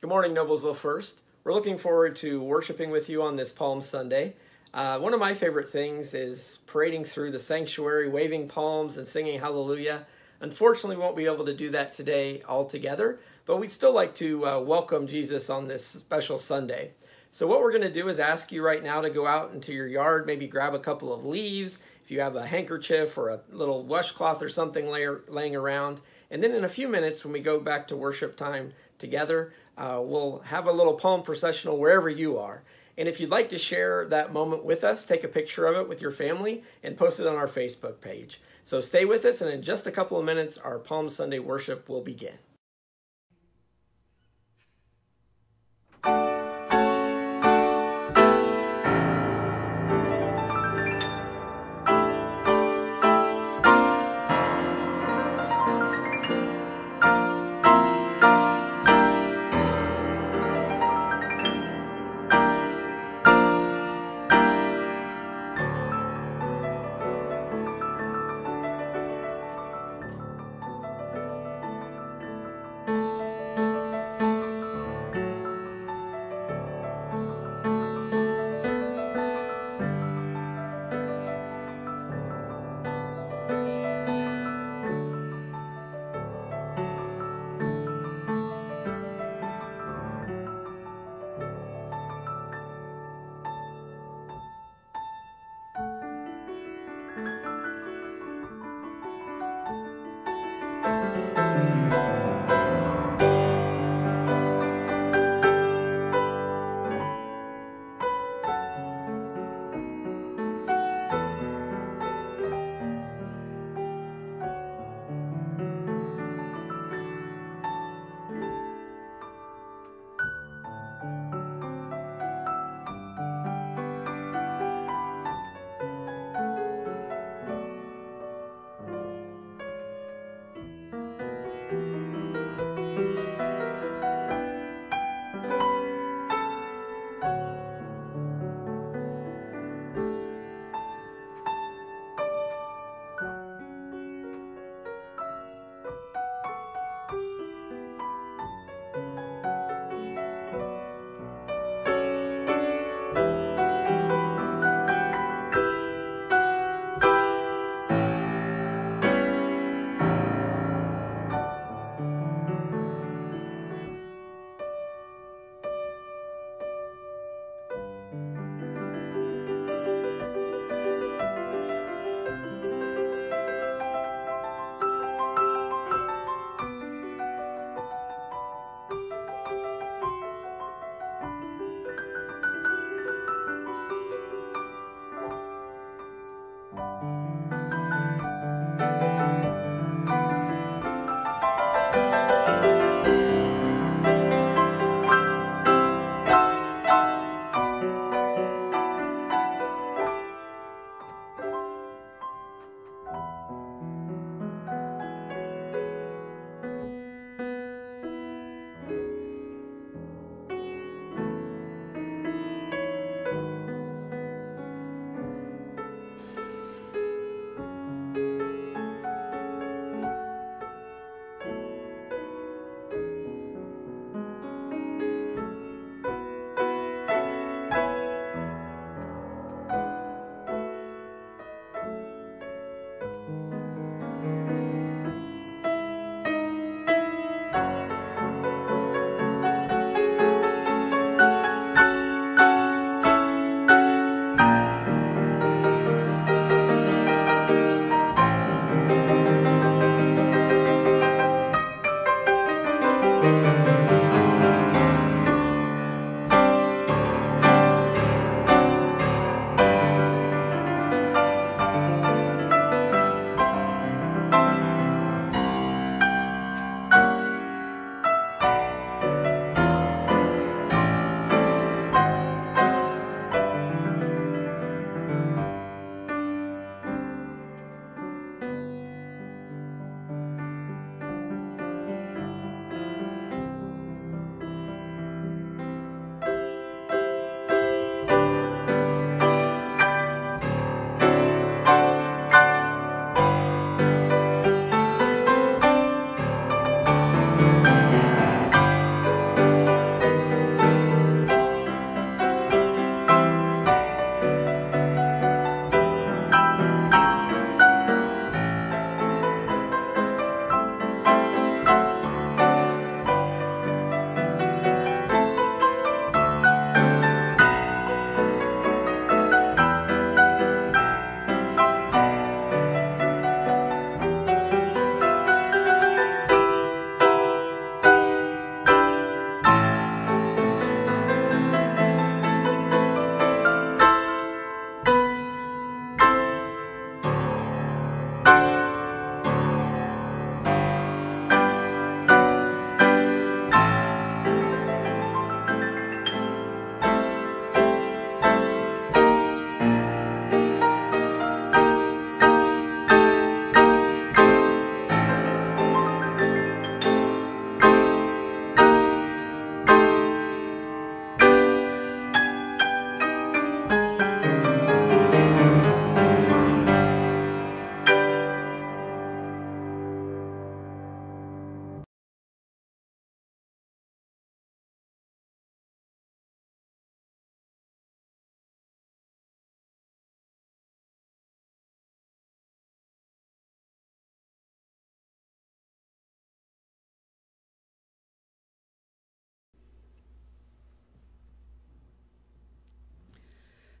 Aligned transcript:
Good 0.00 0.10
morning, 0.10 0.32
Noblesville 0.32 0.76
First. 0.76 1.20
We're 1.42 1.52
looking 1.52 1.76
forward 1.76 2.14
to 2.18 2.40
worshiping 2.40 2.90
with 2.90 3.08
you 3.08 3.22
on 3.22 3.34
this 3.34 3.50
Palm 3.50 3.80
Sunday. 3.80 4.34
Uh, 4.72 5.00
one 5.00 5.12
of 5.12 5.18
my 5.18 5.34
favorite 5.34 5.70
things 5.70 6.14
is 6.14 6.60
parading 6.68 7.04
through 7.04 7.32
the 7.32 7.40
sanctuary, 7.40 8.08
waving 8.08 8.46
palms 8.46 8.96
and 8.96 9.04
singing 9.04 9.40
hallelujah. 9.40 10.06
Unfortunately, 10.40 10.94
we 10.94 11.02
won't 11.02 11.16
be 11.16 11.24
able 11.24 11.46
to 11.46 11.52
do 11.52 11.70
that 11.70 11.94
today 11.94 12.42
all 12.42 12.64
together, 12.64 13.18
but 13.44 13.56
we'd 13.56 13.72
still 13.72 13.92
like 13.92 14.14
to 14.14 14.46
uh, 14.46 14.60
welcome 14.60 15.08
Jesus 15.08 15.50
on 15.50 15.66
this 15.66 15.84
special 15.84 16.38
Sunday. 16.38 16.92
So, 17.32 17.48
what 17.48 17.60
we're 17.60 17.72
going 17.72 17.82
to 17.82 17.92
do 17.92 18.08
is 18.08 18.20
ask 18.20 18.52
you 18.52 18.64
right 18.64 18.84
now 18.84 19.00
to 19.00 19.10
go 19.10 19.26
out 19.26 19.52
into 19.52 19.74
your 19.74 19.88
yard, 19.88 20.28
maybe 20.28 20.46
grab 20.46 20.74
a 20.74 20.78
couple 20.78 21.12
of 21.12 21.24
leaves, 21.24 21.80
if 22.04 22.12
you 22.12 22.20
have 22.20 22.36
a 22.36 22.46
handkerchief 22.46 23.18
or 23.18 23.30
a 23.30 23.40
little 23.50 23.82
washcloth 23.82 24.44
or 24.44 24.48
something 24.48 24.86
lay, 24.86 25.08
laying 25.26 25.56
around. 25.56 26.00
And 26.30 26.42
then 26.42 26.54
in 26.54 26.64
a 26.64 26.68
few 26.68 26.88
minutes, 26.88 27.24
when 27.24 27.32
we 27.32 27.40
go 27.40 27.58
back 27.58 27.88
to 27.88 27.96
worship 27.96 28.36
time 28.36 28.72
together, 28.98 29.52
uh, 29.76 30.00
we'll 30.02 30.40
have 30.40 30.66
a 30.66 30.72
little 30.72 30.94
palm 30.94 31.22
processional 31.22 31.78
wherever 31.78 32.08
you 32.08 32.38
are. 32.38 32.62
And 32.98 33.08
if 33.08 33.20
you'd 33.20 33.30
like 33.30 33.50
to 33.50 33.58
share 33.58 34.06
that 34.06 34.32
moment 34.32 34.64
with 34.64 34.82
us, 34.84 35.04
take 35.04 35.24
a 35.24 35.28
picture 35.28 35.66
of 35.66 35.76
it 35.76 35.88
with 35.88 36.02
your 36.02 36.10
family 36.10 36.64
and 36.82 36.96
post 36.96 37.20
it 37.20 37.26
on 37.26 37.36
our 37.36 37.46
Facebook 37.46 38.00
page. 38.00 38.40
So 38.64 38.80
stay 38.80 39.04
with 39.04 39.24
us, 39.24 39.40
and 39.40 39.50
in 39.50 39.62
just 39.62 39.86
a 39.86 39.92
couple 39.92 40.18
of 40.18 40.24
minutes, 40.24 40.58
our 40.58 40.78
Palm 40.78 41.08
Sunday 41.08 41.38
worship 41.38 41.88
will 41.88 42.02
begin. 42.02 42.36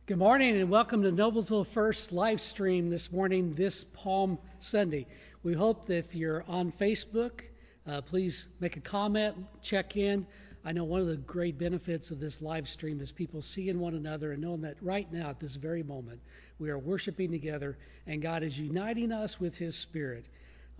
Good 0.08 0.16
morning 0.16 0.58
and 0.58 0.70
welcome 0.70 1.02
to 1.02 1.12
Noblesville 1.12 1.66
First 1.66 2.12
live 2.12 2.40
stream 2.40 2.88
this 2.88 3.12
morning, 3.12 3.52
this 3.52 3.84
Palm 3.84 4.38
Sunday. 4.58 5.06
We 5.42 5.52
hope 5.52 5.84
that 5.88 5.98
if 5.98 6.14
you're 6.14 6.46
on 6.48 6.72
Facebook, 6.72 7.42
uh, 7.86 8.00
please 8.00 8.46
make 8.58 8.78
a 8.78 8.80
comment, 8.80 9.36
check 9.60 9.98
in. 9.98 10.26
I 10.64 10.72
know 10.72 10.84
one 10.84 11.02
of 11.02 11.08
the 11.08 11.16
great 11.16 11.58
benefits 11.58 12.10
of 12.10 12.20
this 12.20 12.40
live 12.40 12.70
stream 12.70 13.02
is 13.02 13.12
people 13.12 13.42
seeing 13.42 13.78
one 13.78 13.96
another 13.96 14.32
and 14.32 14.40
knowing 14.40 14.62
that 14.62 14.78
right 14.80 15.12
now, 15.12 15.28
at 15.28 15.40
this 15.40 15.56
very 15.56 15.82
moment, 15.82 16.22
we 16.58 16.70
are 16.70 16.78
worshiping 16.78 17.30
together 17.30 17.76
and 18.06 18.22
God 18.22 18.42
is 18.42 18.58
uniting 18.58 19.12
us 19.12 19.38
with 19.38 19.58
His 19.58 19.76
Spirit 19.76 20.24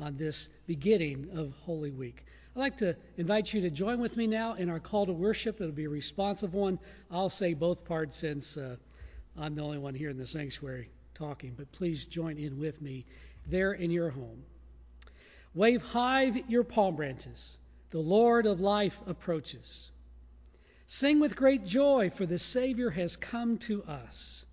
on 0.00 0.16
this 0.16 0.48
beginning 0.66 1.28
of 1.34 1.52
Holy 1.66 1.90
Week. 1.90 2.24
I'd 2.56 2.60
like 2.60 2.78
to 2.78 2.96
invite 3.18 3.52
you 3.52 3.60
to 3.60 3.68
join 3.68 4.00
with 4.00 4.16
me 4.16 4.26
now 4.26 4.54
in 4.54 4.70
our 4.70 4.80
call 4.80 5.04
to 5.04 5.12
worship. 5.12 5.60
It'll 5.60 5.70
be 5.70 5.84
a 5.84 5.90
responsive 5.90 6.54
one. 6.54 6.78
I'll 7.10 7.28
say 7.28 7.52
both 7.52 7.84
parts 7.84 8.16
since. 8.16 8.56
Uh, 8.56 8.76
I'm 9.36 9.54
the 9.54 9.62
only 9.62 9.78
one 9.78 9.94
here 9.94 10.10
in 10.10 10.18
the 10.18 10.26
sanctuary 10.26 10.90
talking, 11.14 11.54
but 11.56 11.72
please 11.72 12.06
join 12.06 12.38
in 12.38 12.58
with 12.58 12.80
me 12.80 13.04
there 13.46 13.72
in 13.72 13.90
your 13.90 14.10
home. 14.10 14.44
Wave 15.54 15.82
high 15.82 16.44
your 16.48 16.64
palm 16.64 16.96
branches. 16.96 17.56
The 17.90 17.98
Lord 17.98 18.46
of 18.46 18.60
life 18.60 19.00
approaches. 19.06 19.90
Sing 20.86 21.20
with 21.20 21.36
great 21.36 21.66
joy, 21.66 22.10
for 22.10 22.26
the 22.26 22.38
Savior 22.38 22.90
has 22.90 23.16
come 23.16 23.58
to 23.58 23.82
us. 23.84 24.44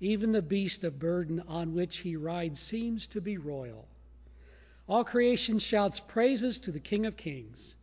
Even 0.00 0.32
the 0.32 0.42
beast 0.42 0.84
of 0.84 0.98
burden 0.98 1.40
on 1.48 1.74
which 1.74 1.98
he 1.98 2.16
rides 2.16 2.60
seems 2.60 3.08
to 3.08 3.20
be 3.20 3.38
royal. 3.38 3.88
All 4.86 5.04
creation 5.04 5.58
shouts 5.58 6.00
praises 6.00 6.58
to 6.60 6.72
the 6.72 6.80
King 6.80 7.06
of 7.06 7.16
Kings. 7.16 7.74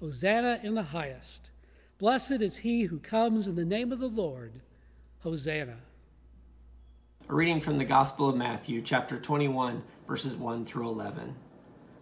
Hosanna 0.00 0.60
in 0.62 0.74
the 0.74 0.82
highest. 0.82 1.50
Blessed 1.98 2.40
is 2.40 2.56
he 2.56 2.84
who 2.84 2.98
comes 2.98 3.46
in 3.46 3.54
the 3.54 3.64
name 3.64 3.92
of 3.92 3.98
the 3.98 4.08
Lord. 4.08 4.52
Hosanna. 5.22 5.76
A 7.28 7.34
reading 7.34 7.60
from 7.60 7.76
the 7.76 7.84
Gospel 7.84 8.30
of 8.30 8.36
Matthew, 8.38 8.80
chapter 8.80 9.18
21, 9.18 9.82
verses 10.08 10.34
1 10.34 10.64
through 10.64 10.88
11. 10.88 11.34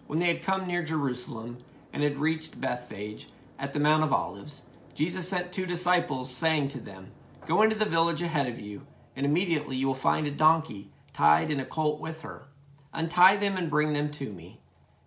When 0.06 0.20
they 0.20 0.28
had 0.28 0.44
come 0.44 0.68
near 0.68 0.84
Jerusalem 0.84 1.58
and 1.92 2.00
had 2.00 2.18
reached 2.18 2.60
Bethphage 2.60 3.28
at 3.58 3.72
the 3.72 3.80
Mount 3.80 4.04
of 4.04 4.12
Olives, 4.12 4.62
Jesus 4.94 5.28
sent 5.28 5.50
two 5.50 5.66
disciples, 5.66 6.30
saying 6.32 6.68
to 6.68 6.78
them, 6.78 7.10
Go 7.48 7.62
into 7.62 7.74
the 7.74 7.86
village 7.86 8.22
ahead 8.22 8.46
of 8.46 8.60
you, 8.60 8.86
and 9.16 9.26
immediately 9.26 9.74
you 9.74 9.88
will 9.88 9.94
find 9.94 10.28
a 10.28 10.30
donkey 10.30 10.88
tied 11.12 11.50
and 11.50 11.60
a 11.60 11.64
colt 11.64 11.98
with 11.98 12.20
her. 12.20 12.46
Untie 12.92 13.36
them 13.36 13.56
and 13.56 13.68
bring 13.68 13.94
them 13.94 14.12
to 14.12 14.32
me. 14.32 14.60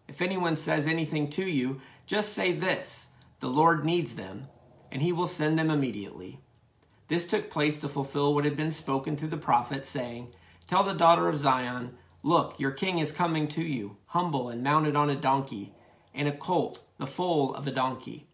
If 0.10 0.22
anyone 0.22 0.58
says 0.58 0.86
anything 0.86 1.30
to 1.30 1.50
you, 1.50 1.80
just 2.08 2.34
say 2.34 2.52
this 2.52 3.08
The 3.40 3.48
Lord 3.48 3.86
needs 3.86 4.16
them, 4.16 4.50
and 4.92 5.02
he 5.02 5.14
will 5.14 5.28
send 5.28 5.58
them 5.58 5.72
immediately. 5.72 6.42
This 7.12 7.26
took 7.26 7.50
place 7.50 7.78
to 7.80 7.90
fulfill 7.90 8.34
what 8.34 8.46
had 8.46 8.56
been 8.56 8.72
spoken 8.72 9.18
through 9.18 9.28
the 9.28 9.36
prophet, 9.36 9.84
saying, 9.84 10.32
Tell 10.68 10.86
the 10.86 10.94
daughter 10.94 11.28
of 11.28 11.36
Zion, 11.36 11.98
Look, 12.24 12.58
your 12.58 12.72
king 12.72 13.00
is 13.00 13.12
coming 13.12 13.50
to 13.50 13.62
you, 13.62 13.98
humble 14.06 14.48
and 14.48 14.64
mounted 14.64 14.96
on 14.96 15.10
a 15.10 15.16
donkey, 15.18 15.74
and 16.14 16.30
a 16.30 16.32
colt, 16.32 16.80
the 17.00 17.06
foal 17.06 17.54
of 17.54 17.68
a 17.68 17.72
donkey. 17.72 18.26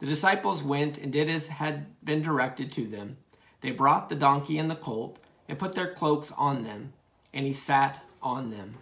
The 0.00 0.06
disciples 0.06 0.60
went 0.60 0.98
and 0.98 1.12
did 1.12 1.30
as 1.30 1.46
had 1.46 2.04
been 2.04 2.20
directed 2.20 2.72
to 2.72 2.88
them. 2.88 3.16
They 3.60 3.70
brought 3.70 4.08
the 4.08 4.16
donkey 4.16 4.58
and 4.58 4.68
the 4.68 4.74
colt, 4.74 5.20
and 5.48 5.56
put 5.56 5.76
their 5.76 5.94
cloaks 5.94 6.32
on 6.32 6.64
them, 6.64 6.94
and 7.32 7.46
he 7.46 7.52
sat 7.52 8.02
on 8.24 8.50
them. 8.50 8.74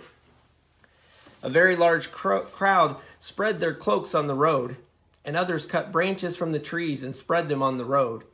A 1.43 1.51
very 1.51 1.77
large 1.77 2.11
crowd 2.13 2.97
spread 3.21 3.61
their 3.61 3.75
cloaks 3.75 4.15
on 4.15 4.27
the 4.27 4.35
road, 4.35 4.79
and 5.23 5.37
others 5.37 5.67
cut 5.67 5.93
branches 5.93 6.35
from 6.35 6.53
the 6.53 6.59
trees 6.59 7.03
and 7.03 7.15
spread 7.15 7.51
them 7.51 7.63
on 7.63 7.77
the 7.77 7.85
road. 7.85 8.25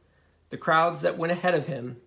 The 0.50 0.56
crowds 0.58 1.02
that 1.02 1.16
went 1.16 1.30
ahead 1.30 1.54
of 1.54 1.68
him 1.68 2.00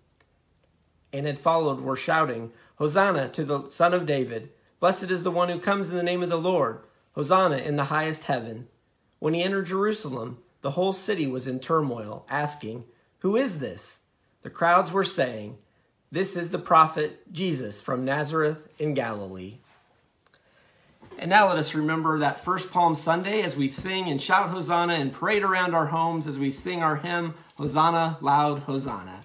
and 1.14 1.26
had 1.26 1.38
followed 1.38 1.80
were 1.80 1.96
shouting, 1.96 2.52
Hosanna 2.76 3.30
to 3.30 3.42
the 3.42 3.70
Son 3.70 3.94
of 3.94 4.04
David! 4.04 4.52
Blessed 4.80 5.04
is 5.04 5.22
the 5.22 5.30
one 5.30 5.48
who 5.48 5.58
comes 5.58 5.88
in 5.88 5.96
the 5.96 6.02
name 6.02 6.22
of 6.22 6.28
the 6.28 6.36
Lord! 6.36 6.80
Hosanna 7.14 7.56
in 7.56 7.76
the 7.76 7.84
highest 7.84 8.24
heaven! 8.24 8.68
When 9.18 9.32
he 9.32 9.42
entered 9.42 9.64
Jerusalem, 9.64 10.42
the 10.60 10.72
whole 10.72 10.92
city 10.92 11.26
was 11.26 11.46
in 11.46 11.58
turmoil, 11.58 12.26
asking, 12.28 12.84
Who 13.20 13.36
is 13.36 13.60
this? 13.60 14.00
The 14.42 14.50
crowds 14.50 14.92
were 14.92 15.04
saying, 15.04 15.56
This 16.12 16.36
is 16.36 16.50
the 16.50 16.58
prophet 16.58 17.32
Jesus 17.32 17.80
from 17.80 18.04
Nazareth 18.04 18.68
in 18.78 18.92
Galilee. 18.92 19.60
And 21.18 21.30
now 21.30 21.48
let 21.48 21.58
us 21.58 21.74
remember 21.74 22.18
that 22.20 22.44
first 22.44 22.70
Palm 22.70 22.94
Sunday 22.94 23.42
as 23.42 23.56
we 23.56 23.68
sing 23.68 24.08
and 24.08 24.20
shout 24.20 24.50
Hosanna 24.50 24.94
and 24.94 25.12
parade 25.12 25.42
around 25.42 25.74
our 25.74 25.86
homes 25.86 26.26
as 26.26 26.38
we 26.38 26.50
sing 26.50 26.82
our 26.82 26.96
hymn, 26.96 27.34
Hosanna, 27.56 28.18
Loud 28.20 28.58
Hosanna. 28.60 29.22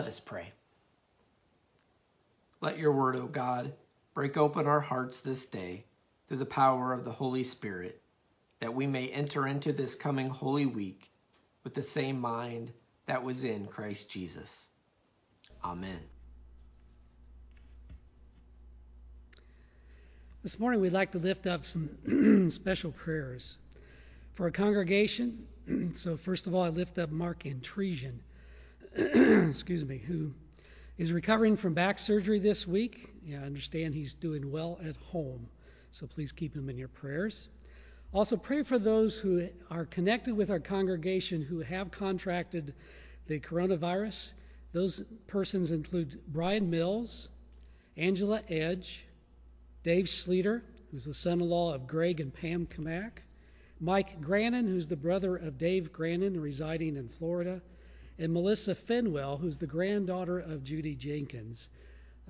Let 0.00 0.08
us 0.08 0.18
pray. 0.18 0.50
Let 2.62 2.78
your 2.78 2.92
word, 2.92 3.16
O 3.16 3.26
God, 3.26 3.74
break 4.14 4.38
open 4.38 4.66
our 4.66 4.80
hearts 4.80 5.20
this 5.20 5.44
day 5.44 5.84
through 6.26 6.38
the 6.38 6.46
power 6.46 6.94
of 6.94 7.04
the 7.04 7.12
Holy 7.12 7.42
Spirit, 7.42 8.00
that 8.60 8.72
we 8.72 8.86
may 8.86 9.08
enter 9.08 9.46
into 9.46 9.74
this 9.74 9.94
coming 9.94 10.28
Holy 10.28 10.64
Week 10.64 11.10
with 11.64 11.74
the 11.74 11.82
same 11.82 12.18
mind 12.18 12.72
that 13.04 13.24
was 13.24 13.44
in 13.44 13.66
Christ 13.66 14.08
Jesus. 14.08 14.68
Amen. 15.62 16.00
This 20.42 20.58
morning, 20.58 20.80
we'd 20.80 20.94
like 20.94 21.12
to 21.12 21.18
lift 21.18 21.46
up 21.46 21.66
some 21.66 22.48
special 22.50 22.92
prayers 22.92 23.58
for 24.32 24.46
a 24.46 24.50
congregation. 24.50 25.46
so, 25.92 26.16
first 26.16 26.46
of 26.46 26.54
all, 26.54 26.62
I 26.62 26.70
lift 26.70 26.98
up 26.98 27.10
Mark 27.10 27.44
Intrusion 27.44 28.22
excuse 28.96 29.84
me, 29.84 29.98
who 29.98 30.32
is 30.98 31.12
recovering 31.12 31.56
from 31.56 31.74
back 31.74 31.98
surgery 31.98 32.40
this 32.40 32.66
week. 32.66 33.08
Yeah, 33.24 33.40
I 33.40 33.44
understand 33.44 33.94
he's 33.94 34.14
doing 34.14 34.50
well 34.50 34.80
at 34.84 34.96
home, 34.96 35.48
so 35.92 36.08
please 36.08 36.32
keep 36.32 36.56
him 36.56 36.68
in 36.68 36.76
your 36.76 36.88
prayers. 36.88 37.48
Also, 38.12 38.36
pray 38.36 38.64
for 38.64 38.80
those 38.80 39.16
who 39.16 39.48
are 39.70 39.84
connected 39.84 40.36
with 40.36 40.50
our 40.50 40.58
congregation 40.58 41.42
who 41.42 41.60
have 41.60 41.92
contracted 41.92 42.74
the 43.28 43.38
coronavirus. 43.38 44.32
Those 44.72 45.04
persons 45.28 45.70
include 45.70 46.18
Brian 46.26 46.68
Mills, 46.68 47.28
Angela 47.96 48.42
Edge, 48.48 49.04
Dave 49.84 50.08
Sleeter, 50.08 50.64
who's 50.90 51.04
the 51.04 51.14
son 51.14 51.40
in 51.40 51.48
law 51.48 51.72
of 51.74 51.86
Greg 51.86 52.18
and 52.18 52.34
Pam 52.34 52.66
Kamak, 52.66 53.22
Mike 53.78 54.20
Grannon, 54.20 54.66
who's 54.66 54.88
the 54.88 54.96
brother 54.96 55.36
of 55.36 55.58
Dave 55.58 55.92
Grannon, 55.92 56.40
residing 56.40 56.96
in 56.96 57.08
Florida, 57.08 57.62
and 58.20 58.34
Melissa 58.34 58.74
Fenwell, 58.74 59.38
who's 59.38 59.56
the 59.56 59.66
granddaughter 59.66 60.38
of 60.38 60.62
Judy 60.62 60.94
Jenkins. 60.94 61.70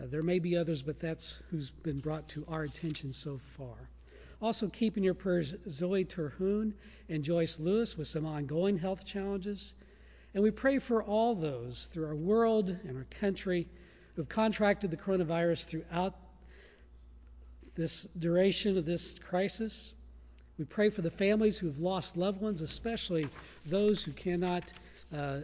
Uh, 0.01 0.07
there 0.07 0.23
may 0.23 0.39
be 0.39 0.57
others, 0.57 0.83
but 0.83 1.01
that's 1.01 1.41
who's 1.51 1.71
been 1.71 1.99
brought 1.99 2.29
to 2.29 2.45
our 2.47 2.63
attention 2.63 3.13
so 3.13 3.41
far. 3.59 3.75
Also, 4.41 4.69
keep 4.69 4.97
in 4.97 5.03
your 5.03 5.15
prayers 5.15 5.53
Zoe 5.69 6.05
Terhune 6.05 6.75
and 7.09 7.25
Joyce 7.25 7.59
Lewis 7.59 7.99
with 7.99 8.07
some 8.07 8.25
ongoing 8.25 8.79
health 8.79 9.05
challenges. 9.05 9.75
And 10.33 10.45
we 10.45 10.53
pray 10.53 10.79
for 10.79 11.03
all 11.03 11.35
those 11.35 11.89
through 11.93 12.07
our 12.07 12.15
world 12.15 12.71
and 12.71 12.97
our 12.97 13.07
country 13.19 13.67
who 14.15 14.23
have 14.23 14.29
contracted 14.29 14.93
the 14.93 14.97
coronavirus 14.97 15.65
throughout 15.67 16.15
this 17.75 18.05
duration 18.17 18.79
of 18.79 18.87
this 18.87 19.19
crisis. 19.19 19.93
We 20.57 20.67
pray 20.67 20.91
for 20.91 21.03
the 21.03 21.11
families 21.11 21.59
who 21.59 21.67
have 21.67 21.81
lost 21.81 22.17
loved 22.17 22.41
ones, 22.41 22.61
especially 22.61 23.29
those 23.67 24.05
who 24.05 24.13
cannot 24.13 24.73
uh, 25.13 25.41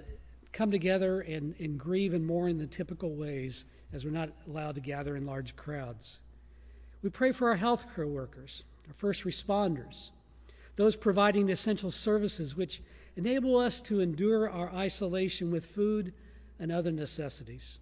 come 0.57 0.71
together 0.71 1.21
and, 1.21 1.55
and 1.59 1.79
grieve 1.79 2.15
and 2.15 2.27
mourn 2.27 2.57
the 2.57 2.67
typical 2.67 3.15
ways 3.15 3.67
as 3.93 4.05
we're 4.05 4.11
not 4.11 4.31
allowed 4.49 4.75
to 4.75 4.81
gather 4.81 5.15
in 5.15 5.27
large 5.27 5.55
crowds. 5.55 6.19
We 7.03 7.11
pray 7.11 7.33
for 7.33 7.51
our 7.51 7.59
healthcare 7.59 8.09
workers, 8.09 8.65
our 8.89 8.95
first 8.95 9.25
responders, 9.25 10.11
those 10.77 10.97
providing 10.97 11.51
essential 11.51 11.91
services 11.91 12.57
which 12.57 12.81
enable 13.17 13.59
us 13.59 13.83
to 13.83 14.01
endure 14.01 14.49
our 14.49 14.73
isolation 14.73 15.51
with 15.51 15.67
food 15.67 16.15
and 16.59 16.73
other 16.73 16.91
necessities. 16.91 17.79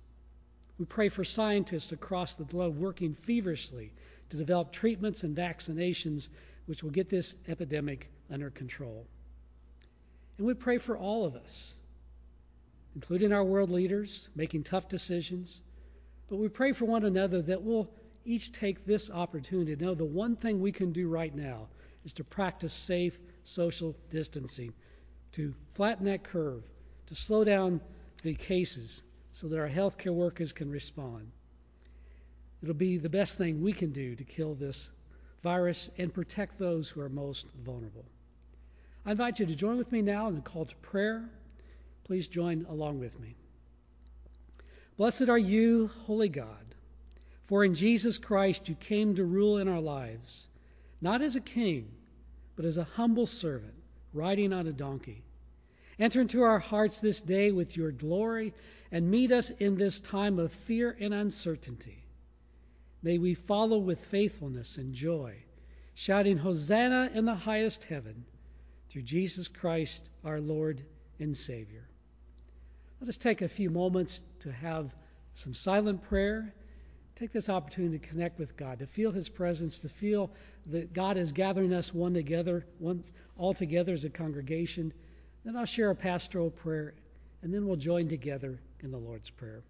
We 0.76 0.84
pray 0.84 1.10
for 1.10 1.22
scientists 1.22 1.92
across 1.92 2.34
the 2.34 2.44
globe 2.44 2.76
working 2.76 3.14
feverishly 3.14 3.92
to 4.30 4.36
develop 4.36 4.72
treatments 4.72 5.22
and 5.22 5.36
vaccinations 5.36 6.26
which 6.66 6.82
will 6.82 6.90
get 6.90 7.08
this 7.08 7.36
epidemic 7.46 8.10
under 8.30 8.50
control. 8.50 9.06
And 10.38 10.46
we 10.46 10.54
pray 10.54 10.78
for 10.78 10.96
all 10.96 11.24
of 11.24 11.36
us, 11.36 11.72
including 12.94 13.32
our 13.32 13.44
world 13.44 13.70
leaders 13.70 14.28
making 14.34 14.62
tough 14.62 14.88
decisions. 14.88 15.60
But 16.28 16.36
we 16.36 16.48
pray 16.48 16.72
for 16.72 16.84
one 16.84 17.04
another 17.04 17.42
that 17.42 17.62
we'll 17.62 17.90
each 18.24 18.52
take 18.52 18.86
this 18.86 19.10
opportunity 19.10 19.76
to 19.76 19.84
know 19.84 19.94
the 19.94 20.04
one 20.04 20.36
thing 20.36 20.60
we 20.60 20.72
can 20.72 20.92
do 20.92 21.08
right 21.08 21.34
now 21.34 21.68
is 22.04 22.14
to 22.14 22.24
practice 22.24 22.72
safe 22.72 23.18
social 23.44 23.94
distancing, 24.10 24.72
to 25.32 25.54
flatten 25.74 26.06
that 26.06 26.24
curve, 26.24 26.62
to 27.06 27.14
slow 27.14 27.44
down 27.44 27.80
the 28.22 28.34
cases 28.34 29.02
so 29.32 29.48
that 29.48 29.58
our 29.58 29.68
healthcare 29.68 30.14
workers 30.14 30.52
can 30.52 30.70
respond. 30.70 31.30
It'll 32.62 32.74
be 32.74 32.96
the 32.96 33.10
best 33.10 33.36
thing 33.36 33.62
we 33.62 33.72
can 33.72 33.92
do 33.92 34.14
to 34.14 34.24
kill 34.24 34.54
this 34.54 34.90
virus 35.42 35.90
and 35.98 36.12
protect 36.14 36.58
those 36.58 36.88
who 36.88 37.02
are 37.02 37.10
most 37.10 37.46
vulnerable. 37.62 38.06
I 39.04 39.10
invite 39.10 39.38
you 39.38 39.46
to 39.46 39.54
join 39.54 39.76
with 39.76 39.92
me 39.92 40.00
now 40.00 40.28
in 40.28 40.34
the 40.34 40.40
call 40.40 40.64
to 40.64 40.74
prayer. 40.76 41.28
Please 42.04 42.28
join 42.28 42.66
along 42.68 43.00
with 43.00 43.18
me. 43.18 43.34
Blessed 44.96 45.28
are 45.28 45.38
you, 45.38 45.90
Holy 46.06 46.28
God, 46.28 46.74
for 47.46 47.64
in 47.64 47.74
Jesus 47.74 48.18
Christ 48.18 48.68
you 48.68 48.74
came 48.74 49.14
to 49.14 49.24
rule 49.24 49.58
in 49.58 49.68
our 49.68 49.80
lives, 49.80 50.46
not 51.00 51.22
as 51.22 51.34
a 51.34 51.40
king, 51.40 51.90
but 52.56 52.64
as 52.64 52.76
a 52.76 52.84
humble 52.84 53.26
servant 53.26 53.74
riding 54.12 54.52
on 54.52 54.66
a 54.66 54.72
donkey. 54.72 55.22
Enter 55.98 56.20
into 56.20 56.42
our 56.42 56.58
hearts 56.58 57.00
this 57.00 57.20
day 57.20 57.52
with 57.52 57.76
your 57.76 57.90
glory 57.90 58.52
and 58.92 59.10
meet 59.10 59.32
us 59.32 59.50
in 59.50 59.76
this 59.76 59.98
time 59.98 60.38
of 60.38 60.52
fear 60.52 60.96
and 61.00 61.14
uncertainty. 61.14 62.04
May 63.02 63.18
we 63.18 63.34
follow 63.34 63.78
with 63.78 64.04
faithfulness 64.04 64.76
and 64.76 64.94
joy, 64.94 65.36
shouting, 65.94 66.36
Hosanna 66.36 67.10
in 67.14 67.24
the 67.24 67.34
highest 67.34 67.84
heaven, 67.84 68.24
through 68.88 69.02
Jesus 69.02 69.48
Christ, 69.48 70.08
our 70.24 70.40
Lord 70.40 70.82
and 71.18 71.36
Savior. 71.36 71.88
Let 73.04 73.10
us 73.10 73.18
take 73.18 73.42
a 73.42 73.48
few 73.48 73.68
moments 73.68 74.22
to 74.40 74.50
have 74.50 74.94
some 75.34 75.52
silent 75.52 76.00
prayer. 76.04 76.54
Take 77.16 77.32
this 77.32 77.50
opportunity 77.50 77.98
to 77.98 78.08
connect 78.08 78.38
with 78.38 78.56
God, 78.56 78.78
to 78.78 78.86
feel 78.86 79.12
His 79.12 79.28
presence, 79.28 79.80
to 79.80 79.90
feel 79.90 80.30
that 80.68 80.94
God 80.94 81.18
is 81.18 81.30
gathering 81.30 81.74
us 81.74 81.92
one 81.92 82.14
together, 82.14 82.64
one 82.78 83.04
all 83.36 83.52
together 83.52 83.92
as 83.92 84.06
a 84.06 84.08
congregation. 84.08 84.90
Then 85.44 85.54
I'll 85.54 85.66
share 85.66 85.90
a 85.90 85.94
pastoral 85.94 86.48
prayer, 86.48 86.94
and 87.42 87.52
then 87.52 87.66
we'll 87.66 87.76
join 87.76 88.08
together 88.08 88.58
in 88.80 88.90
the 88.90 88.96
Lord's 88.96 89.28
Prayer. 89.28 89.62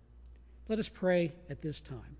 Let 0.69 0.79
us 0.79 0.89
pray 0.89 1.33
at 1.51 1.61
this 1.61 1.81
time. 1.81 2.17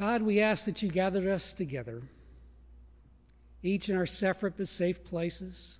God, 0.00 0.22
we 0.22 0.40
ask 0.40 0.64
that 0.64 0.80
you 0.80 0.88
gathered 0.88 1.26
us 1.26 1.52
together, 1.52 2.00
each 3.62 3.90
in 3.90 3.96
our 3.98 4.06
separate 4.06 4.56
but 4.56 4.66
safe 4.66 5.04
places. 5.04 5.78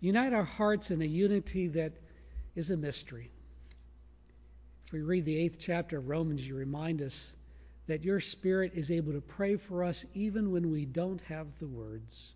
Unite 0.00 0.32
our 0.32 0.44
hearts 0.44 0.90
in 0.90 1.02
a 1.02 1.04
unity 1.04 1.68
that 1.68 1.92
is 2.54 2.70
a 2.70 2.76
mystery. 2.78 3.30
If 4.86 4.94
we 4.94 5.02
read 5.02 5.26
the 5.26 5.36
eighth 5.36 5.58
chapter 5.58 5.98
of 5.98 6.08
Romans, 6.08 6.48
you 6.48 6.56
remind 6.56 7.02
us 7.02 7.36
that 7.86 8.02
your 8.02 8.18
Spirit 8.18 8.72
is 8.74 8.90
able 8.90 9.12
to 9.12 9.20
pray 9.20 9.56
for 9.56 9.84
us 9.84 10.06
even 10.14 10.50
when 10.50 10.70
we 10.70 10.86
don't 10.86 11.20
have 11.28 11.48
the 11.58 11.68
words. 11.68 12.32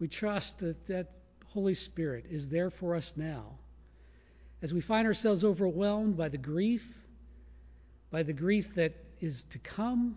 We 0.00 0.08
trust 0.08 0.60
that 0.60 0.86
that 0.86 1.10
Holy 1.48 1.74
Spirit 1.74 2.24
is 2.30 2.48
there 2.48 2.70
for 2.70 2.94
us 2.94 3.12
now. 3.14 3.58
As 4.62 4.72
we 4.72 4.80
find 4.80 5.06
ourselves 5.06 5.44
overwhelmed 5.44 6.16
by 6.16 6.30
the 6.30 6.38
grief, 6.38 6.98
by 8.10 8.22
the 8.22 8.32
grief 8.32 8.74
that 8.76 8.94
is 9.20 9.44
to 9.44 9.58
come, 9.58 10.16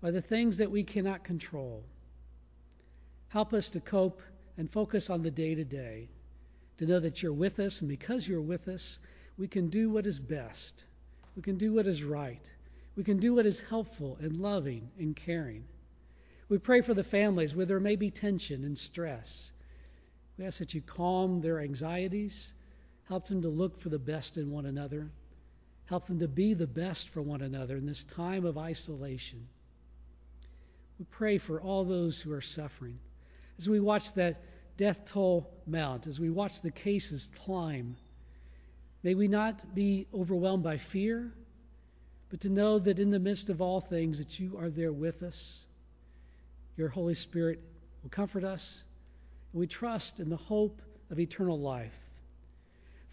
by 0.00 0.10
the 0.10 0.20
things 0.20 0.58
that 0.58 0.70
we 0.70 0.84
cannot 0.84 1.24
control. 1.24 1.82
Help 3.28 3.54
us 3.54 3.70
to 3.70 3.80
cope 3.80 4.20
and 4.58 4.70
focus 4.70 5.10
on 5.10 5.22
the 5.22 5.30
day 5.30 5.54
to 5.54 5.64
day, 5.64 6.08
to 6.76 6.86
know 6.86 7.00
that 7.00 7.22
you're 7.22 7.32
with 7.32 7.58
us, 7.58 7.80
and 7.80 7.88
because 7.88 8.28
you're 8.28 8.40
with 8.40 8.68
us, 8.68 8.98
we 9.38 9.48
can 9.48 9.68
do 9.68 9.90
what 9.90 10.06
is 10.06 10.20
best. 10.20 10.84
We 11.36 11.42
can 11.42 11.56
do 11.58 11.72
what 11.72 11.86
is 11.86 12.04
right. 12.04 12.50
We 12.96 13.02
can 13.02 13.18
do 13.18 13.34
what 13.34 13.46
is 13.46 13.60
helpful 13.60 14.18
and 14.20 14.36
loving 14.36 14.90
and 14.98 15.16
caring. 15.16 15.64
We 16.48 16.58
pray 16.58 16.82
for 16.82 16.94
the 16.94 17.02
families 17.02 17.56
where 17.56 17.66
there 17.66 17.80
may 17.80 17.96
be 17.96 18.10
tension 18.10 18.64
and 18.64 18.76
stress. 18.76 19.52
We 20.38 20.44
ask 20.44 20.58
that 20.58 20.74
you 20.74 20.82
calm 20.82 21.40
their 21.40 21.60
anxieties, 21.60 22.54
help 23.08 23.26
them 23.26 23.42
to 23.42 23.48
look 23.48 23.80
for 23.80 23.88
the 23.88 23.98
best 23.98 24.36
in 24.36 24.50
one 24.50 24.66
another, 24.66 25.10
Help 25.86 26.06
them 26.06 26.20
to 26.20 26.28
be 26.28 26.54
the 26.54 26.66
best 26.66 27.10
for 27.10 27.20
one 27.20 27.42
another 27.42 27.76
in 27.76 27.86
this 27.86 28.04
time 28.04 28.44
of 28.44 28.56
isolation. 28.56 29.46
We 30.98 31.04
pray 31.10 31.38
for 31.38 31.60
all 31.60 31.84
those 31.84 32.20
who 32.20 32.32
are 32.32 32.40
suffering. 32.40 32.98
As 33.58 33.68
we 33.68 33.80
watch 33.80 34.14
that 34.14 34.42
death 34.76 35.04
toll 35.04 35.50
mount, 35.66 36.06
as 36.06 36.18
we 36.18 36.30
watch 36.30 36.60
the 36.60 36.70
cases 36.70 37.28
climb, 37.44 37.96
may 39.02 39.14
we 39.14 39.28
not 39.28 39.74
be 39.74 40.06
overwhelmed 40.14 40.62
by 40.62 40.78
fear, 40.78 41.32
but 42.30 42.40
to 42.40 42.48
know 42.48 42.78
that 42.78 42.98
in 42.98 43.10
the 43.10 43.20
midst 43.20 43.50
of 43.50 43.60
all 43.60 43.80
things 43.80 44.18
that 44.18 44.40
you 44.40 44.56
are 44.58 44.70
there 44.70 44.92
with 44.92 45.22
us. 45.22 45.66
Your 46.76 46.88
Holy 46.88 47.14
Spirit 47.14 47.60
will 48.02 48.10
comfort 48.10 48.42
us, 48.42 48.82
and 49.52 49.60
we 49.60 49.66
trust 49.66 50.18
in 50.18 50.30
the 50.30 50.36
hope 50.36 50.80
of 51.10 51.20
eternal 51.20 51.58
life. 51.60 52.03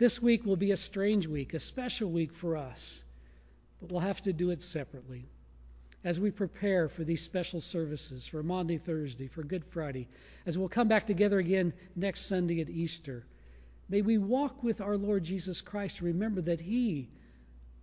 This 0.01 0.19
week 0.19 0.47
will 0.47 0.55
be 0.55 0.71
a 0.71 0.77
strange 0.77 1.27
week, 1.27 1.53
a 1.53 1.59
special 1.59 2.09
week 2.09 2.33
for 2.33 2.57
us, 2.57 3.05
but 3.79 3.91
we'll 3.91 4.01
have 4.01 4.19
to 4.23 4.33
do 4.33 4.49
it 4.49 4.63
separately. 4.63 5.29
As 6.03 6.19
we 6.19 6.31
prepare 6.31 6.89
for 6.89 7.03
these 7.03 7.21
special 7.21 7.61
services, 7.61 8.25
for 8.25 8.41
Maundy 8.41 8.79
Thursday, 8.79 9.27
for 9.27 9.43
Good 9.43 9.63
Friday, 9.63 10.07
as 10.47 10.57
we'll 10.57 10.69
come 10.69 10.87
back 10.87 11.05
together 11.05 11.37
again 11.37 11.71
next 11.95 12.21
Sunday 12.21 12.61
at 12.61 12.69
Easter, 12.71 13.27
may 13.89 14.01
we 14.01 14.17
walk 14.17 14.63
with 14.63 14.81
our 14.81 14.97
Lord 14.97 15.23
Jesus 15.23 15.61
Christ 15.61 16.01
remember 16.01 16.41
that 16.41 16.61
He 16.61 17.07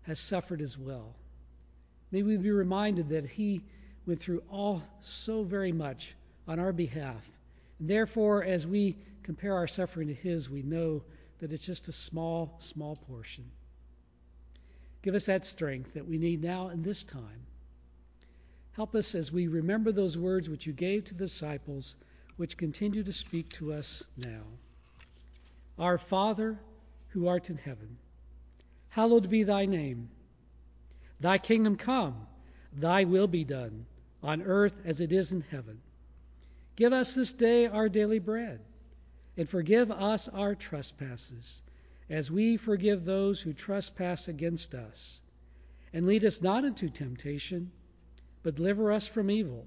has 0.03 0.19
suffered 0.19 0.61
as 0.61 0.77
well. 0.77 1.15
May 2.11 2.25
we 2.25 2.37
be 2.37 2.51
reminded 2.51 3.11
that 3.11 3.27
He 3.27 3.61
went 4.07 4.19
through 4.19 4.43
all 4.51 4.83
so 5.03 5.45
very 5.45 5.71
much 5.71 6.17
on 6.49 6.59
our 6.59 6.73
behalf. 6.73 7.31
And 7.79 7.89
therefore, 7.89 8.43
as 8.43 8.67
we 8.67 8.97
compare 9.23 9.55
our 9.55 9.69
suffering 9.69 10.09
to 10.09 10.15
His, 10.15 10.51
we 10.51 10.63
know 10.63 11.05
that 11.39 11.53
it's 11.53 11.65
just 11.65 11.89
a 11.89 11.93
small, 11.93 12.57
small 12.59 12.97
portion. 12.97 13.45
Give 15.03 15.15
us 15.15 15.27
that 15.27 15.45
strength 15.45 15.95
that 15.95 16.07
we 16.07 16.19
need 16.19 16.43
now 16.43 16.69
in 16.69 16.83
this 16.83 17.05
time. 17.05 17.47
Help 18.73 18.95
us 18.95 19.15
as 19.15 19.33
we 19.33 19.49
remember 19.49 19.93
those 19.93 20.17
words 20.17 20.49
which 20.49 20.67
you 20.67 20.73
gave 20.73 21.05
to 21.05 21.15
the 21.15 21.25
disciples, 21.25 21.97
which 22.37 22.57
continue 22.57 23.03
to 23.03 23.13
speak 23.13 23.49
to 23.51 23.73
us 23.73 24.05
now. 24.17 24.43
Our 25.79 25.99
Father, 25.99 26.59
who 27.09 27.29
art 27.29 27.51
in 27.51 27.57
heaven, 27.57 27.99
hallowed 28.89 29.31
be 29.31 29.45
thy 29.45 29.67
name. 29.67 30.11
Thy 31.21 31.39
kingdom 31.39 31.77
come, 31.77 32.27
thy 32.73 33.05
will 33.05 33.27
be 33.27 33.45
done, 33.45 33.87
on 34.23 34.43
earth 34.43 34.75
as 34.85 35.01
it 35.01 35.13
is 35.13 35.33
in 35.33 35.41
heaven. 35.41 35.81
Give 36.77 36.93
us 36.93 37.15
this 37.15 37.33
day 37.33 37.67
our 37.67 37.89
daily 37.89 38.21
bread, 38.21 38.61
and 39.39 39.49
forgive 39.49 39.91
us 39.93 40.29
our 40.29 40.57
trespasses, 40.57 41.63
as 42.11 42.31
we 42.31 42.57
forgive 42.57 43.05
those 43.05 43.41
who 43.41 43.53
trespass 43.53 44.27
against 44.27 44.75
us. 44.75 45.21
And 45.93 46.07
lead 46.07 46.25
us 46.25 46.43
not 46.43 46.65
into 46.65 46.91
temptation, 46.91 47.71
but 48.43 48.57
deliver 48.57 48.91
us 48.93 49.07
from 49.07 49.31
evil. 49.31 49.65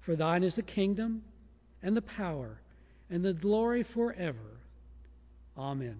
For 0.00 0.14
thine 0.14 0.44
is 0.44 0.54
the 0.54 0.62
kingdom, 0.62 1.24
and 1.82 1.96
the 1.96 2.02
power, 2.02 2.60
and 3.08 3.24
the 3.24 3.32
glory 3.32 3.82
forever. 3.82 4.60
Amen. 5.56 5.96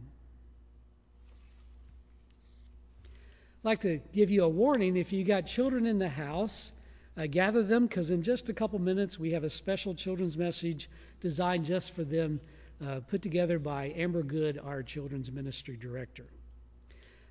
I'd 3.04 3.64
like 3.64 3.80
to 3.80 4.00
give 4.12 4.30
you 4.30 4.44
a 4.44 4.48
warning 4.48 4.96
if 4.96 5.12
you 5.14 5.24
got 5.24 5.46
children 5.46 5.86
in 5.86 5.98
the 5.98 6.08
house 6.08 6.72
uh, 7.18 7.26
gather 7.26 7.64
them 7.64 7.86
because 7.86 8.10
in 8.10 8.22
just 8.22 8.48
a 8.48 8.54
couple 8.54 8.78
minutes 8.78 9.18
we 9.18 9.32
have 9.32 9.42
a 9.42 9.50
special 9.50 9.94
children's 9.94 10.38
message 10.38 10.88
designed 11.20 11.64
just 11.64 11.90
for 11.92 12.04
them, 12.04 12.40
uh, 12.86 13.00
put 13.08 13.22
together 13.22 13.58
by 13.58 13.92
Amber 13.96 14.22
Good, 14.22 14.58
our 14.58 14.82
children's 14.82 15.30
ministry 15.30 15.76
director. 15.76 16.26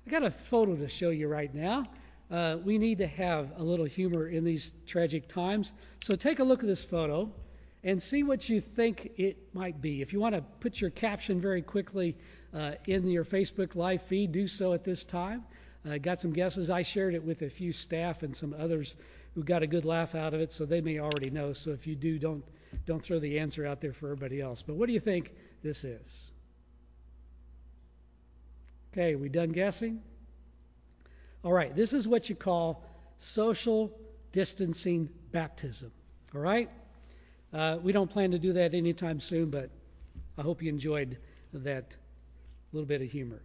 I 0.06 0.10
got 0.10 0.22
a 0.22 0.30
photo 0.30 0.76
to 0.76 0.88
show 0.88 1.10
you 1.10 1.28
right 1.28 1.54
now. 1.54 1.86
Uh, 2.30 2.58
we 2.62 2.78
need 2.78 2.98
to 2.98 3.06
have 3.06 3.52
a 3.56 3.62
little 3.62 3.86
humor 3.86 4.28
in 4.28 4.44
these 4.44 4.74
tragic 4.86 5.28
times. 5.28 5.72
So 6.00 6.14
take 6.14 6.40
a 6.40 6.44
look 6.44 6.60
at 6.60 6.66
this 6.66 6.84
photo 6.84 7.30
and 7.84 8.02
see 8.02 8.22
what 8.22 8.48
you 8.48 8.60
think 8.60 9.12
it 9.16 9.54
might 9.54 9.80
be. 9.80 10.02
If 10.02 10.12
you 10.12 10.20
want 10.20 10.34
to 10.34 10.42
put 10.60 10.80
your 10.80 10.90
caption 10.90 11.40
very 11.40 11.62
quickly 11.62 12.16
uh, 12.52 12.72
in 12.86 13.08
your 13.08 13.24
Facebook 13.24 13.76
Live 13.76 14.02
feed, 14.02 14.32
do 14.32 14.46
so 14.46 14.72
at 14.72 14.84
this 14.84 15.04
time. 15.04 15.44
Uh, 15.88 15.96
got 15.96 16.20
some 16.20 16.32
guesses. 16.32 16.70
I 16.70 16.82
shared 16.82 17.14
it 17.14 17.22
with 17.22 17.42
a 17.42 17.48
few 17.48 17.72
staff 17.72 18.22
and 18.22 18.34
some 18.34 18.54
others 18.58 18.96
who 19.38 19.44
got 19.44 19.62
a 19.62 19.68
good 19.68 19.84
laugh 19.84 20.16
out 20.16 20.34
of 20.34 20.40
it, 20.40 20.50
so 20.50 20.66
they 20.66 20.80
may 20.80 20.98
already 20.98 21.30
know. 21.30 21.52
So 21.52 21.70
if 21.70 21.86
you 21.86 21.94
do, 21.94 22.18
don't 22.18 22.44
don't 22.86 23.00
throw 23.00 23.20
the 23.20 23.38
answer 23.38 23.64
out 23.64 23.80
there 23.80 23.92
for 23.92 24.06
everybody 24.06 24.40
else. 24.40 24.62
But 24.62 24.74
what 24.74 24.88
do 24.88 24.92
you 24.92 24.98
think 24.98 25.32
this 25.62 25.84
is? 25.84 26.32
Okay, 28.92 29.14
we 29.14 29.28
done 29.28 29.50
guessing? 29.50 30.02
All 31.44 31.52
right, 31.52 31.72
this 31.74 31.92
is 31.92 32.08
what 32.08 32.28
you 32.28 32.34
call 32.34 32.84
social 33.18 33.96
distancing 34.32 35.08
baptism. 35.30 35.92
All 36.34 36.40
right? 36.40 36.68
Uh, 37.52 37.78
we 37.80 37.92
don't 37.92 38.10
plan 38.10 38.32
to 38.32 38.40
do 38.40 38.54
that 38.54 38.74
anytime 38.74 39.20
soon, 39.20 39.50
but 39.50 39.70
I 40.36 40.42
hope 40.42 40.62
you 40.62 40.68
enjoyed 40.68 41.16
that 41.52 41.96
little 42.72 42.88
bit 42.88 43.02
of 43.02 43.08
humor. 43.08 43.40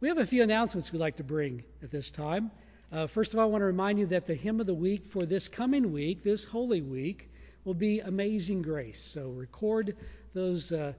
We 0.00 0.08
have 0.08 0.18
a 0.18 0.26
few 0.26 0.42
announcements 0.42 0.92
we'd 0.92 0.98
like 0.98 1.16
to 1.16 1.24
bring 1.24 1.64
at 1.82 1.90
this 1.90 2.10
time. 2.10 2.50
Uh, 2.90 3.06
first 3.06 3.34
of 3.34 3.38
all, 3.38 3.44
I 3.44 3.48
want 3.48 3.60
to 3.60 3.66
remind 3.66 3.98
you 3.98 4.06
that 4.06 4.26
the 4.26 4.34
hymn 4.34 4.60
of 4.60 4.66
the 4.66 4.74
week 4.74 5.04
for 5.04 5.26
this 5.26 5.46
coming 5.46 5.92
week, 5.92 6.22
this 6.22 6.44
Holy 6.44 6.80
Week, 6.80 7.30
will 7.64 7.74
be 7.74 8.00
Amazing 8.00 8.62
Grace. 8.62 8.98
So 8.98 9.28
record 9.28 9.94
those 10.32 10.72
uh, 10.72 10.94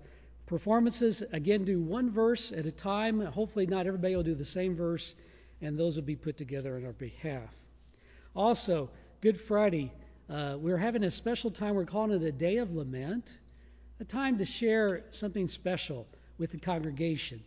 performances. 0.45 1.23
Again, 1.34 1.65
do 1.65 1.82
one 1.82 2.12
verse 2.12 2.52
at 2.52 2.67
a 2.67 2.71
time. 2.71 3.19
Hopefully, 3.21 3.65
not 3.65 3.88
everybody 3.88 4.15
will 4.15 4.21
do 4.21 4.36
the 4.36 4.45
same 4.45 4.75
verse, 4.75 5.15
and 5.62 5.80
those 5.80 5.95
will 5.95 6.04
be 6.04 6.15
put 6.15 6.38
together 6.38 6.75
on 6.75 6.86
our 6.86 6.93
behalf. 6.93 7.49
Also, 8.36 8.91
Good 9.21 9.39
Friday, 9.39 9.91
uh, 10.30 10.58
we're 10.60 10.78
having 10.78 11.04
a 11.04 11.12
special 11.12 11.49
time. 11.49 11.73
We're 11.73 11.86
calling 11.86 12.12
it 12.12 12.23
a 12.23 12.32
day 12.32 12.58
of 12.58 12.71
lament, 12.71 13.36
a 13.99 14.04
time 14.04 14.38
to 14.38 14.45
share 14.45 15.06
something 15.10 15.47
special 15.47 16.06
with 16.38 16.52
the 16.52 16.60
congregation. 16.60 17.41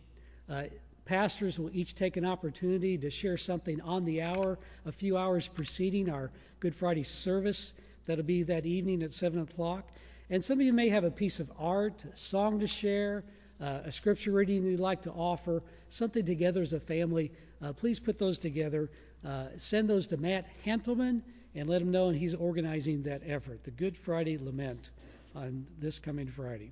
Uh, 0.49 0.63
Pastors 1.05 1.59
will 1.59 1.69
each 1.73 1.95
take 1.95 2.15
an 2.15 2.25
opportunity 2.25 2.97
to 2.97 3.09
share 3.09 3.35
something 3.37 3.81
on 3.81 4.05
the 4.05 4.21
hour, 4.21 4.57
a 4.85 4.91
few 4.91 5.17
hours 5.17 5.47
preceding 5.47 6.09
our 6.09 6.31
Good 6.59 6.73
Friday 6.73 7.03
service. 7.03 7.73
That'll 8.05 8.23
be 8.23 8.43
that 8.43 8.65
evening 8.65 9.03
at 9.03 9.11
7 9.11 9.41
o'clock. 9.41 9.89
And 10.29 10.43
some 10.43 10.59
of 10.59 10.65
you 10.65 10.73
may 10.73 10.89
have 10.89 11.03
a 11.03 11.11
piece 11.11 11.39
of 11.39 11.51
art, 11.59 12.05
a 12.05 12.15
song 12.15 12.59
to 12.59 12.67
share, 12.67 13.23
uh, 13.59 13.81
a 13.85 13.91
scripture 13.91 14.31
reading 14.31 14.65
you'd 14.65 14.79
like 14.79 15.01
to 15.01 15.11
offer, 15.11 15.61
something 15.89 16.25
together 16.25 16.61
as 16.61 16.73
a 16.73 16.79
family. 16.79 17.31
Uh, 17.61 17.73
please 17.73 17.99
put 17.99 18.17
those 18.17 18.37
together. 18.37 18.89
Uh, 19.25 19.47
send 19.57 19.89
those 19.89 20.07
to 20.07 20.17
Matt 20.17 20.45
Hantelman 20.65 21.21
and 21.55 21.69
let 21.69 21.81
him 21.81 21.91
know, 21.91 22.09
and 22.09 22.17
he's 22.17 22.33
organizing 22.33 23.03
that 23.03 23.21
effort, 23.25 23.63
the 23.63 23.71
Good 23.71 23.97
Friday 23.97 24.37
Lament, 24.37 24.89
on 25.35 25.65
this 25.79 25.99
coming 25.99 26.27
Friday. 26.27 26.71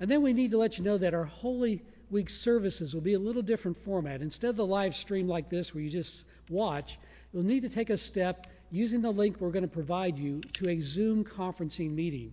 And 0.00 0.10
then 0.10 0.22
we 0.22 0.32
need 0.32 0.50
to 0.50 0.58
let 0.58 0.78
you 0.78 0.84
know 0.84 0.98
that 0.98 1.14
our 1.14 1.24
Holy 1.24 1.82
week's 2.14 2.32
services 2.32 2.94
will 2.94 3.02
be 3.02 3.14
a 3.14 3.18
little 3.18 3.42
different 3.42 3.76
format. 3.84 4.22
Instead 4.22 4.48
of 4.48 4.56
the 4.56 4.64
live 4.64 4.94
stream 4.94 5.26
like 5.26 5.50
this 5.50 5.74
where 5.74 5.82
you 5.82 5.90
just 5.90 6.24
watch, 6.48 6.96
you'll 7.32 7.42
need 7.42 7.62
to 7.62 7.68
take 7.68 7.90
a 7.90 7.98
step 7.98 8.46
using 8.70 9.02
the 9.02 9.10
link 9.10 9.36
we're 9.40 9.50
going 9.50 9.64
to 9.64 9.68
provide 9.68 10.16
you 10.16 10.40
to 10.54 10.68
a 10.68 10.78
Zoom 10.80 11.24
conferencing 11.24 11.90
meeting. 11.90 12.32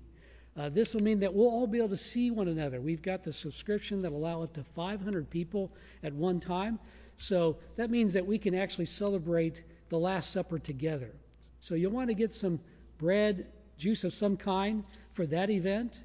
Uh, 0.56 0.70
this 0.70 0.94
will 0.94 1.02
mean 1.02 1.20
that 1.22 1.34
we'll 1.34 1.50
all 1.50 1.66
be 1.66 1.80
able 1.80 1.90
to 1.90 1.98
see 1.98 2.30
one 2.30 2.48
another. 2.48 2.80
We've 2.80 3.02
got 3.02 3.24
the 3.24 3.34
subscription 3.34 4.04
that 4.04 4.12
allow 4.12 4.44
up 4.44 4.54
to 4.54 4.64
500 4.64 5.30
people 5.30 5.72
at 6.04 6.14
one 6.14 6.40
time. 6.40 6.80
So 7.16 7.58
that 7.76 7.90
means 7.90 8.14
that 8.14 8.26
we 8.26 8.38
can 8.38 8.54
actually 8.54 8.86
celebrate 8.86 9.64
the 9.90 9.98
Last 9.98 10.32
Supper 10.32 10.60
together. 10.60 11.12
So 11.60 11.74
you'll 11.76 11.92
want 11.92 12.10
to 12.10 12.16
get 12.16 12.34
some 12.34 12.60
bread, 13.00 13.48
juice 13.78 14.04
of 14.04 14.14
some 14.14 14.38
kind 14.38 14.84
for 15.14 15.26
that 15.26 15.50
event. 15.50 16.04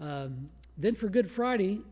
Um, 0.00 0.48
then 0.78 0.94
for 0.94 1.08
Good 1.08 1.30
Friday, 1.30 1.82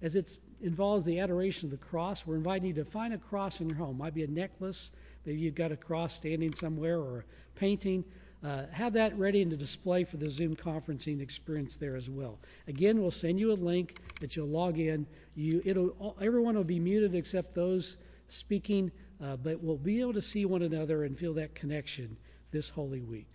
as 0.00 0.16
it's 0.16 0.38
involves 0.62 1.04
the 1.04 1.20
adoration 1.20 1.66
of 1.66 1.70
the 1.70 1.86
cross. 1.86 2.26
We're 2.26 2.36
inviting 2.36 2.68
you 2.68 2.74
to 2.74 2.84
find 2.84 3.14
a 3.14 3.18
cross 3.18 3.60
in 3.60 3.68
your 3.68 3.78
home. 3.78 3.98
Might 3.98 4.14
be 4.14 4.24
a 4.24 4.28
necklace, 4.28 4.90
maybe 5.24 5.38
you've 5.38 5.54
got 5.54 5.72
a 5.72 5.76
cross 5.76 6.14
standing 6.14 6.52
somewhere, 6.52 6.98
or 6.98 7.20
a 7.20 7.58
painting. 7.58 8.04
Uh, 8.42 8.64
have 8.72 8.94
that 8.94 9.18
ready 9.18 9.42
and 9.42 9.50
to 9.50 9.56
display 9.56 10.02
for 10.04 10.16
the 10.16 10.30
Zoom 10.30 10.56
conferencing 10.56 11.20
experience 11.20 11.76
there 11.76 11.94
as 11.94 12.08
well. 12.08 12.38
Again, 12.68 13.00
we'll 13.00 13.10
send 13.10 13.38
you 13.38 13.52
a 13.52 13.54
link 13.54 13.98
that 14.20 14.34
you'll 14.34 14.48
log 14.48 14.78
in. 14.78 15.06
You, 15.34 15.60
it'll, 15.64 16.16
everyone 16.20 16.54
will 16.54 16.64
be 16.64 16.78
muted 16.78 17.14
except 17.14 17.54
those 17.54 17.98
speaking, 18.28 18.90
uh, 19.22 19.36
but 19.36 19.62
we'll 19.62 19.76
be 19.76 20.00
able 20.00 20.14
to 20.14 20.22
see 20.22 20.46
one 20.46 20.62
another 20.62 21.04
and 21.04 21.18
feel 21.18 21.34
that 21.34 21.54
connection 21.54 22.16
this 22.50 22.70
Holy 22.70 23.02
Week. 23.02 23.26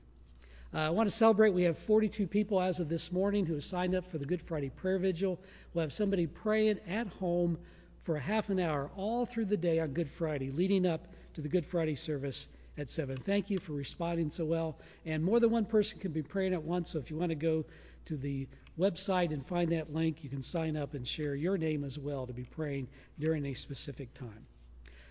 Uh, 0.76 0.80
I 0.80 0.90
want 0.90 1.10
to 1.10 1.16
celebrate. 1.16 1.54
We 1.54 1.64
have 1.64 1.78
42 1.78 2.28
people 2.28 2.60
as 2.60 2.82
of 2.82 2.90
this 2.90 3.10
morning 3.10 3.46
who 3.46 3.54
have 3.54 3.64
signed 3.64 3.96
up 3.96 4.12
for 4.12 4.18
the 4.18 4.26
Good 4.26 4.42
Friday 4.42 4.70
prayer 4.70 5.00
vigil. 5.00 5.40
We'll 5.74 5.84
have 5.84 5.94
somebody 5.94 6.28
praying 6.28 6.82
at 6.86 7.08
home 7.08 7.58
for 8.04 8.18
a 8.18 8.20
half 8.20 8.50
an 8.50 8.60
hour 8.60 8.92
all 8.98 9.26
through 9.26 9.46
the 9.46 9.56
day 9.56 9.80
on 9.80 9.94
Good 9.94 10.10
Friday, 10.10 10.52
leading 10.52 10.86
up 10.86 11.08
to 11.36 11.42
the 11.42 11.48
Good 11.48 11.66
Friday 11.66 11.96
service 11.96 12.50
at 12.78 12.90
7. 12.90 13.16
Thank 13.16 13.50
you 13.50 13.58
for 13.58 13.72
responding 13.72 14.30
so 14.30 14.44
well. 14.44 14.78
And 15.06 15.24
more 15.24 15.40
than 15.40 15.50
one 15.50 15.64
person 15.64 15.98
can 15.98 16.12
be 16.12 16.22
praying 16.22 16.54
at 16.54 16.62
once, 16.62 16.90
so 16.90 17.00
if 17.00 17.10
you 17.10 17.16
want 17.16 17.30
to 17.30 17.36
go 17.36 17.64
to 18.04 18.18
the 18.18 18.46
website 18.78 19.32
and 19.32 19.48
find 19.48 19.72
that 19.72 19.94
link, 19.94 20.26
you 20.26 20.30
can 20.30 20.42
sign 20.42 20.76
up 20.76 20.94
and 20.94 21.08
share 21.08 21.36
your 21.36 21.58
name 21.58 21.86
as 21.86 21.98
well 21.98 22.28
to 22.28 22.34
be 22.34 22.44
praying 22.44 22.90
during 23.18 23.46
a 23.46 23.54
specific 23.54 24.14
time. 24.14 24.46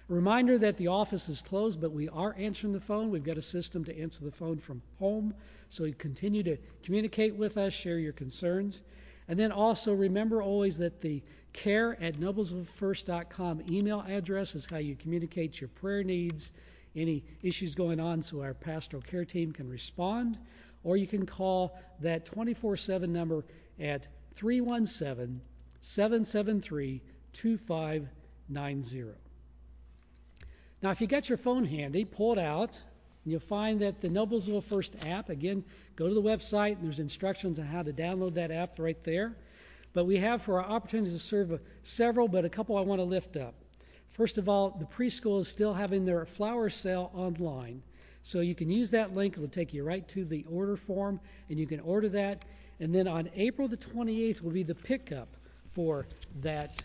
Reminder 0.08 0.58
that 0.58 0.76
the 0.76 0.88
office 0.88 1.30
is 1.30 1.40
closed, 1.40 1.80
but 1.80 1.92
we 1.92 2.10
are 2.10 2.34
answering 2.36 2.74
the 2.74 2.80
phone. 2.80 3.10
We've 3.10 3.24
got 3.24 3.38
a 3.38 3.42
system 3.42 3.84
to 3.86 3.98
answer 3.98 4.22
the 4.22 4.30
phone 4.30 4.58
from 4.58 4.82
home, 4.98 5.32
so 5.70 5.84
you 5.84 5.94
continue 5.94 6.42
to 6.42 6.58
communicate 6.82 7.34
with 7.36 7.56
us, 7.56 7.72
share 7.72 7.98
your 7.98 8.12
concerns. 8.12 8.82
And 9.28 9.38
then 9.38 9.50
also 9.50 9.94
remember 9.94 10.42
always 10.42 10.76
that 10.78 11.00
the 11.00 11.22
care 11.54 11.98
at 12.02 12.16
noblesvillefirst.com 12.16 13.62
email 13.70 14.04
address 14.06 14.54
is 14.54 14.66
how 14.66 14.76
you 14.76 14.94
communicate 14.94 15.58
your 15.58 15.68
prayer 15.68 16.04
needs, 16.04 16.52
any 16.94 17.24
issues 17.42 17.74
going 17.74 17.98
on, 17.98 18.20
so 18.20 18.42
our 18.42 18.52
pastoral 18.52 19.02
care 19.02 19.24
team 19.24 19.52
can 19.52 19.70
respond. 19.70 20.38
Or 20.82 20.98
you 20.98 21.06
can 21.06 21.24
call 21.24 21.78
that 22.00 22.26
24 22.26 22.76
7 22.76 23.10
number 23.10 23.42
at 23.80 24.06
317 24.34 25.40
773 25.80 27.00
2590. 27.32 29.23
Now, 30.84 30.90
if 30.90 31.00
you 31.00 31.06
got 31.06 31.30
your 31.30 31.38
phone 31.38 31.64
handy, 31.64 32.04
pull 32.04 32.34
it 32.34 32.38
out, 32.38 32.78
and 33.24 33.32
you'll 33.32 33.40
find 33.40 33.80
that 33.80 34.02
the 34.02 34.10
Noblesville 34.10 34.62
First 34.62 35.06
app, 35.06 35.30
again, 35.30 35.64
go 35.96 36.06
to 36.06 36.12
the 36.12 36.20
website, 36.20 36.72
and 36.72 36.84
there's 36.84 37.00
instructions 37.00 37.58
on 37.58 37.64
how 37.64 37.82
to 37.82 37.90
download 37.90 38.34
that 38.34 38.50
app 38.50 38.78
right 38.78 39.02
there. 39.02 39.34
But 39.94 40.04
we 40.04 40.18
have 40.18 40.42
for 40.42 40.62
our 40.62 40.70
opportunities 40.70 41.14
to 41.14 41.18
serve 41.18 41.58
several, 41.84 42.28
but 42.28 42.44
a 42.44 42.50
couple 42.50 42.76
I 42.76 42.82
want 42.82 42.98
to 42.98 43.04
lift 43.04 43.38
up. 43.38 43.54
First 44.10 44.36
of 44.36 44.50
all, 44.50 44.76
the 44.78 44.84
preschool 44.84 45.40
is 45.40 45.48
still 45.48 45.72
having 45.72 46.04
their 46.04 46.26
flower 46.26 46.68
sale 46.68 47.10
online. 47.14 47.82
So 48.22 48.40
you 48.40 48.54
can 48.54 48.68
use 48.68 48.90
that 48.90 49.14
link. 49.14 49.38
It'll 49.38 49.48
take 49.48 49.72
you 49.72 49.84
right 49.84 50.06
to 50.08 50.26
the 50.26 50.44
order 50.50 50.76
form, 50.76 51.18
and 51.48 51.58
you 51.58 51.66
can 51.66 51.80
order 51.80 52.10
that. 52.10 52.44
And 52.78 52.94
then 52.94 53.08
on 53.08 53.30
April 53.36 53.68
the 53.68 53.78
28th 53.78 54.42
will 54.42 54.50
be 54.50 54.64
the 54.64 54.74
pickup 54.74 55.28
for 55.72 56.04
that 56.42 56.82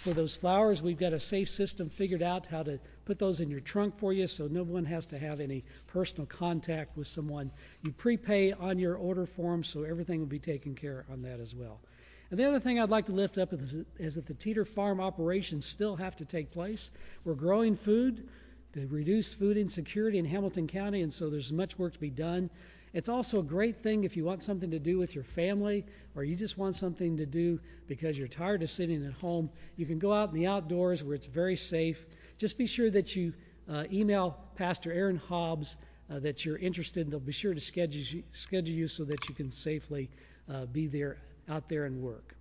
for 0.00 0.10
those 0.10 0.34
flowers. 0.34 0.82
We've 0.82 0.98
got 0.98 1.12
a 1.12 1.20
safe 1.20 1.50
system 1.50 1.90
figured 1.90 2.22
out 2.22 2.46
how 2.46 2.62
to 2.62 2.78
put 3.10 3.18
those 3.18 3.40
in 3.40 3.50
your 3.50 3.58
trunk 3.58 3.98
for 3.98 4.12
you 4.12 4.28
so 4.28 4.46
no 4.46 4.62
one 4.62 4.84
has 4.84 5.04
to 5.04 5.18
have 5.18 5.40
any 5.40 5.64
personal 5.88 6.26
contact 6.26 6.96
with 6.96 7.08
someone. 7.08 7.50
You 7.82 7.90
prepay 7.90 8.52
on 8.52 8.78
your 8.78 8.94
order 8.94 9.26
form, 9.26 9.64
so 9.64 9.82
everything 9.82 10.20
will 10.20 10.28
be 10.28 10.38
taken 10.38 10.76
care 10.76 11.00
of 11.00 11.10
on 11.10 11.22
that 11.22 11.40
as 11.40 11.52
well. 11.52 11.80
And 12.30 12.38
the 12.38 12.44
other 12.44 12.60
thing 12.60 12.78
I'd 12.78 12.88
like 12.88 13.06
to 13.06 13.12
lift 13.12 13.36
up 13.36 13.52
is, 13.52 13.74
is 13.98 14.14
that 14.14 14.26
the 14.26 14.34
Teter 14.34 14.64
Farm 14.64 15.00
operations 15.00 15.66
still 15.66 15.96
have 15.96 16.14
to 16.18 16.24
take 16.24 16.52
place. 16.52 16.92
We're 17.24 17.34
growing 17.34 17.74
food 17.74 18.28
to 18.74 18.86
reduce 18.86 19.34
food 19.34 19.56
insecurity 19.56 20.18
in 20.18 20.24
Hamilton 20.24 20.68
County, 20.68 21.02
and 21.02 21.12
so 21.12 21.30
there's 21.30 21.52
much 21.52 21.76
work 21.76 21.94
to 21.94 21.98
be 21.98 22.10
done. 22.10 22.48
It's 22.92 23.08
also 23.08 23.40
a 23.40 23.44
great 23.44 23.82
thing 23.82 24.04
if 24.04 24.16
you 24.16 24.24
want 24.24 24.42
something 24.42 24.70
to 24.70 24.78
do 24.78 24.98
with 24.98 25.14
your 25.14 25.22
family 25.24 25.84
or 26.16 26.24
you 26.24 26.34
just 26.34 26.58
want 26.58 26.74
something 26.74 27.18
to 27.18 27.26
do 27.26 27.60
because 27.86 28.18
you're 28.18 28.26
tired 28.28 28.62
of 28.62 28.70
sitting 28.70 29.04
at 29.06 29.12
home. 29.12 29.50
You 29.76 29.86
can 29.86 30.00
go 30.00 30.12
out 30.12 30.30
in 30.30 30.34
the 30.34 30.48
outdoors 30.48 31.02
where 31.02 31.14
it's 31.14 31.26
very 31.26 31.56
safe. 31.56 32.04
Just 32.40 32.56
be 32.56 32.64
sure 32.64 32.90
that 32.90 33.14
you 33.14 33.34
uh, 33.70 33.84
email 33.92 34.34
Pastor 34.56 34.90
Aaron 34.90 35.16
Hobbs 35.16 35.76
uh, 36.10 36.20
that 36.20 36.42
you're 36.42 36.56
interested, 36.56 37.10
they'll 37.10 37.20
be 37.20 37.32
sure 37.32 37.52
to 37.52 37.60
schedule 37.60 38.00
you, 38.00 38.22
schedule 38.30 38.74
you 38.74 38.88
so 38.88 39.04
that 39.04 39.28
you 39.28 39.34
can 39.34 39.50
safely 39.50 40.08
uh, 40.50 40.64
be 40.64 40.86
there 40.86 41.18
out 41.50 41.68
there 41.68 41.84
and 41.84 42.00
work. 42.00 42.34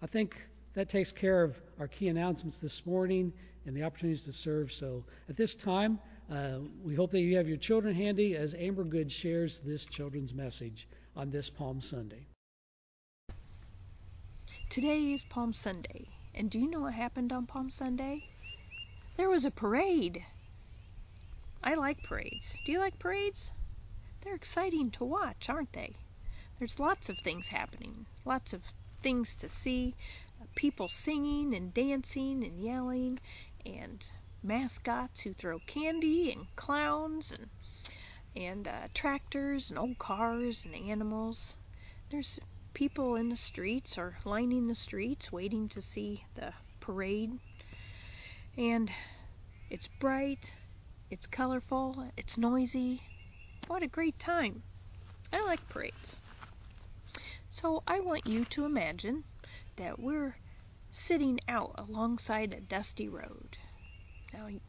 I 0.00 0.06
think 0.06 0.34
that 0.72 0.88
takes 0.88 1.12
care 1.12 1.42
of 1.42 1.60
our 1.78 1.86
key 1.88 2.08
announcements 2.08 2.56
this 2.56 2.86
morning 2.86 3.34
and 3.66 3.76
the 3.76 3.82
opportunities 3.82 4.24
to 4.24 4.32
serve. 4.32 4.72
So 4.72 5.04
at 5.28 5.36
this 5.36 5.54
time, 5.54 5.98
uh, 6.32 6.60
we 6.82 6.94
hope 6.94 7.10
that 7.10 7.20
you 7.20 7.36
have 7.36 7.46
your 7.46 7.58
children 7.58 7.94
handy 7.94 8.36
as 8.36 8.54
Amber 8.54 8.84
Good 8.84 9.12
shares 9.12 9.60
this 9.60 9.84
children's 9.84 10.32
message 10.32 10.88
on 11.16 11.30
this 11.30 11.50
Palm 11.50 11.82
Sunday. 11.82 12.26
Today 14.70 15.12
is 15.12 15.22
Palm 15.24 15.52
Sunday, 15.52 16.08
and 16.34 16.50
do 16.50 16.58
you 16.58 16.70
know 16.70 16.80
what 16.80 16.94
happened 16.94 17.30
on 17.30 17.44
Palm 17.44 17.68
Sunday? 17.68 18.24
There 19.16 19.28
was 19.28 19.44
a 19.44 19.50
parade. 19.50 20.24
I 21.62 21.74
like 21.74 22.02
parades. 22.02 22.58
Do 22.64 22.72
you 22.72 22.80
like 22.80 22.98
parades? 22.98 23.52
They're 24.20 24.34
exciting 24.34 24.90
to 24.92 25.04
watch, 25.04 25.48
aren't 25.48 25.72
they? 25.72 25.94
There's 26.58 26.80
lots 26.80 27.08
of 27.08 27.18
things 27.18 27.48
happening, 27.48 28.06
lots 28.24 28.52
of 28.52 28.64
things 29.02 29.36
to 29.36 29.48
see, 29.48 29.94
people 30.56 30.88
singing 30.88 31.54
and 31.54 31.72
dancing 31.72 32.42
and 32.42 32.60
yelling, 32.60 33.20
and 33.64 34.10
mascots 34.42 35.20
who 35.20 35.32
throw 35.32 35.58
candy 35.60 36.32
and 36.32 36.46
clowns 36.56 37.32
and 37.32 37.48
and 38.36 38.66
uh, 38.66 38.88
tractors 38.94 39.70
and 39.70 39.78
old 39.78 39.98
cars 39.98 40.64
and 40.64 40.74
animals. 40.74 41.54
There's 42.10 42.40
people 42.72 43.14
in 43.14 43.28
the 43.28 43.36
streets 43.36 43.96
or 43.96 44.18
lining 44.24 44.66
the 44.66 44.74
streets 44.74 45.30
waiting 45.30 45.68
to 45.68 45.80
see 45.80 46.24
the 46.34 46.52
parade. 46.80 47.38
And 48.56 48.92
it's 49.68 49.88
bright, 49.88 50.54
it's 51.10 51.26
colorful, 51.26 52.12
it's 52.16 52.38
noisy. 52.38 53.02
What 53.66 53.82
a 53.82 53.88
great 53.88 54.16
time! 54.20 54.62
I 55.32 55.40
like 55.40 55.68
parades. 55.68 56.20
So 57.50 57.82
I 57.84 57.98
want 57.98 58.28
you 58.28 58.44
to 58.44 58.64
imagine 58.64 59.24
that 59.74 59.98
we're 59.98 60.36
sitting 60.92 61.40
out 61.48 61.74
alongside 61.78 62.54
a 62.54 62.60
dusty 62.60 63.08
road. 63.08 63.58
Now, 64.32 64.46
you 64.46 64.60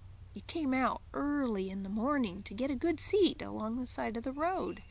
came 0.48 0.74
out 0.74 1.04
early 1.13 1.69
in 1.69 1.84
the 1.84 1.89
morning 1.89 2.41
to 2.43 2.56
get 2.56 2.71
a 2.71 2.76
good 2.76 3.00
seat 3.00 3.43
along 3.43 3.80
the 3.80 3.86
side 3.86 4.17
of 4.17 4.24
the 4.24 4.32
road. 4.32 4.82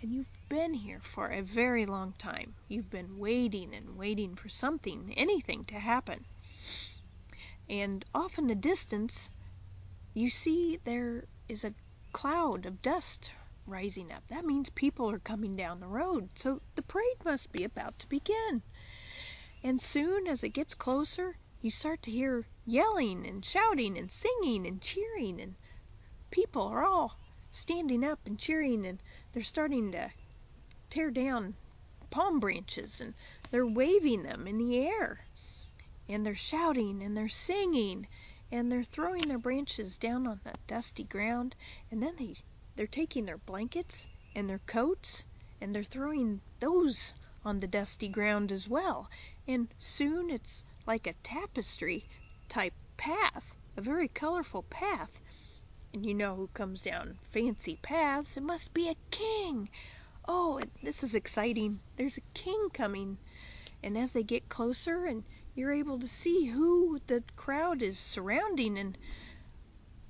And 0.00 0.12
you've 0.12 0.48
been 0.48 0.74
here 0.74 0.98
for 1.00 1.28
a 1.28 1.42
very 1.42 1.86
long 1.86 2.14
time. 2.18 2.56
You've 2.66 2.90
been 2.90 3.18
waiting 3.18 3.72
and 3.72 3.96
waiting 3.96 4.34
for 4.34 4.48
something, 4.48 5.14
anything 5.16 5.64
to 5.66 5.78
happen. 5.78 6.24
And 7.72 8.04
off 8.14 8.36
in 8.36 8.48
the 8.48 8.54
distance, 8.54 9.30
you 10.12 10.28
see 10.28 10.78
there 10.84 11.24
is 11.48 11.64
a 11.64 11.72
cloud 12.12 12.66
of 12.66 12.82
dust 12.82 13.32
rising 13.66 14.12
up. 14.12 14.22
That 14.28 14.44
means 14.44 14.68
people 14.68 15.10
are 15.10 15.18
coming 15.18 15.56
down 15.56 15.78
the 15.78 15.86
road. 15.86 16.28
So 16.34 16.60
the 16.74 16.82
parade 16.82 17.24
must 17.24 17.50
be 17.50 17.64
about 17.64 17.98
to 18.00 18.08
begin. 18.10 18.60
And 19.62 19.80
soon, 19.80 20.26
as 20.26 20.44
it 20.44 20.50
gets 20.50 20.74
closer, 20.74 21.38
you 21.62 21.70
start 21.70 22.02
to 22.02 22.10
hear 22.10 22.46
yelling 22.66 23.26
and 23.26 23.42
shouting 23.42 23.96
and 23.96 24.12
singing 24.12 24.66
and 24.66 24.82
cheering 24.82 25.40
and 25.40 25.54
people 26.30 26.64
are 26.64 26.84
all 26.84 27.16
standing 27.52 28.04
up 28.04 28.20
and 28.26 28.38
cheering 28.38 28.84
and 28.84 29.02
they're 29.32 29.42
starting 29.42 29.92
to 29.92 30.10
tear 30.90 31.10
down 31.10 31.54
palm 32.10 32.38
branches 32.38 33.00
and 33.00 33.14
they're 33.50 33.64
waving 33.64 34.24
them 34.24 34.46
in 34.46 34.58
the 34.58 34.76
air 34.76 35.24
and 36.08 36.24
they're 36.24 36.34
shouting 36.34 37.02
and 37.02 37.16
they're 37.16 37.28
singing 37.28 38.06
and 38.50 38.70
they're 38.70 38.84
throwing 38.84 39.22
their 39.22 39.38
branches 39.38 39.98
down 39.98 40.26
on 40.26 40.40
the 40.44 40.52
dusty 40.66 41.04
ground 41.04 41.54
and 41.90 42.02
then 42.02 42.14
they 42.16 42.34
they're 42.76 42.86
taking 42.86 43.24
their 43.24 43.38
blankets 43.38 44.06
and 44.34 44.48
their 44.48 44.60
coats 44.60 45.24
and 45.60 45.74
they're 45.74 45.84
throwing 45.84 46.40
those 46.60 47.14
on 47.44 47.58
the 47.58 47.66
dusty 47.66 48.08
ground 48.08 48.50
as 48.50 48.68
well 48.68 49.08
and 49.46 49.68
soon 49.78 50.30
it's 50.30 50.64
like 50.86 51.06
a 51.06 51.14
tapestry 51.22 52.04
type 52.48 52.74
path, 52.96 53.56
a 53.76 53.80
very 53.80 54.08
colorful 54.08 54.62
path. 54.64 55.20
And 55.92 56.04
you 56.04 56.14
know 56.14 56.34
who 56.36 56.48
comes 56.48 56.82
down 56.82 57.18
fancy 57.30 57.78
paths? 57.82 58.36
It 58.36 58.42
must 58.42 58.72
be 58.74 58.88
a 58.88 58.96
king. 59.10 59.68
Oh, 60.26 60.60
this 60.82 61.02
is 61.02 61.14
exciting. 61.14 61.80
There's 61.96 62.18
a 62.18 62.34
king 62.34 62.68
coming. 62.72 63.18
And 63.82 63.98
as 63.98 64.12
they 64.12 64.22
get 64.22 64.48
closer 64.48 65.06
and 65.06 65.24
you're 65.54 65.72
able 65.72 65.98
to 65.98 66.08
see 66.08 66.46
who 66.46 66.98
the 67.06 67.22
crowd 67.36 67.82
is 67.82 67.98
surrounding 67.98 68.78
and 68.78 68.96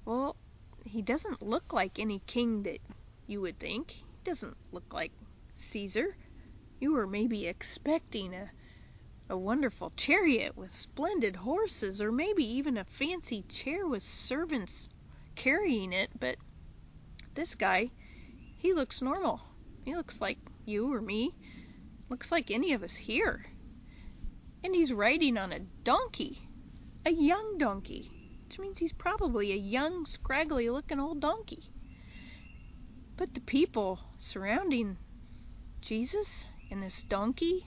well, 0.04 0.36
he 0.84 1.02
doesn't 1.02 1.42
look 1.42 1.72
like 1.72 1.98
any 1.98 2.20
king 2.26 2.64
that 2.64 2.80
you 3.26 3.40
would 3.40 3.58
think. 3.58 3.92
He 3.92 4.04
doesn't 4.24 4.56
look 4.72 4.92
like 4.92 5.12
Caesar. 5.56 6.16
You 6.80 6.92
were 6.92 7.06
maybe 7.06 7.46
expecting 7.46 8.34
a 8.34 8.50
a 9.32 9.36
wonderful 9.36 9.90
chariot 9.96 10.54
with 10.58 10.76
splendid 10.76 11.36
horses, 11.36 12.02
or 12.02 12.12
maybe 12.12 12.44
even 12.44 12.76
a 12.76 12.84
fancy 12.84 13.42
chair 13.48 13.86
with 13.86 14.02
servants 14.02 14.90
carrying 15.34 15.94
it, 15.94 16.10
but 16.20 16.36
this 17.34 17.54
guy, 17.54 17.90
he 18.58 18.74
looks 18.74 19.00
normal. 19.00 19.40
He 19.86 19.94
looks 19.94 20.20
like 20.20 20.36
you 20.66 20.92
or 20.92 21.00
me. 21.00 21.30
Looks 22.10 22.30
like 22.30 22.50
any 22.50 22.74
of 22.74 22.82
us 22.82 22.94
here. 22.94 23.46
And 24.64 24.74
he's 24.74 24.92
riding 24.92 25.36
on 25.36 25.52
a 25.52 25.60
donkey. 25.84 26.38
A 27.04 27.10
young 27.10 27.58
donkey. 27.58 28.10
Which 28.46 28.58
means 28.58 28.78
he's 28.78 28.92
probably 28.92 29.52
a 29.52 29.56
young, 29.56 30.06
scraggly 30.06 30.70
looking 30.70 31.00
old 31.00 31.20
donkey. 31.20 31.64
But 33.16 33.34
the 33.34 33.40
people 33.40 34.00
surrounding 34.18 34.98
Jesus 35.80 36.48
and 36.70 36.82
this 36.82 37.02
donkey 37.02 37.66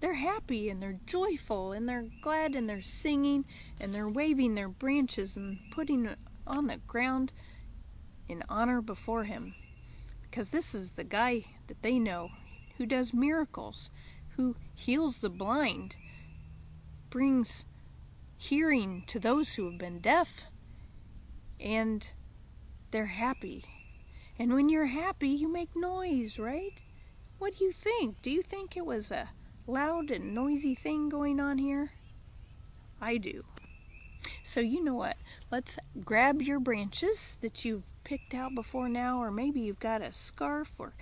they're 0.00 0.14
happy 0.14 0.68
and 0.68 0.82
they're 0.82 1.00
joyful 1.06 1.72
and 1.72 1.88
they're 1.88 2.04
glad 2.20 2.54
and 2.54 2.68
they're 2.68 2.82
singing 2.82 3.44
and 3.80 3.94
they're 3.94 4.08
waving 4.08 4.54
their 4.54 4.68
branches 4.68 5.36
and 5.36 5.58
putting 5.70 6.04
it 6.06 6.18
on 6.46 6.66
the 6.66 6.76
ground 6.86 7.32
in 8.28 8.42
honor 8.48 8.82
before 8.82 9.24
him. 9.24 9.54
Because 10.22 10.50
this 10.50 10.74
is 10.74 10.92
the 10.92 11.04
guy 11.04 11.44
that 11.68 11.80
they 11.82 11.98
know 11.98 12.30
who 12.76 12.84
does 12.84 13.14
miracles, 13.14 13.90
who 14.36 14.54
heals 14.74 15.18
the 15.20 15.30
blind, 15.30 15.96
brings 17.16 17.64
hearing 18.36 19.02
to 19.06 19.18
those 19.18 19.54
who 19.54 19.64
have 19.64 19.78
been 19.78 20.00
deaf, 20.00 20.44
and 21.58 22.06
they're 22.90 23.06
happy. 23.06 23.64
And 24.38 24.52
when 24.52 24.68
you're 24.68 24.84
happy, 24.84 25.30
you 25.30 25.50
make 25.50 25.74
noise, 25.74 26.38
right? 26.38 26.78
What 27.38 27.56
do 27.56 27.64
you 27.64 27.72
think? 27.72 28.20
Do 28.20 28.30
you 28.30 28.42
think 28.42 28.76
it 28.76 28.84
was 28.84 29.10
a 29.10 29.30
loud 29.66 30.10
and 30.10 30.34
noisy 30.34 30.74
thing 30.74 31.08
going 31.08 31.40
on 31.40 31.56
here? 31.56 31.90
I 33.00 33.16
do. 33.16 33.42
So 34.42 34.60
you 34.60 34.84
know 34.84 34.96
what? 34.96 35.16
Let's 35.50 35.78
grab 36.04 36.42
your 36.42 36.60
branches 36.60 37.38
that 37.40 37.64
you've 37.64 37.88
picked 38.04 38.34
out 38.34 38.54
before 38.54 38.90
now, 38.90 39.22
or 39.22 39.30
maybe 39.30 39.60
you've 39.62 39.80
got 39.80 40.02
a 40.02 40.12
scarf 40.12 40.68
or 40.78 40.92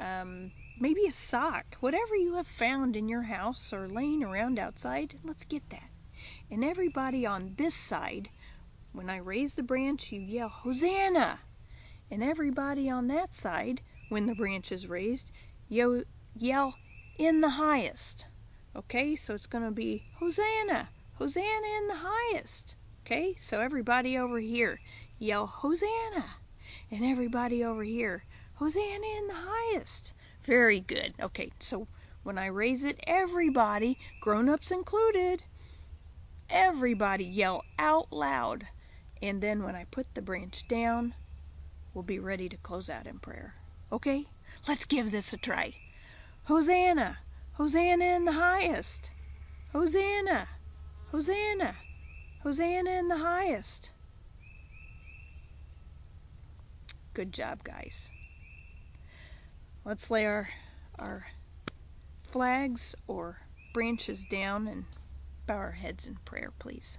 um, 0.00 0.50
maybe 0.80 1.04
a 1.04 1.12
sock, 1.12 1.76
whatever 1.80 2.16
you 2.16 2.34
have 2.36 2.46
found 2.46 2.96
in 2.96 3.06
your 3.06 3.22
house 3.22 3.72
or 3.72 3.86
laying 3.86 4.24
around 4.24 4.58
outside. 4.58 5.14
Let's 5.22 5.44
get 5.44 5.68
that. 5.70 5.90
And 6.50 6.64
everybody 6.64 7.26
on 7.26 7.54
this 7.56 7.74
side, 7.74 8.30
when 8.92 9.10
I 9.10 9.18
raise 9.18 9.54
the 9.54 9.62
branch, 9.62 10.10
you 10.10 10.20
yell, 10.20 10.48
Hosanna! 10.48 11.38
And 12.10 12.24
everybody 12.24 12.88
on 12.88 13.08
that 13.08 13.34
side, 13.34 13.82
when 14.08 14.26
the 14.26 14.34
branch 14.34 14.72
is 14.72 14.88
raised, 14.88 15.30
you 15.68 16.04
yell, 16.34 16.74
in 17.18 17.42
the 17.42 17.50
highest. 17.50 18.26
Okay, 18.74 19.16
so 19.16 19.34
it's 19.34 19.46
going 19.46 19.64
to 19.64 19.70
be 19.70 20.02
Hosanna, 20.14 20.88
Hosanna 21.14 21.66
in 21.78 21.88
the 21.88 21.96
highest. 21.96 22.74
Okay, 23.04 23.34
so 23.36 23.60
everybody 23.60 24.16
over 24.16 24.38
here 24.38 24.80
yell 25.18 25.46
Hosanna, 25.46 26.24
and 26.90 27.04
everybody 27.04 27.64
over 27.64 27.82
here 27.82 28.24
Hosanna 28.54 29.06
in 29.18 29.26
the 29.26 29.34
highest. 29.34 30.14
Very 30.44 30.80
good. 30.80 31.14
Okay, 31.20 31.50
so 31.58 31.86
when 32.22 32.38
I 32.38 32.46
raise 32.46 32.84
it, 32.84 32.98
everybody, 33.06 33.98
grown-ups 34.20 34.70
included, 34.70 35.42
everybody 36.48 37.24
yell 37.24 37.64
out 37.78 38.12
loud. 38.12 38.66
And 39.22 39.42
then 39.42 39.62
when 39.62 39.74
I 39.74 39.84
put 39.84 40.14
the 40.14 40.22
branch 40.22 40.66
down, 40.66 41.14
we'll 41.92 42.02
be 42.02 42.18
ready 42.18 42.48
to 42.48 42.56
close 42.56 42.88
out 42.88 43.06
in 43.06 43.18
prayer. 43.18 43.54
Okay? 43.92 44.26
Let's 44.66 44.84
give 44.84 45.10
this 45.10 45.32
a 45.32 45.36
try. 45.36 45.74
Hosanna! 46.44 47.18
Hosanna 47.52 48.04
in 48.04 48.24
the 48.24 48.32
highest! 48.32 49.10
Hosanna! 49.72 50.48
Hosanna! 51.10 51.76
Hosanna 52.42 52.90
in 52.90 53.08
the 53.08 53.18
highest! 53.18 53.92
Good 57.12 57.32
job, 57.32 57.62
guys. 57.62 58.10
Let's 59.84 60.10
lay 60.10 60.26
our 60.26 60.48
our 60.98 61.26
flags 62.22 62.94
or 63.06 63.38
branches 63.72 64.24
down 64.24 64.68
and 64.68 64.84
bow 65.46 65.56
our 65.56 65.72
heads 65.72 66.06
in 66.06 66.16
prayer, 66.24 66.52
please. 66.58 66.98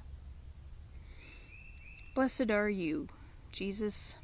Blessed 2.16 2.50
are 2.50 2.70
you, 2.70 3.08
Jesus. 3.52 4.16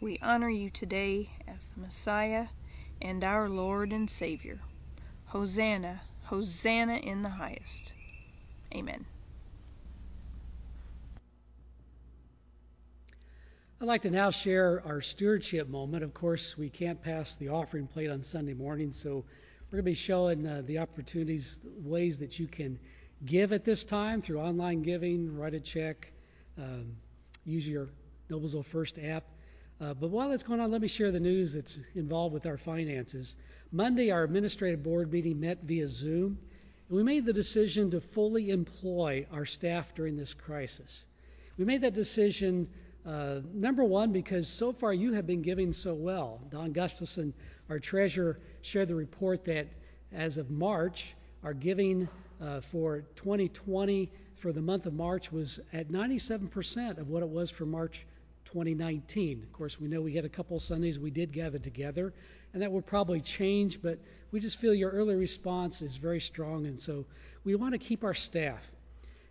We 0.00 0.18
honor 0.22 0.48
you 0.48 0.70
today 0.70 1.30
as 1.46 1.68
the 1.68 1.80
Messiah 1.80 2.46
and 3.02 3.22
our 3.22 3.48
Lord 3.48 3.92
and 3.92 4.08
Savior. 4.08 4.60
Hosanna, 5.26 6.02
Hosanna 6.24 6.96
in 6.96 7.22
the 7.22 7.28
highest. 7.28 7.92
Amen. 8.74 9.04
I'd 13.82 13.86
like 13.86 14.02
to 14.02 14.10
now 14.10 14.30
share 14.30 14.82
our 14.84 15.00
stewardship 15.00 15.66
moment. 15.66 16.04
Of 16.04 16.12
course, 16.12 16.58
we 16.58 16.68
can't 16.68 17.02
pass 17.02 17.36
the 17.36 17.48
offering 17.48 17.86
plate 17.86 18.10
on 18.10 18.22
Sunday 18.22 18.52
morning, 18.52 18.92
so 18.92 19.08
we're 19.08 19.78
going 19.78 19.84
to 19.84 19.90
be 19.90 19.94
showing 19.94 20.46
uh, 20.46 20.62
the 20.66 20.80
opportunities, 20.80 21.58
ways 21.82 22.18
that 22.18 22.38
you 22.38 22.46
can 22.46 22.78
give 23.24 23.54
at 23.54 23.64
this 23.64 23.82
time 23.82 24.20
through 24.20 24.38
online 24.38 24.82
giving, 24.82 25.34
write 25.34 25.54
a 25.54 25.60
check, 25.60 26.12
um, 26.58 26.94
use 27.46 27.66
your 27.66 27.88
Noblesville 28.28 28.66
First 28.66 28.98
app. 28.98 29.24
Uh, 29.80 29.94
but 29.94 30.10
while 30.10 30.28
that's 30.28 30.42
going 30.42 30.60
on, 30.60 30.70
let 30.70 30.82
me 30.82 30.88
share 30.88 31.10
the 31.10 31.18
news 31.18 31.54
that's 31.54 31.80
involved 31.94 32.34
with 32.34 32.44
our 32.44 32.58
finances. 32.58 33.34
Monday, 33.72 34.10
our 34.10 34.24
administrative 34.24 34.82
board 34.82 35.10
meeting 35.10 35.40
met 35.40 35.62
via 35.62 35.88
Zoom, 35.88 36.38
and 36.90 36.98
we 36.98 37.02
made 37.02 37.24
the 37.24 37.32
decision 37.32 37.90
to 37.92 38.02
fully 38.02 38.50
employ 38.50 39.26
our 39.32 39.46
staff 39.46 39.94
during 39.94 40.18
this 40.18 40.34
crisis. 40.34 41.06
We 41.56 41.64
made 41.64 41.80
that 41.80 41.94
decision, 41.94 42.68
uh, 43.10 43.40
number 43.52 43.82
one, 43.82 44.12
because 44.12 44.46
so 44.46 44.72
far 44.72 44.94
you 44.94 45.14
have 45.14 45.26
been 45.26 45.42
giving 45.42 45.72
so 45.72 45.94
well. 45.94 46.40
Don 46.48 46.70
Gustafson, 46.70 47.34
our 47.68 47.80
treasurer, 47.80 48.38
shared 48.62 48.86
the 48.86 48.94
report 48.94 49.44
that 49.46 49.66
as 50.12 50.36
of 50.36 50.48
March, 50.48 51.16
our 51.42 51.52
giving 51.52 52.08
uh, 52.40 52.60
for 52.60 53.00
2020 53.16 54.12
for 54.36 54.52
the 54.52 54.62
month 54.62 54.86
of 54.86 54.94
March 54.94 55.32
was 55.32 55.58
at 55.72 55.88
97% 55.88 56.98
of 56.98 57.08
what 57.08 57.24
it 57.24 57.28
was 57.28 57.50
for 57.50 57.66
March 57.66 58.06
2019. 58.44 59.42
Of 59.42 59.52
course, 59.52 59.80
we 59.80 59.88
know 59.88 60.00
we 60.00 60.14
had 60.14 60.24
a 60.24 60.28
couple 60.28 60.60
Sundays 60.60 60.96
we 60.96 61.10
did 61.10 61.32
gather 61.32 61.58
together, 61.58 62.14
and 62.52 62.62
that 62.62 62.70
will 62.70 62.80
probably 62.80 63.20
change, 63.20 63.82
but 63.82 63.98
we 64.30 64.38
just 64.38 64.58
feel 64.58 64.72
your 64.72 64.90
early 64.90 65.16
response 65.16 65.82
is 65.82 65.96
very 65.96 66.20
strong, 66.20 66.66
and 66.66 66.78
so 66.78 67.04
we 67.42 67.56
want 67.56 67.72
to 67.72 67.78
keep 67.78 68.04
our 68.04 68.14
staff. 68.14 68.62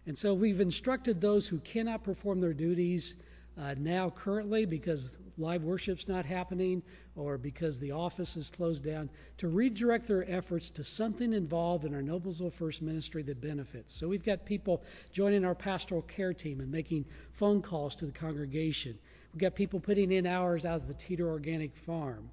And 0.05 0.17
so 0.17 0.33
we've 0.33 0.59
instructed 0.59 1.21
those 1.21 1.47
who 1.47 1.59
cannot 1.59 2.03
perform 2.03 2.41
their 2.41 2.53
duties 2.53 3.15
uh, 3.59 3.75
now 3.77 4.09
currently 4.09 4.65
because 4.65 5.17
live 5.37 5.63
worship's 5.63 6.07
not 6.07 6.25
happening 6.25 6.81
or 7.15 7.37
because 7.37 7.79
the 7.79 7.91
office 7.91 8.37
is 8.37 8.49
closed 8.49 8.83
down 8.83 9.09
to 9.37 9.47
redirect 9.47 10.07
their 10.07 10.29
efforts 10.29 10.69
to 10.69 10.83
something 10.83 11.33
involved 11.33 11.85
in 11.85 11.93
our 11.93 12.01
Noblesville 12.01 12.53
First 12.53 12.81
ministry 12.81 13.21
that 13.23 13.41
benefits. 13.41 13.93
So 13.93 14.07
we've 14.07 14.23
got 14.23 14.45
people 14.45 14.81
joining 15.11 15.43
our 15.43 15.55
pastoral 15.55 16.01
care 16.03 16.33
team 16.33 16.61
and 16.61 16.71
making 16.71 17.05
phone 17.33 17.61
calls 17.61 17.95
to 17.95 18.05
the 18.05 18.11
congregation. 18.11 18.97
We've 19.33 19.41
got 19.41 19.55
people 19.55 19.79
putting 19.79 20.11
in 20.11 20.25
hours 20.25 20.65
out 20.65 20.81
of 20.81 20.87
the 20.87 20.93
Teter 20.93 21.27
Organic 21.27 21.75
Farm. 21.75 22.29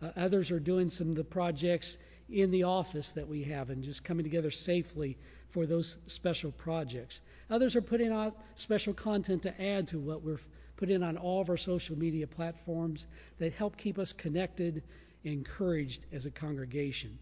Uh, 0.00 0.10
others 0.16 0.50
are 0.50 0.60
doing 0.60 0.88
some 0.90 1.10
of 1.10 1.16
the 1.16 1.24
projects 1.24 1.98
in 2.30 2.50
the 2.50 2.64
office 2.64 3.12
that 3.12 3.28
we 3.28 3.44
have 3.44 3.70
and 3.70 3.84
just 3.84 4.04
coming 4.04 4.24
together 4.24 4.50
safely 4.50 5.18
for 5.52 5.66
those 5.66 5.98
special 6.06 6.50
projects. 6.52 7.20
Others 7.50 7.76
are 7.76 7.82
putting 7.82 8.10
out 8.10 8.36
special 8.54 8.94
content 8.94 9.42
to 9.42 9.62
add 9.62 9.88
to 9.88 9.98
what 9.98 10.22
we're 10.22 10.40
putting 10.76 11.02
on 11.02 11.16
all 11.16 11.40
of 11.40 11.50
our 11.50 11.56
social 11.56 11.96
media 11.96 12.26
platforms 12.26 13.06
that 13.38 13.52
help 13.52 13.76
keep 13.76 13.98
us 13.98 14.12
connected 14.12 14.82
and 15.24 15.34
encouraged 15.34 16.04
as 16.12 16.26
a 16.26 16.30
congregation. 16.30 17.18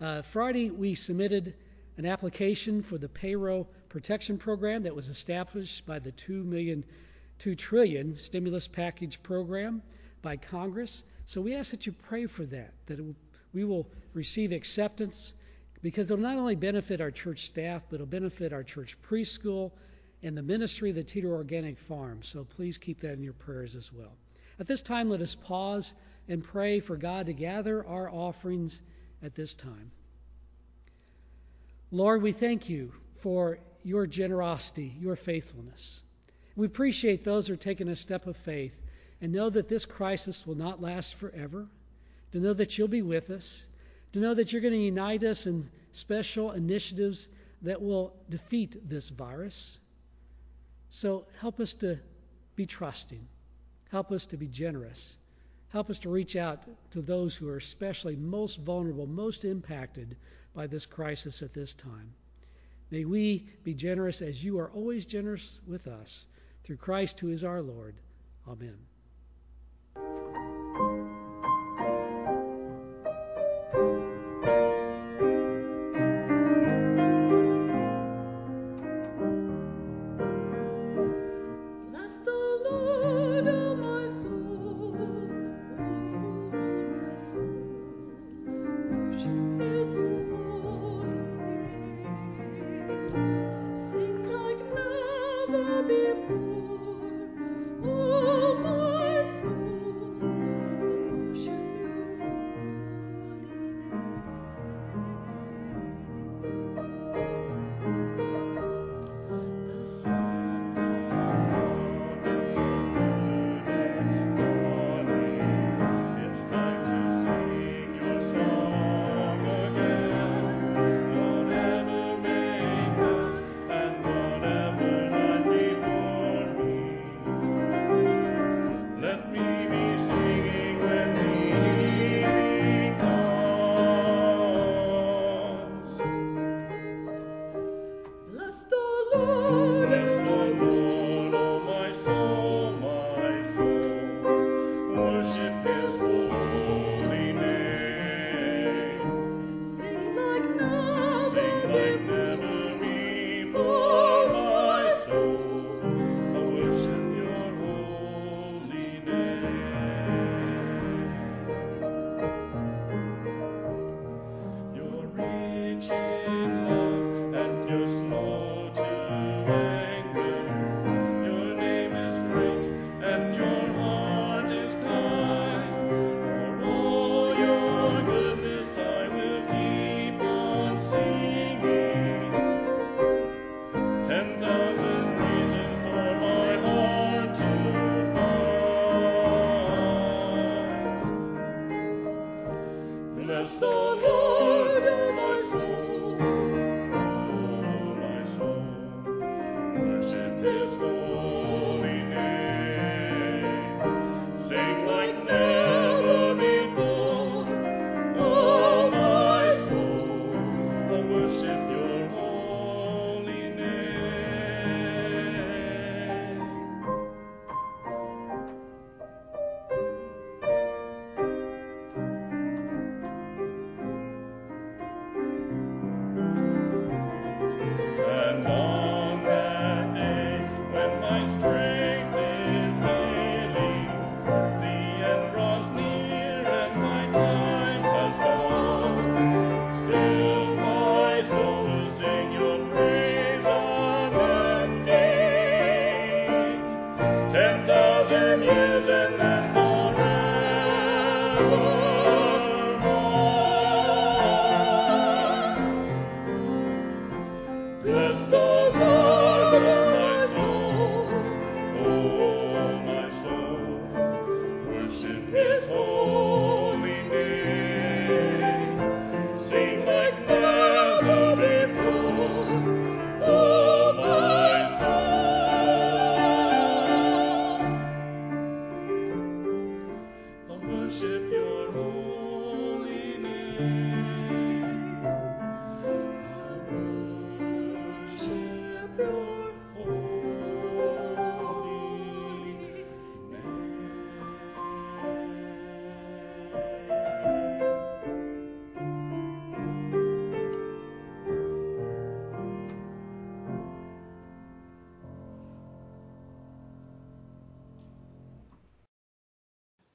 Uh, 0.00 0.22
Friday, 0.22 0.70
we 0.70 0.94
submitted 0.94 1.54
an 1.98 2.06
application 2.06 2.82
for 2.82 2.96
the 2.96 3.08
payroll 3.08 3.68
protection 3.88 4.38
program 4.38 4.84
that 4.84 4.94
was 4.94 5.08
established 5.08 5.84
by 5.84 5.98
the 5.98 6.12
2 6.12 6.44
million 6.44 6.84
2 7.38 7.54
trillion 7.54 8.14
stimulus 8.14 8.68
package 8.68 9.22
program 9.22 9.82
by 10.22 10.36
Congress. 10.36 11.04
So 11.24 11.40
we 11.40 11.54
ask 11.54 11.72
that 11.72 11.86
you 11.86 11.92
pray 11.92 12.26
for 12.26 12.44
that, 12.46 12.72
that 12.86 12.98
we 13.52 13.64
will 13.64 13.88
receive 14.14 14.52
acceptance 14.52 15.34
because 15.82 16.10
it'll 16.10 16.22
not 16.22 16.38
only 16.38 16.54
benefit 16.54 17.00
our 17.00 17.10
church 17.10 17.46
staff, 17.46 17.82
but 17.90 17.96
it'll 17.96 18.06
benefit 18.06 18.52
our 18.52 18.62
church 18.62 18.96
preschool 19.02 19.72
and 20.22 20.36
the 20.36 20.42
ministry 20.42 20.90
of 20.90 20.96
the 20.96 21.02
Teter 21.02 21.32
Organic 21.32 21.78
Farm. 21.78 22.22
So 22.22 22.44
please 22.44 22.78
keep 22.78 23.00
that 23.00 23.14
in 23.14 23.22
your 23.22 23.32
prayers 23.32 23.74
as 23.74 23.92
well. 23.92 24.12
At 24.60 24.68
this 24.68 24.82
time, 24.82 25.10
let 25.10 25.20
us 25.20 25.34
pause 25.34 25.92
and 26.28 26.44
pray 26.44 26.78
for 26.78 26.96
God 26.96 27.26
to 27.26 27.32
gather 27.32 27.84
our 27.86 28.08
offerings 28.08 28.80
at 29.22 29.34
this 29.34 29.54
time. 29.54 29.90
Lord, 31.90 32.22
we 32.22 32.32
thank 32.32 32.68
you 32.68 32.92
for 33.20 33.58
your 33.82 34.06
generosity, 34.06 34.94
your 35.00 35.16
faithfulness. 35.16 36.02
We 36.54 36.66
appreciate 36.66 37.24
those 37.24 37.48
who 37.48 37.54
are 37.54 37.56
taking 37.56 37.88
a 37.88 37.96
step 37.96 38.26
of 38.26 38.36
faith 38.36 38.74
and 39.20 39.32
know 39.32 39.50
that 39.50 39.68
this 39.68 39.84
crisis 39.84 40.46
will 40.46 40.54
not 40.54 40.80
last 40.80 41.16
forever, 41.16 41.66
to 42.32 42.40
know 42.40 42.52
that 42.52 42.78
you'll 42.78 42.88
be 42.88 43.02
with 43.02 43.30
us, 43.30 43.66
to 44.12 44.20
know 44.20 44.34
that 44.34 44.52
you're 44.52 44.62
going 44.62 44.74
to 44.74 44.78
unite 44.78 45.24
us 45.24 45.46
in 45.46 45.68
special 45.92 46.52
initiatives 46.52 47.28
that 47.62 47.80
will 47.80 48.14
defeat 48.28 48.88
this 48.88 49.08
virus. 49.08 49.78
So 50.90 51.26
help 51.40 51.60
us 51.60 51.74
to 51.74 51.98
be 52.56 52.66
trusting. 52.66 53.26
Help 53.90 54.12
us 54.12 54.26
to 54.26 54.36
be 54.36 54.48
generous. 54.48 55.16
Help 55.68 55.88
us 55.88 56.00
to 56.00 56.10
reach 56.10 56.36
out 56.36 56.62
to 56.90 57.00
those 57.00 57.34
who 57.34 57.48
are 57.48 57.56
especially 57.56 58.16
most 58.16 58.58
vulnerable, 58.58 59.06
most 59.06 59.44
impacted 59.44 60.16
by 60.54 60.66
this 60.66 60.84
crisis 60.84 61.42
at 61.42 61.54
this 61.54 61.74
time. 61.74 62.12
May 62.90 63.06
we 63.06 63.46
be 63.64 63.72
generous 63.72 64.20
as 64.20 64.44
you 64.44 64.58
are 64.58 64.70
always 64.70 65.06
generous 65.06 65.60
with 65.66 65.86
us. 65.86 66.26
Through 66.64 66.76
Christ, 66.76 67.20
who 67.20 67.30
is 67.30 67.42
our 67.42 67.62
Lord. 67.62 67.94
Amen. 68.46 68.76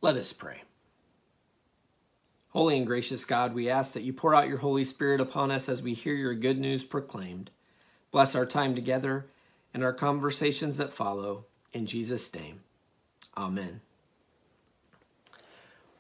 Let 0.08 0.16
us 0.16 0.32
pray. 0.32 0.62
Holy 2.52 2.78
and 2.78 2.88
gracious 2.88 3.26
God, 3.26 3.54
we 3.54 3.70
ask 3.70 3.92
that 3.92 4.04
you 4.04 4.14
pour 4.14 4.34
out 4.34 4.48
your 4.48 4.58
Holy 4.58 4.86
Spirit 4.86 5.20
upon 5.20 5.52
us 5.52 5.68
as 5.68 5.82
we 5.82 5.94
hear 5.96 6.14
your 6.14 6.34
good 6.34 6.58
news 6.58 6.86
proclaimed. 6.86 7.52
Bless 8.12 8.34
our 8.34 8.46
time 8.46 8.74
together 8.74 9.28
and 9.74 9.84
our 9.84 9.92
conversations 9.92 10.78
that 10.78 10.94
follow. 10.94 11.44
In 11.74 11.88
Jesus' 11.88 12.34
name, 12.34 12.62
amen. 13.36 13.82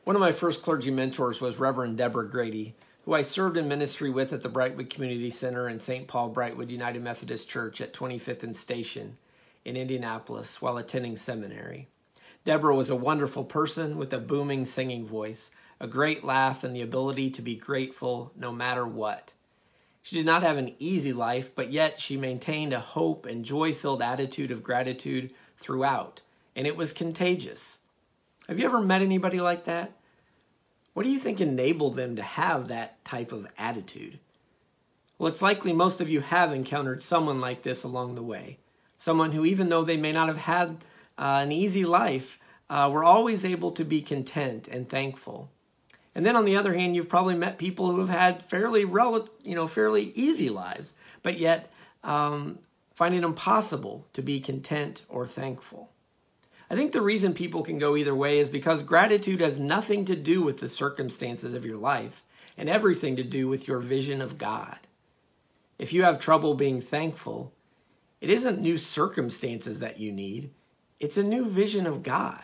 One 0.06 0.16
of 0.16 0.22
my 0.22 0.32
first 0.32 0.62
clergy 0.62 0.90
mentors 0.90 1.42
was 1.42 1.60
Reverend 1.60 1.98
Deborah 1.98 2.30
Grady, 2.30 2.78
who 3.04 3.14
I 3.14 3.24
served 3.24 3.58
in 3.58 3.68
ministry 3.68 4.10
with 4.10 4.32
at 4.32 4.42
the 4.42 4.50
Brightwood 4.50 4.90
Community 4.90 5.32
Center 5.32 5.68
and 5.68 5.82
St. 5.82 6.08
Paul 6.08 6.34
Brightwood 6.34 6.70
United 6.70 7.04
Methodist 7.04 7.50
Church 7.50 7.82
at 7.82 7.94
25th 7.94 8.44
and 8.44 8.56
Station 8.56 9.18
in 9.66 9.76
Indianapolis 9.76 10.62
while 10.62 10.78
attending 10.78 11.18
seminary. 11.18 11.90
Deborah 12.46 12.76
was 12.76 12.90
a 12.90 12.96
wonderful 12.96 13.44
person 13.44 13.98
with 13.98 14.14
a 14.14 14.20
booming 14.20 14.66
singing 14.66 15.06
voice, 15.06 15.52
a 15.80 15.88
great 15.88 16.24
laugh, 16.24 16.64
and 16.64 16.76
the 16.76 16.82
ability 16.82 17.32
to 17.32 17.42
be 17.42 17.56
grateful 17.56 18.32
no 18.36 18.52
matter 18.52 18.86
what. 18.86 19.34
She 20.04 20.16
did 20.16 20.26
not 20.26 20.44
have 20.44 20.58
an 20.58 20.74
easy 20.80 21.12
life, 21.12 21.54
but 21.54 21.72
yet 21.72 22.00
she 22.00 22.16
maintained 22.16 22.74
a 22.74 22.80
hope 22.80 23.26
and 23.26 23.44
joy 23.44 23.74
filled 23.74 24.02
attitude 24.02 24.52
of 24.52 24.64
gratitude 24.64 25.34
throughout, 25.58 26.22
and 26.56 26.66
it 26.66 26.78
was 26.78 26.94
contagious. 26.94 27.78
Have 28.48 28.58
you 28.58 28.66
ever 28.66 28.82
met 28.82 29.02
anybody 29.02 29.42
like 29.42 29.66
that? 29.66 29.92
What 30.94 31.04
do 31.04 31.10
you 31.10 31.20
think 31.20 31.42
enabled 31.42 31.96
them 31.96 32.16
to 32.16 32.24
have 32.24 32.70
that 32.70 33.04
type 33.04 33.34
of 33.34 33.48
attitude? 33.58 34.18
Well, 35.18 35.30
it's 35.32 35.42
likely 35.42 35.74
most 35.74 36.00
of 36.00 36.10
you 36.10 36.22
have 36.22 36.54
encountered 36.54 37.02
someone 37.02 37.42
like 37.42 37.62
this 37.62 37.84
along 37.84 38.16
the 38.16 38.24
way. 38.24 38.60
Someone 38.98 39.32
who, 39.32 39.46
even 39.46 39.68
though 39.68 39.84
they 39.84 39.98
may 39.98 40.12
not 40.12 40.30
have 40.30 40.38
had 40.38 40.78
uh, 41.18 41.40
an 41.44 41.52
easy 41.52 41.86
life, 41.86 42.40
uh, 42.70 42.90
we're 42.92 43.04
always 43.04 43.46
able 43.46 43.72
to 43.72 43.86
be 43.86 44.02
content 44.02 44.68
and 44.68 44.90
thankful. 44.90 45.50
And 46.16 46.26
then 46.26 46.36
on 46.36 46.46
the 46.46 46.58
other 46.58 46.74
hand, 46.74 46.96
you've 46.96 47.10
probably 47.10 47.36
met 47.36 47.58
people 47.58 47.92
who 47.92 48.00
have 48.00 48.10
had 48.10 48.44
fairly 48.44 48.86
rel- 48.86 49.28
you 49.44 49.56
know, 49.56 49.68
fairly 49.68 50.12
easy 50.16 50.50
lives, 50.50 50.94
but 51.22 51.38
yet 51.38 51.72
um, 52.04 52.60
find 52.96 53.14
it 53.14 53.24
impossible 53.24 54.06
to 54.14 54.22
be 54.22 54.40
content 54.40 55.04
or 55.10 55.28
thankful. 55.28 55.90
I 56.70 56.76
think 56.76 56.92
the 56.92 57.02
reason 57.02 57.34
people 57.34 57.64
can 57.64 57.78
go 57.78 57.96
either 57.96 58.16
way 58.16 58.40
is 58.40 58.50
because 58.50 58.84
gratitude 58.84 59.42
has 59.42 59.58
nothing 59.58 60.06
to 60.06 60.16
do 60.16 60.42
with 60.42 60.60
the 60.60 60.68
circumstances 60.68 61.54
of 61.54 61.66
your 61.66 61.78
life 61.78 62.24
and 62.58 62.68
everything 62.68 63.18
to 63.18 63.24
do 63.24 63.48
with 63.48 63.68
your 63.68 63.80
vision 63.80 64.22
of 64.22 64.38
God. 64.38 64.78
If 65.78 65.94
you 65.94 66.04
have 66.04 66.20
trouble 66.20 66.56
being 66.56 66.82
thankful, 66.82 67.54
it 68.20 68.32
isn't 68.32 68.60
new 68.60 68.78
circumstances 68.78 69.80
that 69.80 70.00
you 70.00 70.12
need. 70.12 70.50
It's 71.00 71.18
a 71.18 71.24
new 71.24 71.46
vision 71.46 71.86
of 71.86 72.02
God. 72.02 72.44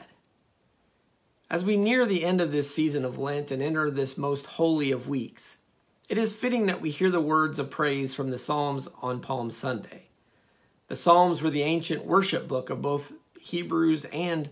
As 1.49 1.65
we 1.65 1.75
near 1.75 2.05
the 2.05 2.23
end 2.23 2.39
of 2.39 2.51
this 2.51 2.69
season 2.69 3.03
of 3.03 3.17
Lent 3.17 3.49
and 3.49 3.63
enter 3.63 3.89
this 3.89 4.15
most 4.15 4.45
holy 4.45 4.91
of 4.91 5.07
weeks, 5.07 5.57
it 6.07 6.19
is 6.19 6.33
fitting 6.33 6.67
that 6.67 6.79
we 6.79 6.91
hear 6.91 7.09
the 7.09 7.19
words 7.19 7.57
of 7.57 7.71
praise 7.71 8.13
from 8.13 8.29
the 8.29 8.37
Psalms 8.37 8.87
on 9.01 9.21
Palm 9.21 9.49
Sunday. 9.49 10.03
The 10.87 10.95
Psalms 10.95 11.41
were 11.41 11.49
the 11.49 11.63
ancient 11.63 12.05
worship 12.05 12.47
book 12.47 12.69
of 12.69 12.79
both 12.79 13.11
Hebrews 13.39 14.05
and 14.05 14.47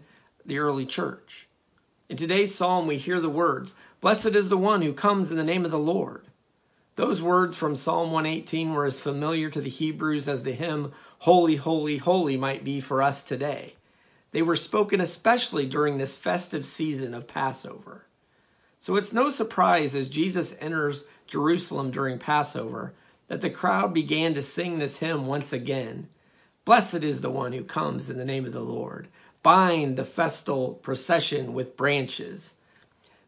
the 0.48 0.58
early 0.58 0.88
church. 0.88 1.48
In 2.10 2.18
today's 2.18 2.56
psalm, 2.56 2.88
we 2.88 2.98
hear 2.98 3.20
the 3.20 3.30
words, 3.30 3.76
Blessed 4.00 4.34
is 4.34 4.50
the 4.50 4.58
one 4.58 4.82
who 4.82 4.94
comes 4.94 5.30
in 5.30 5.38
the 5.38 5.44
name 5.44 5.64
of 5.64 5.70
the 5.70 5.78
Lord. 5.78 6.26
Those 6.96 7.22
words 7.22 7.56
from 7.56 7.76
Psalm 7.76 8.12
118 8.12 8.74
were 8.74 8.86
as 8.86 9.00
familiar 9.00 9.52
to 9.52 9.62
the 9.62 9.70
Hebrews 9.70 10.28
as 10.28 10.42
the 10.42 10.54
hymn, 10.54 10.92
Holy, 11.20 11.56
Holy, 11.56 11.98
Holy 11.98 12.36
might 12.36 12.64
be 12.64 12.80
for 12.80 13.04
us 13.04 13.22
today. 13.22 13.76
They 14.32 14.42
were 14.42 14.56
spoken 14.56 15.02
especially 15.02 15.66
during 15.66 15.98
this 15.98 16.16
festive 16.16 16.66
season 16.66 17.14
of 17.14 17.28
Passover. 17.28 18.06
So 18.80 18.96
it's 18.96 19.14
no 19.14 19.30
surprise 19.30 19.94
as 19.94 20.08
Jesus 20.08 20.56
enters 20.60 21.04
Jerusalem 21.28 21.92
during 21.92 22.18
Passover 22.18 22.94
that 23.28 23.42
the 23.42 23.50
crowd 23.50 23.94
began 23.94 24.34
to 24.34 24.42
sing 24.42 24.80
this 24.80 24.98
hymn 24.98 25.28
once 25.28 25.54
again. 25.54 26.08
Blessed 26.66 27.04
is 27.04 27.22
the 27.22 27.30
one 27.30 27.54
who 27.54 27.64
comes 27.64 28.10
in 28.10 28.18
the 28.18 28.26
name 28.26 28.46
of 28.46 28.54
the 28.54 28.60
Lord. 28.60 29.08
Bind 29.44 29.98
the 29.98 30.06
festal 30.06 30.74
procession 30.74 31.54
with 31.54 31.78
branches. 31.78 32.54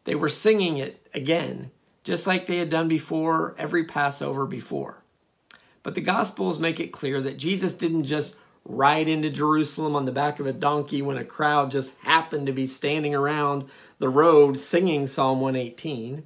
They 0.04 0.14
were 0.14 0.28
singing 0.28 0.78
it 0.78 1.06
again, 1.14 1.70
just 2.02 2.26
like 2.26 2.46
they 2.46 2.58
had 2.58 2.70
done 2.70 2.88
before 2.88 3.54
every 3.58 3.84
Passover 3.84 4.46
before. 4.46 5.02
But 5.82 5.94
the 5.94 6.00
Gospels 6.00 6.58
make 6.58 6.80
it 6.80 6.92
clear 6.92 7.20
that 7.20 7.36
Jesus 7.36 7.72
didn't 7.72 8.04
just 8.04 8.36
ride 8.64 9.08
into 9.08 9.30
Jerusalem 9.30 9.94
on 9.96 10.04
the 10.04 10.12
back 10.12 10.40
of 10.40 10.46
a 10.46 10.52
donkey 10.52 11.02
when 11.02 11.18
a 11.18 11.24
crowd 11.24 11.70
just 11.70 11.92
happened 11.98 12.46
to 12.46 12.52
be 12.52 12.66
standing 12.66 13.14
around 13.14 13.68
the 13.98 14.08
road 14.08 14.58
singing 14.58 15.06
Psalm 15.06 15.40
118. 15.40 16.24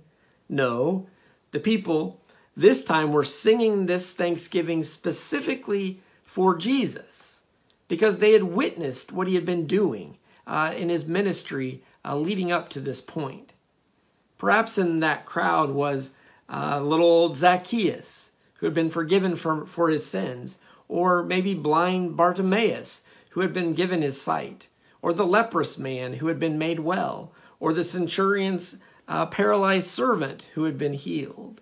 No, 0.48 1.06
the 1.50 1.60
people 1.60 2.20
this 2.56 2.84
time 2.84 3.12
were 3.12 3.24
singing 3.24 3.86
this 3.86 4.12
thanksgiving 4.12 4.82
specifically 4.82 6.00
for 6.24 6.56
Jesus 6.56 7.40
because 7.88 8.18
they 8.18 8.32
had 8.32 8.42
witnessed 8.42 9.12
what 9.12 9.26
he 9.26 9.34
had 9.34 9.46
been 9.46 9.66
doing 9.66 10.16
uh, 10.46 10.72
in 10.76 10.88
his 10.88 11.06
ministry 11.06 11.82
uh, 12.04 12.16
leading 12.16 12.52
up 12.52 12.68
to 12.70 12.80
this 12.80 13.00
point. 13.00 13.52
Perhaps 14.38 14.78
in 14.78 15.00
that 15.00 15.26
crowd 15.26 15.70
was 15.70 16.10
uh, 16.48 16.80
little 16.80 17.06
old 17.06 17.36
Zacchaeus, 17.36 18.30
who 18.54 18.66
had 18.66 18.74
been 18.74 18.90
forgiven 18.90 19.36
for, 19.36 19.66
for 19.66 19.88
his 19.88 20.04
sins, 20.04 20.58
or 20.88 21.22
maybe 21.22 21.54
blind 21.54 22.16
Bartimaeus, 22.16 23.02
who 23.30 23.40
had 23.40 23.52
been 23.52 23.74
given 23.74 24.02
his 24.02 24.20
sight, 24.20 24.66
or 25.02 25.12
the 25.12 25.26
leprous 25.26 25.78
man 25.78 26.14
who 26.14 26.26
had 26.26 26.38
been 26.38 26.58
made 26.58 26.80
well, 26.80 27.32
or 27.60 27.72
the 27.72 27.84
centurion's 27.84 28.74
uh, 29.06 29.26
paralyzed 29.26 29.88
servant 29.88 30.48
who 30.54 30.64
had 30.64 30.78
been 30.78 30.94
healed. 30.94 31.60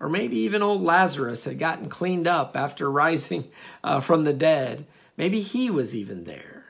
Or 0.00 0.08
maybe 0.08 0.38
even 0.40 0.62
old 0.62 0.82
Lazarus 0.82 1.44
had 1.44 1.58
gotten 1.58 1.88
cleaned 1.88 2.26
up 2.26 2.56
after 2.56 2.90
rising 2.90 3.50
uh, 3.82 4.00
from 4.00 4.24
the 4.24 4.32
dead. 4.32 4.84
Maybe 5.16 5.40
he 5.40 5.70
was 5.70 5.94
even 5.94 6.24
there. 6.24 6.64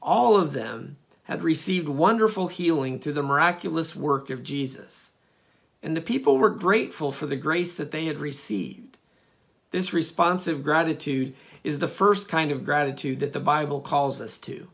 All 0.00 0.36
of 0.36 0.52
them 0.52 0.96
had 1.24 1.44
received 1.44 1.88
wonderful 1.88 2.48
healing 2.48 2.98
through 2.98 3.12
the 3.12 3.22
miraculous 3.22 3.94
work 3.94 4.30
of 4.30 4.42
Jesus. 4.42 5.12
And 5.82 5.96
the 5.96 6.00
people 6.00 6.38
were 6.38 6.50
grateful 6.50 7.12
for 7.12 7.26
the 7.26 7.36
grace 7.36 7.76
that 7.76 7.90
they 7.90 8.06
had 8.06 8.18
received. 8.18 8.91
This 9.72 9.94
responsive 9.94 10.62
gratitude 10.62 11.34
is 11.64 11.78
the 11.78 11.88
first 11.88 12.28
kind 12.28 12.52
of 12.52 12.66
gratitude 12.66 13.20
that 13.20 13.32
the 13.32 13.40
Bible 13.40 13.80
calls 13.80 14.20
us 14.20 14.36
to. 14.40 14.68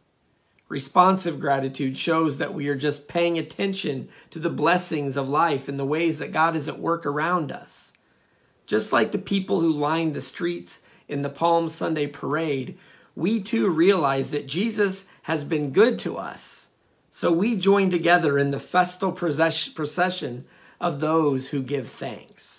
Responsive 0.68 1.38
gratitude 1.38 1.96
shows 1.96 2.38
that 2.38 2.52
we 2.52 2.66
are 2.66 2.74
just 2.74 3.06
paying 3.06 3.38
attention 3.38 4.08
to 4.30 4.40
the 4.40 4.50
blessings 4.50 5.16
of 5.16 5.28
life 5.28 5.68
and 5.68 5.78
the 5.78 5.84
ways 5.84 6.18
that 6.18 6.32
God 6.32 6.56
is 6.56 6.68
at 6.68 6.80
work 6.80 7.06
around 7.06 7.52
us. 7.52 7.92
Just 8.66 8.92
like 8.92 9.12
the 9.12 9.18
people 9.18 9.60
who 9.60 9.72
lined 9.72 10.14
the 10.14 10.20
streets 10.20 10.80
in 11.06 11.22
the 11.22 11.30
Palm 11.30 11.68
Sunday 11.68 12.08
parade, 12.08 12.76
we 13.14 13.40
too 13.40 13.68
realize 13.68 14.32
that 14.32 14.48
Jesus 14.48 15.04
has 15.22 15.44
been 15.44 15.70
good 15.70 16.00
to 16.00 16.16
us. 16.16 16.68
So 17.12 17.30
we 17.30 17.54
join 17.54 17.90
together 17.90 18.36
in 18.36 18.50
the 18.50 18.58
festal 18.58 19.12
procession 19.12 20.44
of 20.80 20.98
those 20.98 21.46
who 21.46 21.62
give 21.62 21.88
thanks. 21.88 22.57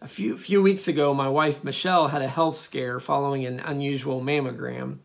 A 0.00 0.06
few, 0.06 0.38
few 0.38 0.62
weeks 0.62 0.86
ago, 0.86 1.12
my 1.12 1.28
wife 1.28 1.64
Michelle 1.64 2.06
had 2.06 2.22
a 2.22 2.28
health 2.28 2.56
scare 2.56 3.00
following 3.00 3.46
an 3.46 3.58
unusual 3.58 4.20
mammogram. 4.20 4.98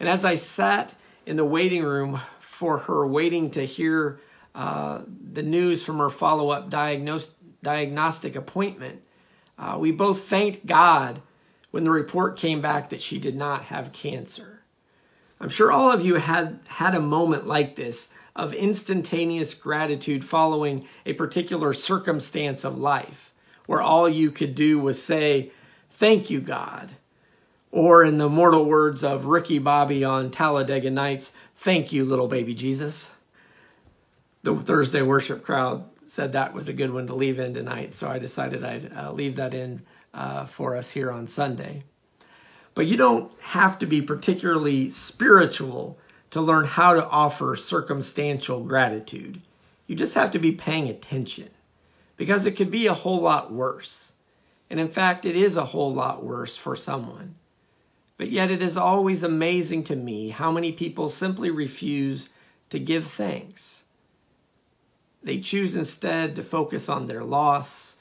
And 0.00 0.08
as 0.08 0.24
I 0.24 0.34
sat 0.34 0.92
in 1.24 1.36
the 1.36 1.44
waiting 1.44 1.84
room 1.84 2.20
for 2.40 2.78
her, 2.78 3.06
waiting 3.06 3.52
to 3.52 3.64
hear 3.64 4.18
uh, 4.56 5.02
the 5.06 5.44
news 5.44 5.84
from 5.84 5.98
her 5.98 6.10
follow 6.10 6.50
up 6.50 6.68
diagnos- 6.68 7.30
diagnostic 7.62 8.34
appointment, 8.34 9.02
uh, 9.56 9.76
we 9.78 9.92
both 9.92 10.24
thanked 10.24 10.66
God 10.66 11.22
when 11.70 11.84
the 11.84 11.92
report 11.92 12.38
came 12.38 12.60
back 12.60 12.90
that 12.90 13.00
she 13.00 13.20
did 13.20 13.36
not 13.36 13.66
have 13.66 13.92
cancer. 13.92 14.60
I'm 15.40 15.48
sure 15.48 15.70
all 15.70 15.92
of 15.92 16.04
you 16.04 16.16
had 16.16 16.58
had 16.66 16.96
a 16.96 17.00
moment 17.00 17.46
like 17.46 17.76
this 17.76 18.08
of 18.34 18.52
instantaneous 18.52 19.54
gratitude 19.54 20.24
following 20.24 20.88
a 21.06 21.12
particular 21.12 21.72
circumstance 21.72 22.64
of 22.64 22.76
life 22.76 23.32
where 23.68 23.82
all 23.82 24.08
you 24.08 24.30
could 24.30 24.54
do 24.54 24.78
was 24.78 25.00
say, 25.00 25.52
Thank 25.90 26.30
you, 26.30 26.40
God. 26.40 26.90
Or 27.70 28.02
in 28.02 28.16
the 28.16 28.28
mortal 28.28 28.64
words 28.64 29.04
of 29.04 29.26
Ricky 29.26 29.58
Bobby 29.58 30.04
on 30.04 30.30
Talladega 30.30 30.90
Nights, 30.90 31.30
Thank 31.56 31.92
you, 31.92 32.06
little 32.06 32.28
baby 32.28 32.54
Jesus. 32.54 33.10
The 34.42 34.56
Thursday 34.56 35.02
worship 35.02 35.44
crowd 35.44 35.84
said 36.06 36.32
that 36.32 36.54
was 36.54 36.68
a 36.68 36.72
good 36.72 36.90
one 36.90 37.08
to 37.08 37.14
leave 37.14 37.38
in 37.38 37.52
tonight, 37.52 37.92
so 37.92 38.08
I 38.08 38.18
decided 38.18 38.64
I'd 38.64 38.90
uh, 38.90 39.12
leave 39.12 39.36
that 39.36 39.52
in 39.52 39.82
uh, 40.14 40.46
for 40.46 40.74
us 40.74 40.90
here 40.90 41.12
on 41.12 41.26
Sunday. 41.26 41.82
But 42.74 42.86
you 42.86 42.96
don't 42.96 43.30
have 43.42 43.80
to 43.80 43.86
be 43.86 44.00
particularly 44.00 44.88
spiritual 44.92 45.98
to 46.30 46.40
learn 46.40 46.64
how 46.64 46.94
to 46.94 47.06
offer 47.06 47.54
circumstantial 47.54 48.64
gratitude. 48.64 49.42
You 49.86 49.94
just 49.94 50.14
have 50.14 50.30
to 50.30 50.38
be 50.38 50.52
paying 50.52 50.88
attention 50.88 51.50
because 52.18 52.44
it 52.44 52.56
could 52.56 52.70
be 52.70 52.88
a 52.88 52.94
whole 52.94 53.22
lot 53.22 53.50
worse. 53.50 54.12
And 54.68 54.78
in 54.78 54.88
fact, 54.88 55.24
it 55.24 55.36
is 55.36 55.56
a 55.56 55.64
whole 55.64 55.94
lot 55.94 56.22
worse 56.22 56.54
for 56.54 56.76
someone. 56.76 57.36
But 58.18 58.30
yet, 58.30 58.50
it 58.50 58.60
is 58.60 58.76
always 58.76 59.22
amazing 59.22 59.84
to 59.84 59.96
me 59.96 60.28
how 60.28 60.50
many 60.50 60.72
people 60.72 61.08
simply 61.08 61.50
refuse 61.50 62.28
to 62.70 62.78
give 62.78 63.06
thanks. 63.06 63.84
They 65.22 65.38
choose 65.38 65.76
instead 65.76 66.36
to 66.36 66.42
focus 66.42 66.88
on 66.88 67.06
their 67.06 67.24
loss, 67.24 67.96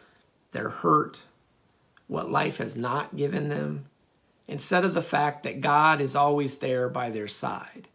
their 0.52 0.70
hurt, 0.70 1.20
what 2.08 2.32
life 2.32 2.58
has 2.58 2.76
not 2.76 3.16
given 3.16 3.50
them, 3.50 3.86
instead 4.48 4.84
of 4.84 4.94
the 4.94 5.02
fact 5.02 5.44
that 5.44 5.62
God 5.62 6.02
is 6.02 6.16
always 6.16 6.58
there 6.58 6.90
by 6.90 7.12
their 7.12 7.28
side. 7.28 7.88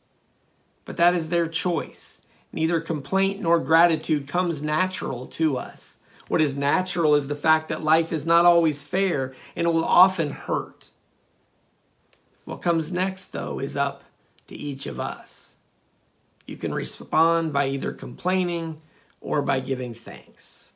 But 0.85 0.99
that 0.99 1.15
is 1.15 1.29
their 1.29 1.49
choice. 1.49 2.23
Neither 2.53 2.81
complaint 2.81 3.41
nor 3.41 3.59
gratitude 3.59 4.29
comes 4.29 4.63
natural 4.63 5.27
to 5.27 5.57
us. 5.59 5.92
What 6.33 6.41
is 6.41 6.57
natural 6.57 7.15
is 7.17 7.27
the 7.27 7.35
fact 7.35 7.69
that 7.69 7.85
life 7.85 8.11
is 8.11 8.25
not 8.25 8.47
always 8.47 8.83
fair 8.83 9.35
and 9.55 9.67
it 9.67 9.71
will 9.71 9.85
often 9.85 10.31
hurt. 10.31 10.89
What 12.47 12.63
comes 12.63 12.91
next, 12.91 13.35
though, 13.35 13.59
is 13.59 13.77
up 13.77 14.03
to 14.47 14.55
each 14.55 14.87
of 14.87 14.99
us. 14.99 15.55
You 16.47 16.57
can 16.57 16.73
respond 16.73 17.53
by 17.53 17.67
either 17.67 17.93
complaining 17.93 18.81
or 19.21 19.43
by 19.43 19.61
giving 19.61 19.93
thanks. 19.93 20.73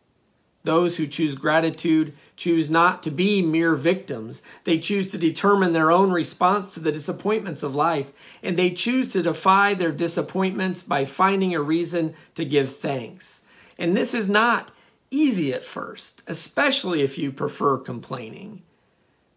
Those 0.62 0.94
who 0.94 1.06
choose 1.06 1.34
gratitude 1.34 2.12
choose 2.36 2.68
not 2.68 3.04
to 3.04 3.10
be 3.10 3.40
mere 3.40 3.76
victims. 3.76 4.42
They 4.64 4.78
choose 4.78 5.12
to 5.12 5.18
determine 5.18 5.72
their 5.72 5.90
own 5.90 6.10
response 6.10 6.74
to 6.74 6.80
the 6.80 6.92
disappointments 6.92 7.62
of 7.62 7.74
life, 7.74 8.12
and 8.42 8.58
they 8.58 8.72
choose 8.72 9.12
to 9.14 9.22
defy 9.22 9.72
their 9.72 9.92
disappointments 9.92 10.82
by 10.82 11.06
finding 11.06 11.54
a 11.54 11.62
reason 11.62 12.12
to 12.34 12.44
give 12.44 12.76
thanks. 12.76 13.40
And 13.78 13.96
this 13.96 14.12
is 14.12 14.28
not 14.28 14.70
easy 15.10 15.54
at 15.54 15.64
first, 15.64 16.22
especially 16.26 17.02
if 17.02 17.18
you 17.18 17.32
prefer 17.32 17.78
complaining. 17.78 18.62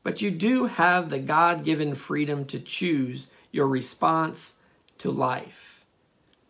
But 0.04 0.22
you 0.22 0.32
do 0.32 0.66
have 0.66 1.10
the 1.10 1.20
God 1.20 1.66
given 1.66 1.94
freedom 1.96 2.46
to 2.46 2.60
choose 2.60 3.28
your 3.52 3.68
response 3.68 4.54
to 5.00 5.12
life. 5.12 5.86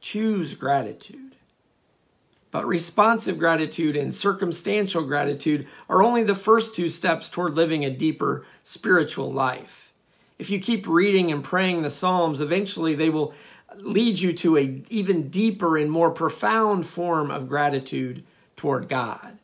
Choose 0.01 0.55
gratitude. 0.55 1.35
But 2.51 2.67
responsive 2.67 3.37
gratitude 3.37 3.95
and 3.95 4.13
circumstantial 4.13 5.03
gratitude 5.03 5.67
are 5.87 6.01
only 6.01 6.23
the 6.23 6.35
first 6.35 6.73
two 6.73 6.89
steps 6.89 7.29
toward 7.29 7.53
living 7.53 7.85
a 7.85 7.91
deeper 7.91 8.45
spiritual 8.63 9.31
life. 9.31 9.93
If 10.39 10.49
you 10.49 10.59
keep 10.59 10.87
reading 10.87 11.31
and 11.31 11.43
praying 11.43 11.81
the 11.81 11.91
Psalms, 11.91 12.41
eventually 12.41 12.95
they 12.95 13.09
will 13.09 13.33
lead 13.75 14.17
you 14.17 14.33
to 14.33 14.57
a 14.57 14.81
even 14.89 15.29
deeper 15.29 15.77
and 15.77 15.91
more 15.91 16.11
profound 16.11 16.87
form 16.87 17.29
of 17.29 17.49
gratitude 17.49 18.23
toward 18.59 18.89
God. 18.89 19.37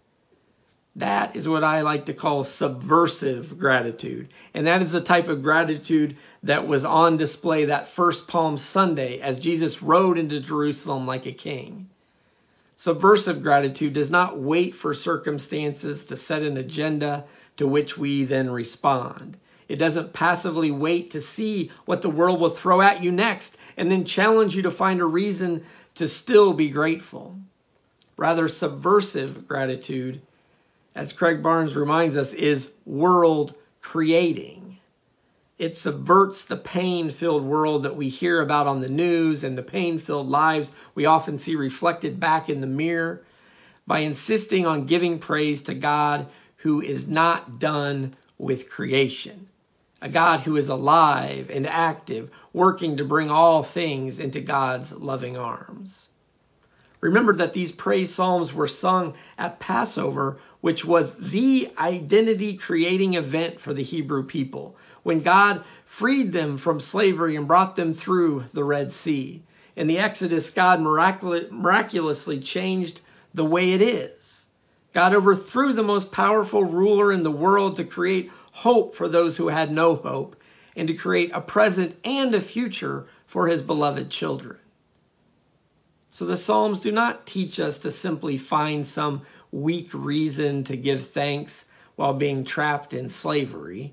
That 0.98 1.38
is 1.38 1.48
what 1.48 1.64
I 1.64 1.82
like 1.82 2.08
to 2.08 2.14
call 2.14 2.44
subversive 2.44 3.58
gratitude. 3.58 4.28
And 4.54 4.68
that 4.68 4.82
is 4.82 4.92
the 4.92 5.00
type 5.00 5.30
of 5.30 5.42
gratitude 5.42 6.18
that 6.44 6.68
was 6.68 6.84
on 6.84 7.16
display 7.16 7.66
that 7.66 7.88
first 7.88 8.28
Palm 8.28 8.58
Sunday 8.58 9.22
as 9.22 9.40
Jesus 9.40 9.82
rode 9.82 10.18
into 10.18 10.42
Jerusalem 10.42 11.08
like 11.08 11.26
a 11.26 11.32
king. 11.32 11.90
Subversive 12.76 13.42
gratitude 13.42 13.94
does 13.94 14.10
not 14.10 14.38
wait 14.38 14.76
for 14.76 14.94
circumstances 14.94 16.04
to 16.06 16.18
set 16.18 16.44
an 16.44 16.58
agenda 16.58 17.24
to 17.56 17.66
which 17.66 17.98
we 17.98 18.26
then 18.26 18.50
respond. 18.50 19.38
It 19.70 19.78
doesn't 19.78 20.12
passively 20.12 20.72
wait 20.72 21.12
to 21.12 21.22
see 21.22 21.72
what 21.86 22.02
the 22.02 22.10
world 22.10 22.42
will 22.42 22.50
throw 22.50 22.82
at 22.82 23.02
you 23.02 23.14
next 23.14 23.58
and 23.78 23.90
then 23.90 24.04
challenge 24.04 24.58
you 24.58 24.64
to 24.64 24.72
find 24.72 25.00
a 25.00 25.06
reason 25.06 25.64
to 25.96 26.10
still 26.10 26.52
be 26.52 26.70
grateful. 26.70 27.38
Rather, 28.18 28.48
subversive 28.48 29.48
gratitude, 29.48 30.22
as 30.96 31.14
Craig 31.14 31.44
Barnes 31.44 31.76
reminds 31.76 32.16
us, 32.16 32.34
is 32.34 32.72
world 32.86 33.54
creating. 33.82 34.78
It 35.58 35.78
subverts 35.78 36.44
the 36.44 36.58
pain 36.58 37.10
filled 37.10 37.44
world 37.44 37.84
that 37.84 37.96
we 37.96 38.10
hear 38.10 38.42
about 38.42 38.68
on 38.68 38.82
the 38.82 38.90
news 38.90 39.44
and 39.44 39.58
the 39.58 39.64
pain 39.64 40.00
filled 40.00 40.28
lives 40.28 40.72
we 40.96 41.06
often 41.06 41.40
see 41.40 41.56
reflected 41.56 42.20
back 42.20 42.50
in 42.50 42.62
the 42.62 42.68
mirror 42.68 43.22
by 43.88 44.00
insisting 44.00 44.66
on 44.66 44.86
giving 44.86 45.20
praise 45.20 45.62
to 45.64 45.74
God 45.74 46.28
who 46.58 46.82
is 46.82 47.08
not 47.08 47.60
done 47.60 48.16
with 48.38 48.70
creation. 48.70 49.48
A 50.02 50.10
God 50.10 50.42
who 50.42 50.58
is 50.58 50.68
alive 50.68 51.50
and 51.50 51.66
active, 51.66 52.30
working 52.52 52.98
to 52.98 53.06
bring 53.06 53.30
all 53.30 53.64
things 53.64 54.20
into 54.20 54.42
God's 54.42 54.94
loving 54.94 55.38
arms. 55.38 56.10
Remember 57.06 57.36
that 57.36 57.54
these 57.54 57.72
praise 57.72 58.12
psalms 58.12 58.52
were 58.52 58.66
sung 58.66 59.14
at 59.38 59.60
Passover, 59.60 60.40
which 60.62 60.84
was 60.84 61.14
the 61.14 61.70
identity 61.78 62.58
creating 62.58 63.14
event 63.14 63.62
for 63.62 63.76
the 63.76 63.84
Hebrew 63.84 64.24
people 64.24 64.76
when 65.04 65.20
God 65.20 65.64
freed 65.86 66.32
them 66.32 66.58
from 66.58 66.80
slavery 66.80 67.36
and 67.36 67.48
brought 67.48 67.76
them 67.76 67.94
through 67.94 68.46
the 68.54 68.64
Red 68.64 68.92
Sea. 68.92 69.44
In 69.76 69.86
the 69.86 70.00
Exodus, 70.00 70.50
God 70.50 70.82
miraculously 70.82 72.40
changed 72.40 73.02
the 73.36 73.46
way 73.46 73.74
it 73.74 73.84
is. 73.84 74.48
God 74.92 75.14
overthrew 75.14 75.74
the 75.74 75.84
most 75.84 76.12
powerful 76.12 76.64
ruler 76.64 77.12
in 77.12 77.22
the 77.22 77.30
world 77.30 77.76
to 77.76 77.84
create 77.84 78.32
hope 78.52 78.96
for 78.96 79.08
those 79.08 79.38
who 79.38 79.50
had 79.50 79.72
no 79.72 79.94
hope 79.94 80.38
and 80.76 80.88
to 80.88 80.96
create 80.96 81.30
a 81.36 81.42
present 81.42 81.96
and 82.04 82.34
a 82.34 82.42
future 82.42 83.06
for 83.28 83.48
his 83.48 83.62
beloved 83.62 84.10
children. 84.10 84.58
So 86.16 86.24
the 86.24 86.38
Psalms 86.38 86.80
do 86.80 86.94
not 86.94 87.26
teach 87.26 87.60
us 87.60 87.80
to 87.80 87.92
simply 87.92 88.38
find 88.38 88.88
some 88.88 89.24
weak 89.52 89.90
reason 89.94 90.64
to 90.64 90.78
give 90.78 91.08
thanks 91.08 91.66
while 91.98 92.14
being 92.14 92.46
trapped 92.46 92.94
in 92.94 93.10
slavery. 93.10 93.92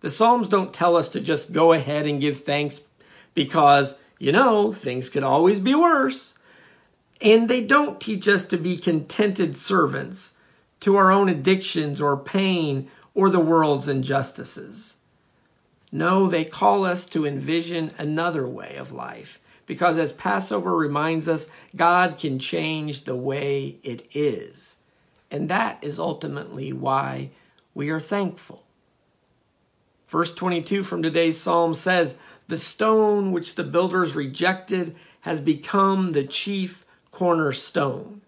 The 0.00 0.08
Psalms 0.08 0.48
don't 0.48 0.72
tell 0.72 0.96
us 0.96 1.08
to 1.08 1.20
just 1.20 1.50
go 1.50 1.72
ahead 1.72 2.06
and 2.06 2.20
give 2.20 2.42
thanks 2.42 2.80
because, 3.34 3.96
you 4.20 4.30
know, 4.30 4.72
things 4.72 5.10
could 5.10 5.24
always 5.24 5.58
be 5.58 5.74
worse. 5.74 6.32
And 7.20 7.48
they 7.48 7.62
don't 7.62 8.00
teach 8.00 8.28
us 8.28 8.44
to 8.44 8.56
be 8.56 8.76
contented 8.76 9.56
servants 9.56 10.30
to 10.82 10.94
our 10.94 11.10
own 11.10 11.28
addictions 11.28 12.00
or 12.00 12.18
pain 12.18 12.88
or 13.14 13.30
the 13.30 13.40
world's 13.40 13.88
injustices. 13.88 14.94
No, 15.90 16.28
they 16.28 16.44
call 16.44 16.84
us 16.84 17.04
to 17.06 17.26
envision 17.26 17.90
another 17.98 18.46
way 18.46 18.76
of 18.76 18.92
life. 18.92 19.40
Because 19.68 19.98
as 19.98 20.12
Passover 20.12 20.74
reminds 20.74 21.28
us, 21.28 21.46
God 21.76 22.18
can 22.18 22.38
change 22.38 23.04
the 23.04 23.14
way 23.14 23.78
it 23.82 24.08
is. 24.14 24.76
And 25.30 25.50
that 25.50 25.80
is 25.82 25.98
ultimately 25.98 26.72
why 26.72 27.30
we 27.74 27.90
are 27.90 28.00
thankful. 28.00 28.64
Verse 30.08 30.32
22 30.32 30.82
from 30.82 31.02
today's 31.02 31.38
psalm 31.38 31.74
says, 31.74 32.16
The 32.48 32.56
stone 32.56 33.30
which 33.30 33.56
the 33.56 33.62
builders 33.62 34.14
rejected 34.14 34.96
has 35.20 35.38
become 35.38 36.12
the 36.12 36.24
chief 36.24 36.86
cornerstone. 37.12 38.22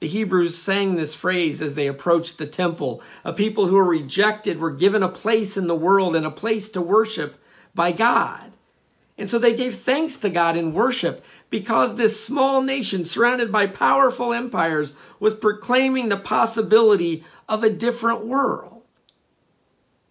The 0.00 0.08
Hebrews 0.08 0.58
sang 0.58 0.96
this 0.96 1.14
phrase 1.14 1.62
as 1.62 1.76
they 1.76 1.86
approached 1.86 2.38
the 2.38 2.46
temple. 2.46 3.02
A 3.24 3.32
people 3.32 3.68
who 3.68 3.76
were 3.76 3.84
rejected 3.84 4.58
were 4.58 4.72
given 4.72 5.04
a 5.04 5.08
place 5.08 5.56
in 5.56 5.68
the 5.68 5.76
world 5.76 6.16
and 6.16 6.26
a 6.26 6.30
place 6.32 6.70
to 6.70 6.82
worship 6.82 7.40
by 7.72 7.92
God. 7.92 8.50
And 9.16 9.30
so 9.30 9.38
they 9.38 9.54
gave 9.54 9.76
thanks 9.76 10.16
to 10.18 10.30
God 10.30 10.56
in 10.56 10.72
worship 10.72 11.24
because 11.48 11.94
this 11.94 12.24
small 12.24 12.62
nation 12.62 13.04
surrounded 13.04 13.52
by 13.52 13.68
powerful 13.68 14.32
empires 14.32 14.92
was 15.20 15.34
proclaiming 15.34 16.08
the 16.08 16.16
possibility 16.16 17.24
of 17.48 17.62
a 17.62 17.70
different 17.70 18.26
world. 18.26 18.82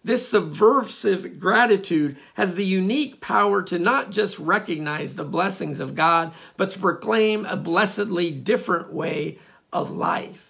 This 0.04 0.28
subversive 0.28 1.40
gratitude 1.40 2.18
has 2.34 2.54
the 2.54 2.64
unique 2.64 3.20
power 3.20 3.62
to 3.62 3.78
not 3.78 4.10
just 4.10 4.38
recognize 4.38 5.14
the 5.14 5.24
blessings 5.24 5.80
of 5.80 5.94
God, 5.94 6.32
but 6.58 6.72
to 6.72 6.78
proclaim 6.78 7.46
a 7.46 7.56
blessedly 7.56 8.30
different 8.30 8.92
way 8.92 9.38
of 9.72 9.90
life. 9.90 10.46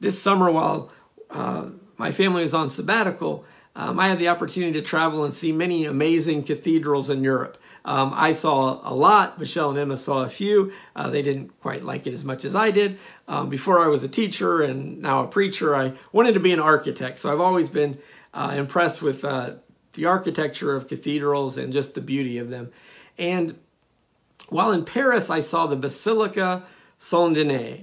This 0.00 0.20
summer, 0.20 0.50
while 0.50 0.90
uh, 1.28 1.66
my 1.98 2.10
family 2.12 2.42
was 2.42 2.54
on 2.54 2.70
sabbatical, 2.70 3.44
um, 3.76 3.98
I 3.98 4.08
had 4.08 4.18
the 4.18 4.28
opportunity 4.28 4.72
to 4.74 4.82
travel 4.82 5.24
and 5.24 5.32
see 5.32 5.52
many 5.52 5.86
amazing 5.86 6.44
cathedrals 6.44 7.10
in 7.10 7.22
Europe. 7.22 7.58
Um, 7.84 8.12
I 8.14 8.32
saw 8.32 8.80
a 8.82 8.92
lot. 8.92 9.38
Michelle 9.38 9.70
and 9.70 9.78
Emma 9.78 9.96
saw 9.96 10.24
a 10.24 10.28
few. 10.28 10.72
Uh, 10.94 11.08
they 11.08 11.22
didn't 11.22 11.60
quite 11.60 11.82
like 11.84 12.06
it 12.06 12.12
as 12.12 12.24
much 12.24 12.44
as 12.44 12.54
I 12.54 12.72
did. 12.72 12.98
Um, 13.26 13.48
before 13.48 13.78
I 13.78 13.86
was 13.86 14.02
a 14.02 14.08
teacher 14.08 14.62
and 14.62 15.00
now 15.00 15.24
a 15.24 15.28
preacher, 15.28 15.74
I 15.74 15.94
wanted 16.12 16.34
to 16.34 16.40
be 16.40 16.52
an 16.52 16.60
architect. 16.60 17.20
So 17.20 17.32
I've 17.32 17.40
always 17.40 17.68
been 17.68 17.98
uh, 18.34 18.52
impressed 18.54 19.00
with 19.00 19.24
uh, 19.24 19.54
the 19.94 20.06
architecture 20.06 20.74
of 20.74 20.88
cathedrals 20.88 21.56
and 21.56 21.72
just 21.72 21.94
the 21.94 22.00
beauty 22.00 22.38
of 22.38 22.50
them. 22.50 22.70
And 23.18 23.56
while 24.48 24.72
in 24.72 24.84
Paris, 24.84 25.30
I 25.30 25.40
saw 25.40 25.66
the 25.66 25.76
Basilica 25.76 26.64
Saint 26.98 27.34
Denis. 27.34 27.80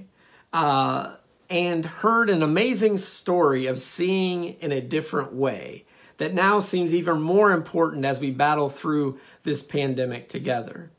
Uh, 0.52 1.16
and 1.50 1.84
heard 1.84 2.30
an 2.30 2.42
amazing 2.42 2.98
story 2.98 3.66
of 3.66 3.78
seeing 3.78 4.44
in 4.60 4.72
a 4.72 4.80
different 4.80 5.32
way 5.32 5.84
that 6.18 6.34
now 6.34 6.58
seems 6.58 6.92
even 6.92 7.22
more 7.22 7.52
important 7.52 8.04
as 8.04 8.20
we 8.20 8.30
battle 8.30 8.68
through 8.68 9.18
this 9.44 9.62
pandemic 9.62 10.28
together. 10.28 10.90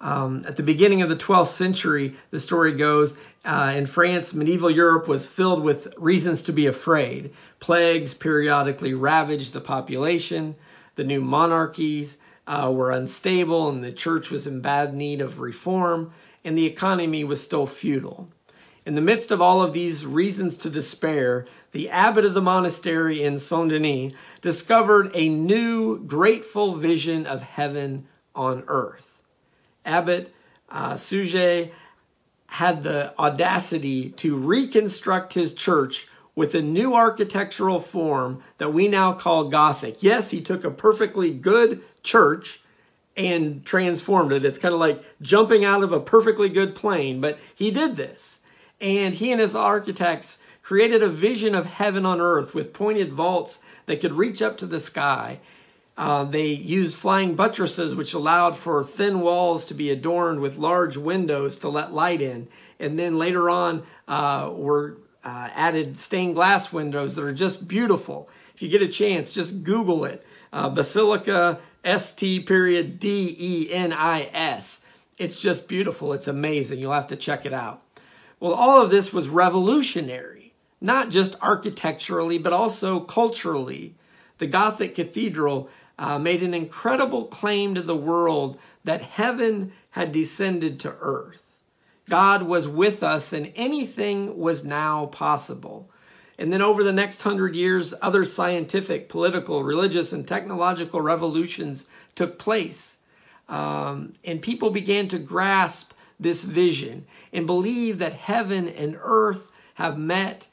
Um, 0.00 0.42
at 0.46 0.56
the 0.56 0.62
beginning 0.62 1.02
of 1.02 1.08
the 1.08 1.16
12th 1.16 1.46
century, 1.46 2.14
the 2.30 2.40
story 2.40 2.72
goes, 2.72 3.16
uh, 3.44 3.72
in 3.74 3.86
France, 3.86 4.34
medieval 4.34 4.70
Europe 4.70 5.08
was 5.08 5.26
filled 5.26 5.62
with 5.62 5.94
reasons 5.96 6.42
to 6.42 6.52
be 6.52 6.66
afraid. 6.66 7.32
Plagues 7.60 8.12
periodically 8.12 8.92
ravaged 8.92 9.52
the 9.52 9.60
population. 9.60 10.56
The 10.96 11.04
new 11.04 11.22
monarchies 11.22 12.16
uh, 12.46 12.70
were 12.74 12.90
unstable 12.90 13.68
and 13.70 13.82
the 13.82 13.92
church 13.92 14.30
was 14.30 14.46
in 14.46 14.60
bad 14.60 14.94
need 14.94 15.20
of 15.22 15.40
reform 15.40 16.12
and 16.44 16.58
the 16.58 16.66
economy 16.66 17.24
was 17.24 17.40
still 17.40 17.66
feudal. 17.66 18.28
In 18.86 18.94
the 18.94 19.00
midst 19.00 19.30
of 19.30 19.40
all 19.40 19.62
of 19.62 19.72
these 19.72 20.04
reasons 20.04 20.58
to 20.58 20.70
despair, 20.70 21.46
the 21.72 21.88
abbot 21.88 22.26
of 22.26 22.34
the 22.34 22.42
monastery 22.42 23.22
in 23.22 23.38
Saint 23.38 23.70
Denis 23.70 24.12
discovered 24.42 25.12
a 25.14 25.30
new, 25.30 25.98
grateful 25.98 26.74
vision 26.74 27.24
of 27.26 27.40
heaven 27.40 28.06
on 28.34 28.64
earth. 28.68 29.22
Abbot 29.86 30.34
uh, 30.68 30.96
Suger 30.96 31.70
had 32.46 32.84
the 32.84 33.18
audacity 33.18 34.10
to 34.10 34.36
reconstruct 34.36 35.32
his 35.32 35.54
church 35.54 36.06
with 36.34 36.54
a 36.54 36.60
new 36.60 36.94
architectural 36.94 37.80
form 37.80 38.42
that 38.58 38.74
we 38.74 38.88
now 38.88 39.14
call 39.14 39.44
Gothic. 39.44 40.02
Yes, 40.02 40.28
he 40.28 40.42
took 40.42 40.64
a 40.64 40.70
perfectly 40.70 41.30
good 41.30 41.80
church 42.02 42.60
and 43.16 43.64
transformed 43.64 44.32
it. 44.32 44.44
It's 44.44 44.58
kind 44.58 44.74
of 44.74 44.80
like 44.80 45.02
jumping 45.22 45.64
out 45.64 45.82
of 45.82 45.92
a 45.92 46.00
perfectly 46.00 46.50
good 46.50 46.74
plane, 46.74 47.22
but 47.22 47.38
he 47.54 47.70
did 47.70 47.96
this. 47.96 48.40
And 48.80 49.14
he 49.14 49.32
and 49.32 49.40
his 49.40 49.54
architects 49.54 50.38
created 50.62 51.02
a 51.02 51.08
vision 51.08 51.54
of 51.54 51.66
heaven 51.66 52.06
on 52.06 52.20
earth 52.20 52.54
with 52.54 52.72
pointed 52.72 53.12
vaults 53.12 53.58
that 53.86 54.00
could 54.00 54.12
reach 54.12 54.42
up 54.42 54.58
to 54.58 54.66
the 54.66 54.80
sky. 54.80 55.38
Uh, 55.96 56.24
they 56.24 56.48
used 56.48 56.96
flying 56.96 57.36
buttresses, 57.36 57.94
which 57.94 58.14
allowed 58.14 58.56
for 58.56 58.82
thin 58.82 59.20
walls 59.20 59.66
to 59.66 59.74
be 59.74 59.90
adorned 59.90 60.40
with 60.40 60.58
large 60.58 60.96
windows 60.96 61.56
to 61.56 61.68
let 61.68 61.92
light 61.92 62.20
in. 62.20 62.48
And 62.80 62.98
then 62.98 63.18
later 63.18 63.48
on, 63.48 63.84
uh, 64.08 64.50
were 64.52 64.96
uh, 65.22 65.48
added 65.54 65.98
stained 65.98 66.34
glass 66.34 66.72
windows 66.72 67.14
that 67.14 67.24
are 67.24 67.32
just 67.32 67.66
beautiful. 67.66 68.28
If 68.54 68.62
you 68.62 68.68
get 68.68 68.82
a 68.82 68.88
chance, 68.88 69.32
just 69.32 69.62
Google 69.62 70.04
it. 70.04 70.24
Uh, 70.52 70.68
Basilica 70.68 71.58
ST 71.84 72.46
period 72.46 72.98
D 72.98 73.36
E 73.38 73.72
N 73.72 73.92
I 73.92 74.28
S. 74.32 74.80
It's 75.18 75.40
just 75.40 75.68
beautiful. 75.68 76.12
It's 76.12 76.28
amazing. 76.28 76.78
You'll 76.78 76.92
have 76.92 77.08
to 77.08 77.16
check 77.16 77.46
it 77.46 77.52
out. 77.52 77.80
Well, 78.40 78.52
all 78.52 78.82
of 78.82 78.90
this 78.90 79.12
was 79.12 79.28
revolutionary, 79.28 80.52
not 80.80 81.10
just 81.10 81.36
architecturally, 81.40 82.38
but 82.38 82.52
also 82.52 83.00
culturally. 83.00 83.94
The 84.38 84.46
Gothic 84.46 84.94
cathedral 84.96 85.68
uh, 85.98 86.18
made 86.18 86.42
an 86.42 86.54
incredible 86.54 87.26
claim 87.26 87.76
to 87.76 87.82
the 87.82 87.96
world 87.96 88.58
that 88.84 89.02
heaven 89.02 89.72
had 89.90 90.12
descended 90.12 90.80
to 90.80 90.94
earth. 91.00 91.60
God 92.08 92.42
was 92.42 92.68
with 92.68 93.02
us 93.02 93.32
and 93.32 93.52
anything 93.56 94.36
was 94.38 94.64
now 94.64 95.06
possible. 95.06 95.88
And 96.38 96.52
then 96.52 96.62
over 96.62 96.82
the 96.82 96.92
next 96.92 97.22
hundred 97.22 97.54
years, 97.54 97.94
other 98.02 98.24
scientific, 98.24 99.08
political, 99.08 99.62
religious, 99.62 100.12
and 100.12 100.26
technological 100.26 101.00
revolutions 101.00 101.84
took 102.14 102.38
place. 102.38 102.96
Um, 103.48 104.14
and 104.24 104.42
people 104.42 104.70
began 104.70 105.08
to 105.08 105.18
grasp 105.18 105.92
this 106.20 106.42
vision 106.42 107.06
and 107.32 107.46
believe 107.46 107.98
that 107.98 108.12
heaven 108.12 108.68
and 108.68 108.98
earth 109.00 109.50
have 109.74 109.98
met. 109.98 110.46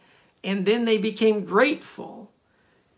And 0.44 0.66
then 0.66 0.86
they 0.86 0.98
became 0.98 1.46
grateful, 1.46 2.32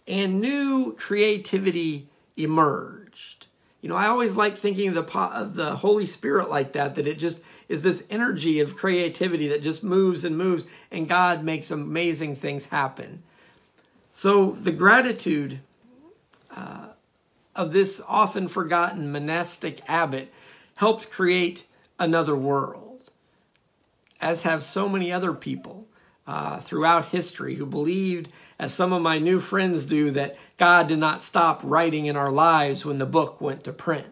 and 0.07 0.39
new 0.39 0.95
creativity 0.97 2.07
emerged. 2.37 3.47
You 3.81 3.89
know, 3.89 3.97
I 3.97 4.07
always 4.07 4.37
like 4.37 4.57
thinking 4.57 4.87
of 4.87 4.95
the, 4.95 5.19
of 5.19 5.55
the 5.55 5.75
Holy 5.75 6.05
Spirit 6.05 6.49
like 6.49 6.73
that, 6.73 6.95
that 6.95 7.05
it 7.05 7.19
just 7.19 7.37
is 7.67 7.81
this 7.81 8.01
energy 8.09 8.61
of 8.61 8.77
creativity 8.77 9.49
that 9.49 9.61
just 9.61 9.83
moves 9.83 10.23
and 10.23 10.37
moves, 10.37 10.65
and 10.89 11.09
God 11.09 11.43
makes 11.43 11.69
amazing 11.69 12.37
things 12.37 12.63
happen. 12.63 13.23
So 14.13 14.51
the 14.51 14.71
gratitude 14.71 15.59
uh, 16.55 16.85
of 17.55 17.73
this 17.73 18.01
often 18.07 18.47
forgotten 18.47 19.11
monastic 19.11 19.81
abbot 19.89 20.31
helped 20.77 21.11
create 21.11 21.65
another 22.03 22.35
world, 22.35 23.01
as 24.21 24.43
have 24.43 24.61
so 24.63 24.87
many 24.87 25.11
other 25.11 25.33
people 25.33 25.87
uh, 26.27 26.59
throughout 26.59 27.09
history 27.09 27.55
who 27.55 27.65
believed, 27.65 28.29
as 28.59 28.73
some 28.73 28.93
of 28.93 29.01
my 29.01 29.19
new 29.19 29.39
friends 29.39 29.85
do, 29.85 30.11
that 30.11 30.37
God 30.57 30.87
did 30.87 30.99
not 30.99 31.21
stop 31.21 31.61
writing 31.63 32.05
in 32.05 32.15
our 32.15 32.31
lives 32.31 32.85
when 32.85 32.97
the 32.97 33.05
book 33.05 33.41
went 33.41 33.65
to 33.65 33.73
print. 33.73 34.07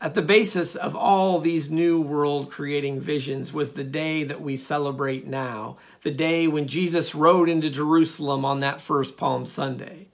At 0.00 0.14
the 0.14 0.22
basis 0.22 0.74
of 0.74 0.96
all 0.96 1.38
these 1.38 1.70
new 1.70 2.00
world 2.00 2.50
creating 2.50 3.00
visions 3.00 3.52
was 3.52 3.72
the 3.72 3.84
day 3.84 4.24
that 4.24 4.40
we 4.40 4.56
celebrate 4.56 5.28
now, 5.28 5.76
the 6.02 6.10
day 6.10 6.48
when 6.48 6.66
Jesus 6.66 7.14
rode 7.14 7.48
into 7.48 7.70
Jerusalem 7.70 8.44
on 8.44 8.60
that 8.60 8.82
first 8.82 9.16
Palm 9.16 9.46
Sunday. 9.46 10.08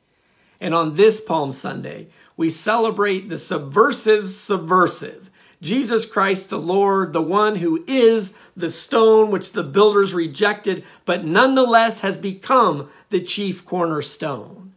And 0.61 0.75
on 0.75 0.95
this 0.95 1.21
Palm 1.21 1.53
Sunday, 1.53 2.09
we 2.37 2.51
celebrate 2.51 3.29
the 3.29 3.39
subversive 3.39 4.29
subversive, 4.29 5.28
Jesus 5.61 6.07
Christ 6.07 6.51
the 6.51 6.59
Lord, 6.59 7.13
the 7.13 7.23
one 7.23 7.57
who 7.57 7.83
is 7.87 8.35
the 8.57 8.71
stone 8.71 9.31
which 9.31 9.53
the 9.53 9.65
builders 9.65 10.15
rejected, 10.15 10.85
but 11.05 11.25
nonetheless 11.25 12.01
has 12.01 12.17
become 12.17 12.89
the 13.11 13.21
chief 13.21 13.65
cornerstone. 13.65 14.73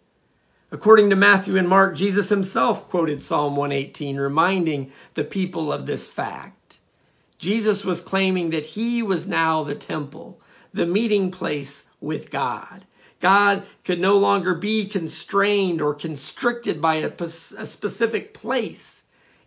According 0.71 1.09
to 1.09 1.15
Matthew 1.15 1.57
and 1.57 1.67
Mark, 1.67 1.95
Jesus 1.95 2.29
himself 2.29 2.89
quoted 2.89 3.21
Psalm 3.21 3.55
118, 3.55 4.17
reminding 4.17 4.91
the 5.13 5.23
people 5.23 5.71
of 5.71 5.85
this 5.85 6.09
fact. 6.09 6.77
Jesus 7.37 7.83
was 7.83 8.01
claiming 8.01 8.51
that 8.51 8.65
he 8.65 9.03
was 9.03 9.27
now 9.27 9.63
the 9.63 9.75
temple, 9.75 10.39
the 10.73 10.85
meeting 10.85 11.31
place 11.31 11.83
with 11.99 12.31
God. 12.31 12.85
God 13.19 13.63
could 13.83 13.99
no 13.99 14.17
longer 14.17 14.55
be 14.55 14.85
constrained 14.85 15.81
or 15.81 15.93
constricted 15.93 16.81
by 16.81 16.95
a, 16.95 17.27
specific 17.27 18.33
place. 18.33 18.90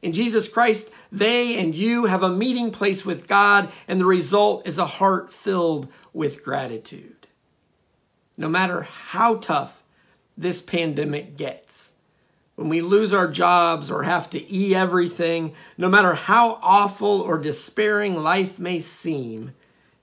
In 0.05 0.13
Jesus 0.13 0.49
Christ, 0.49 0.87
they 1.13 1.59
and 1.59 1.75
you 1.75 2.05
have 2.05 2.23
a 2.23 2.29
meeting 2.29 2.73
place 2.73 3.07
with 3.07 3.27
God, 3.27 3.73
and 3.89 3.99
the 3.99 4.05
result 4.05 4.67
is 4.67 4.77
a 4.77 4.85
heart 4.85 5.33
filled 5.33 5.91
with 6.13 6.45
gratitude. 6.45 7.27
No 8.37 8.51
matter 8.51 8.83
how 8.83 9.37
tough 9.37 9.83
this 10.37 10.61
pandemic 10.61 11.39
gets. 11.39 11.91
When 12.55 12.69
we 12.69 12.83
lose 12.83 13.15
our 13.15 13.29
jobs 13.29 13.91
or 13.91 14.03
have 14.03 14.29
to 14.31 14.55
e 14.55 14.75
everything, 14.75 15.55
no 15.79 15.89
matter 15.89 16.13
how 16.13 16.59
awful 16.61 17.23
or 17.23 17.39
despairing 17.39 18.15
life 18.15 18.59
may 18.59 18.81
seem, 18.81 19.53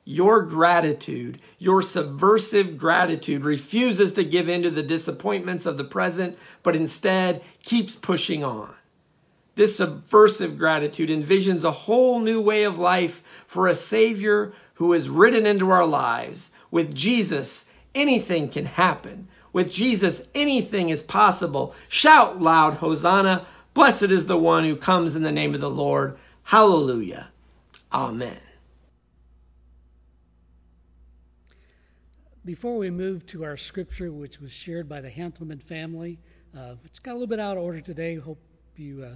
your 0.04 0.42
gratitude, 0.42 1.40
your 1.60 1.84
subversive 1.84 2.80
gratitude, 2.80 3.46
refuses 3.46 4.14
to 4.14 4.24
give 4.24 4.50
in 4.50 4.64
to 4.64 4.72
the 4.72 4.82
disappointments 4.82 5.68
of 5.68 5.78
the 5.78 5.84
present, 5.84 6.40
but 6.64 6.76
instead 6.76 7.44
keeps 7.62 7.94
pushing 7.94 8.44
on. 8.44 8.74
This 9.62 9.76
subversive 9.76 10.58
gratitude 10.58 11.12
envisions 11.12 11.66
a 11.66 11.70
whole 11.70 12.20
new 12.20 12.42
way 12.42 12.64
of 12.64 12.80
life 12.80 13.22
for 13.46 13.68
a 13.68 13.76
Savior 13.76 14.54
who 14.74 14.94
is 14.94 15.08
written 15.08 15.46
into 15.46 15.70
our 15.70 15.86
lives. 15.86 16.50
With 16.72 16.96
Jesus, 16.96 17.66
anything 17.94 18.50
can 18.50 18.66
happen. 18.66 19.28
With 19.54 19.72
Jesus, 19.72 20.28
anything 20.34 20.90
is 20.90 21.04
possible. 21.04 21.76
Shout 21.90 22.42
loud, 22.42 22.74
Hosanna. 22.74 23.46
Blessed 23.76 24.10
is 24.10 24.26
the 24.26 24.36
one 24.36 24.64
who 24.64 24.76
comes 24.76 25.16
in 25.16 25.22
the 25.22 25.32
name 25.32 25.54
of 25.54 25.62
the 25.62 25.70
Lord. 25.70 26.18
Hallelujah. 26.42 27.28
Amen. 27.94 28.40
Before 32.44 32.78
we 32.78 32.90
move 32.90 33.28
to 33.28 33.44
our 33.44 33.58
scripture, 33.58 34.12
which 34.12 34.40
was 34.40 34.52
shared 34.52 34.90
by 34.90 35.02
the 35.02 35.12
Hantelman 35.12 35.62
family, 35.62 36.18
uh, 36.58 36.78
it's 36.84 36.98
got 36.98 37.12
a 37.12 37.14
little 37.14 37.28
bit 37.28 37.40
out 37.40 37.58
of 37.58 37.64
order 37.64 37.80
today. 37.80 38.16
Hope 38.16 38.40
you 38.76 39.04
uh, 39.04 39.16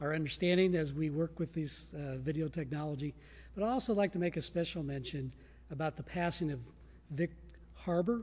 are 0.00 0.14
understanding 0.14 0.74
as 0.74 0.92
we 0.92 1.10
work 1.10 1.38
with 1.38 1.52
this 1.52 1.94
uh, 1.94 2.16
video 2.18 2.48
technology. 2.48 3.14
But 3.54 3.64
I'd 3.64 3.70
also 3.70 3.94
like 3.94 4.12
to 4.12 4.18
make 4.18 4.36
a 4.36 4.42
special 4.42 4.82
mention 4.82 5.32
about 5.70 5.96
the 5.96 6.02
passing 6.02 6.50
of 6.50 6.60
Vic 7.10 7.30
Harbor 7.74 8.22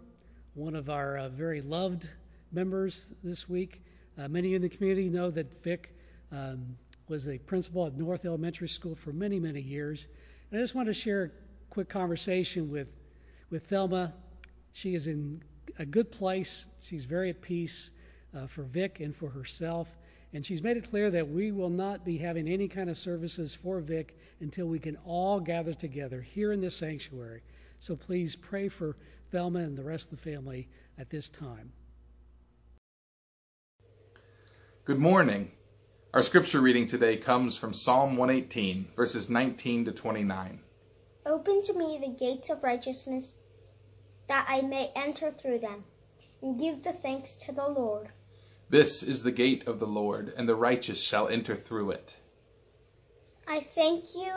one 0.53 0.76
of 0.76 0.89
our 0.89 1.17
uh, 1.17 1.30
very 1.30 1.61
loved 1.61 2.07
members 2.51 3.13
this 3.24 3.47
week. 3.47 3.82
Uh, 4.17 4.28
many 4.28 4.53
in 4.53 4.61
the 4.61 4.69
community 4.69 5.09
know 5.09 5.32
that 5.32 5.63
Vic 5.63 5.95
um, 6.32 6.76
was 7.07 7.30
a 7.30 7.38
principal 7.38 7.88
at 7.88 7.97
North 7.97 8.26
Elementary 8.26 8.67
School 8.67 8.95
for 8.95 9.13
many, 9.13 9.39
many 9.39 9.61
years. 9.61 10.07
And 10.49 10.59
I 10.59 10.63
just 10.63 10.76
want 10.76 10.88
to 10.88 10.93
share 10.93 11.24
a 11.24 11.30
quick 11.69 11.88
conversation 11.88 12.69
with, 12.69 12.89
with 13.49 13.67
Thelma. 13.67 14.13
She 14.74 14.93
is 14.93 15.07
in 15.07 15.41
a 15.80 15.86
good 15.86 16.11
place. 16.11 16.65
She's 16.82 17.05
very 17.05 17.30
at 17.30 17.41
peace 17.41 17.89
uh, 18.36 18.47
for 18.47 18.63
Vic 18.63 18.99
and 18.99 19.15
for 19.15 19.30
herself. 19.30 19.88
And 20.34 20.45
she's 20.45 20.63
made 20.63 20.77
it 20.77 20.89
clear 20.89 21.11
that 21.11 21.29
we 21.29 21.51
will 21.51 21.69
not 21.69 22.05
be 22.05 22.17
having 22.17 22.47
any 22.47 22.67
kind 22.67 22.89
of 22.89 22.97
services 22.97 23.53
for 23.53 23.82
Vic 23.82 24.17
until 24.39 24.65
we 24.65 24.79
can 24.79 24.97
all 25.05 25.39
gather 25.39 25.73
together 25.73 26.21
here 26.21 26.53
in 26.53 26.61
this 26.61 26.75
sanctuary. 26.75 27.41
So 27.79 27.95
please 27.95 28.36
pray 28.36 28.69
for 28.69 28.95
Thelma 29.32 29.59
and 29.59 29.77
the 29.77 29.84
rest 29.84 30.11
of 30.11 30.21
the 30.21 30.32
family 30.32 30.69
at 30.97 31.09
this 31.09 31.29
time. 31.29 31.73
Good 34.86 34.99
morning. 34.99 35.51
Our 36.13 36.23
scripture 36.23 36.61
reading 36.61 36.86
today 36.86 37.17
comes 37.17 37.55
from 37.55 37.73
Psalm 37.73 38.17
118, 38.17 38.89
verses 38.95 39.29
19 39.29 39.86
to 39.86 39.91
29. 39.91 40.59
Open 41.25 41.63
to 41.63 41.73
me 41.73 41.99
the 42.01 42.17
gates 42.17 42.49
of 42.49 42.63
righteousness, 42.63 43.32
that 44.27 44.45
I 44.49 44.61
may 44.61 44.91
enter 44.95 45.32
through 45.32 45.59
them, 45.59 45.84
and 46.41 46.59
give 46.59 46.84
the 46.84 46.93
thanks 46.93 47.34
to 47.45 47.51
the 47.51 47.67
Lord. 47.67 48.09
This 48.72 49.03
is 49.03 49.22
the 49.22 49.34
gate 49.34 49.67
of 49.67 49.80
the 49.80 49.86
Lord, 49.86 50.34
and 50.38 50.47
the 50.47 50.55
righteous 50.55 51.01
shall 51.01 51.28
enter 51.28 51.57
through 51.57 51.91
it. 51.91 52.13
I 53.45 53.67
thank 53.76 54.15
you 54.15 54.32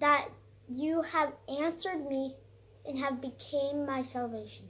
that 0.00 0.30
you 0.66 1.02
have 1.02 1.34
answered 1.46 2.08
me 2.08 2.34
and 2.86 2.98
have 2.98 3.20
become 3.20 3.84
my 3.84 4.02
salvation. 4.04 4.64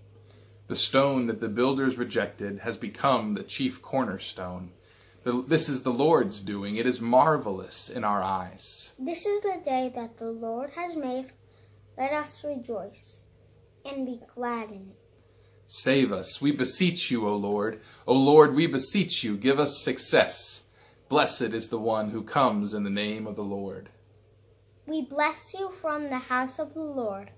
The 0.67 0.75
stone 0.75 1.29
that 1.29 1.41
the 1.41 1.49
builders 1.49 1.97
rejected 1.97 2.59
has 2.59 2.77
become 2.77 3.35
the 3.35 3.45
chief 3.45 3.81
cornerstone. 3.81 4.73
This 5.25 5.69
is 5.69 5.85
the 5.85 5.93
Lord's 5.93 6.41
doing. 6.41 6.79
It 6.79 6.87
is 6.87 7.01
marvelous 7.01 7.91
in 7.91 8.03
our 8.03 8.25
eyes. 8.25 8.91
This 8.99 9.25
is 9.25 9.41
the 9.41 9.63
day 9.65 9.93
that 9.95 10.19
the 10.19 10.33
Lord 10.33 10.71
has 10.71 10.97
made. 10.97 11.31
Let 11.97 12.13
us 12.13 12.43
rejoice 12.43 13.19
and 13.85 14.05
be 14.05 14.21
glad 14.35 14.71
in 14.71 14.91
it. 14.91 15.08
Save 15.71 16.13
us, 16.13 16.41
we 16.41 16.53
beseech 16.53 17.11
you, 17.11 17.29
O 17.29 17.37
Lord. 17.37 17.83
O 18.07 18.15
Lord, 18.15 18.55
we 18.55 18.67
beseech 18.67 19.23
you, 19.23 19.37
give 19.37 19.61
us 19.61 19.85
success. 19.85 20.65
Blessed 21.11 21.53
is 21.53 21.69
the 21.69 21.79
one 21.79 22.09
who 22.09 22.23
comes 22.23 22.73
in 22.73 22.85
the 22.85 22.91
name 22.91 23.27
of 23.27 23.37
the 23.37 23.43
Lord. 23.43 23.91
We 24.87 25.03
bless 25.03 25.53
you 25.53 25.71
from 25.83 26.09
the 26.09 26.19
house 26.19 26.59
of 26.59 26.73
the 26.73 26.81
Lord. 26.81 27.31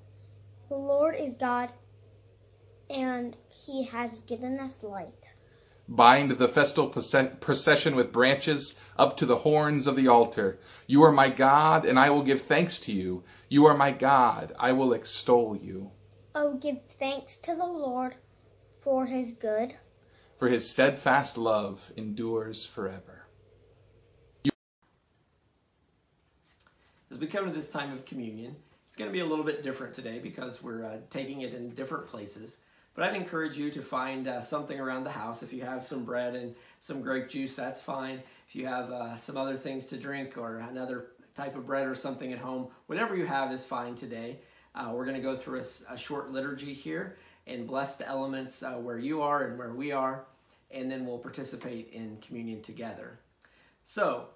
The 0.69 0.77
Lord 0.77 1.17
is 1.17 1.35
God, 1.35 1.73
and 2.89 3.37
he 3.49 3.85
has 3.87 4.21
given 4.21 4.61
us 4.61 4.75
light. 4.81 5.09
Bind 5.89 6.31
the 6.39 6.47
festal 6.47 6.87
procession 6.89 7.97
with 7.97 8.13
branches 8.13 8.77
up 8.97 9.17
to 9.17 9.27
the 9.27 9.39
horns 9.39 9.89
of 9.89 9.97
the 9.97 10.07
altar. 10.07 10.61
You 10.87 11.03
are 11.03 11.11
my 11.11 11.31
God, 11.31 11.85
and 11.85 11.99
I 11.99 12.11
will 12.11 12.23
give 12.23 12.43
thanks 12.43 12.79
to 12.83 12.93
you. 12.93 13.25
You 13.49 13.67
are 13.67 13.77
my 13.77 13.91
God, 13.91 14.55
I 14.57 14.71
will 14.71 14.93
extol 14.93 15.57
you. 15.57 15.91
Oh, 16.35 16.55
give 16.55 16.79
thanks 17.01 17.39
to 17.39 17.57
the 17.57 17.67
Lord 17.67 18.15
for 18.83 19.05
his 19.05 19.33
good. 19.33 19.75
For 20.39 20.49
his 20.49 20.69
steadfast 20.69 21.37
love 21.37 21.93
endures 21.97 22.65
forever. 22.65 23.27
As 27.11 27.19
we 27.19 27.27
come 27.27 27.47
to 27.47 27.51
this 27.51 27.69
time 27.69 27.93
of 27.93 28.05
communion, 28.05 28.55
it's 28.87 28.97
going 28.97 29.11
to 29.11 29.13
be 29.13 29.21
a 29.21 29.27
little 29.27 29.45
bit 29.45 29.65
different 29.65 29.93
today 29.93 30.21
because 30.21 30.63
we're 30.63 30.85
uh, 30.85 30.99
taking 31.11 31.41
it 31.41 31.53
in 31.53 31.71
different 31.71 32.07
places. 32.07 32.57
But 32.95 33.05
I'd 33.05 33.17
encourage 33.17 33.59
you 33.59 33.71
to 33.73 33.83
find 33.83 34.29
uh, 34.29 34.41
something 34.41 34.79
around 34.79 35.05
the 35.05 35.11
house. 35.11 35.43
If 35.43 35.53
you 35.53 35.63
have 35.63 35.83
some 35.83 36.05
bread 36.05 36.37
and 36.37 36.55
some 36.79 37.03
grape 37.03 37.29
juice, 37.29 37.57
that's 37.57 37.83
fine. 37.83 38.23
If 38.49 38.55
you 38.55 38.67
have 38.67 38.91
uh, 38.93 39.17
some 39.17 39.37
other 39.37 39.57
things 39.57 39.85
to 39.87 39.97
drink 39.97 40.39
or 40.39 40.59
another 40.59 41.09
type 41.35 41.57
of 41.57 41.67
bread 41.67 41.89
or 41.89 41.95
something 41.97 42.33
at 42.33 42.39
home, 42.39 42.69
whatever 42.87 43.17
you 43.17 43.27
have 43.27 43.53
is 43.53 43.65
fine 43.65 43.97
today. 43.97 44.39
Uh, 44.75 44.91
we're 44.93 45.05
going 45.05 45.17
to 45.17 45.23
go 45.23 45.37
through 45.37 45.61
a, 45.61 45.93
a, 45.93 45.99
short 45.99 46.31
liturgy 46.31 46.73
here 46.73 47.17
and 47.47 47.67
bless 47.67 47.97
the 47.97 48.07
elements 48.07 48.63
uh, 48.63 48.75
where 48.75 48.99
you 48.99 49.21
are 49.21 49.49
and 49.49 49.59
where 49.59 49.73
we 49.73 49.91
are, 49.91 50.25
and 50.71 50.91
then 50.91 51.05
we'll 51.05 51.19
participate 51.19 51.91
in 51.93 52.17
communion 52.19 52.63
together. 52.63 53.19
So, 53.83 54.29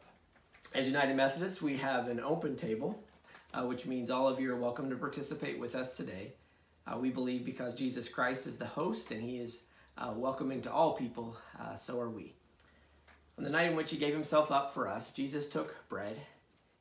as 0.74 0.86
United 0.86 1.16
Methodists, 1.16 1.62
we 1.62 1.76
have 1.76 2.08
an 2.08 2.18
open 2.18 2.56
table, 2.56 3.00
uh, 3.52 3.62
which 3.62 3.86
means 3.86 4.10
all 4.10 4.26
of 4.26 4.40
you 4.40 4.52
are 4.52 4.56
welcome 4.56 4.90
to 4.90 4.96
participate 4.96 5.58
with 5.58 5.76
us 5.76 5.92
today. 5.92 6.32
Uh, 6.86 6.98
we 6.98 7.10
believe 7.10 7.44
because 7.44 7.74
Jesus 7.74 8.08
Christ 8.08 8.46
is 8.46 8.58
the 8.58 8.66
host 8.66 9.12
and 9.12 9.22
he 9.22 9.38
is 9.38 9.64
uh, 9.96 10.12
welcoming 10.16 10.60
to 10.62 10.72
all 10.72 10.94
people, 10.94 11.36
uh, 11.60 11.76
so 11.76 12.00
are 12.00 12.10
we. 12.10 12.34
On 13.38 13.44
the 13.44 13.50
night 13.50 13.70
in 13.70 13.76
which 13.76 13.90
he 13.90 13.96
gave 13.96 14.12
himself 14.12 14.50
up 14.50 14.74
for 14.74 14.88
us, 14.88 15.12
Jesus 15.12 15.48
took 15.48 15.76
bread, 15.88 16.20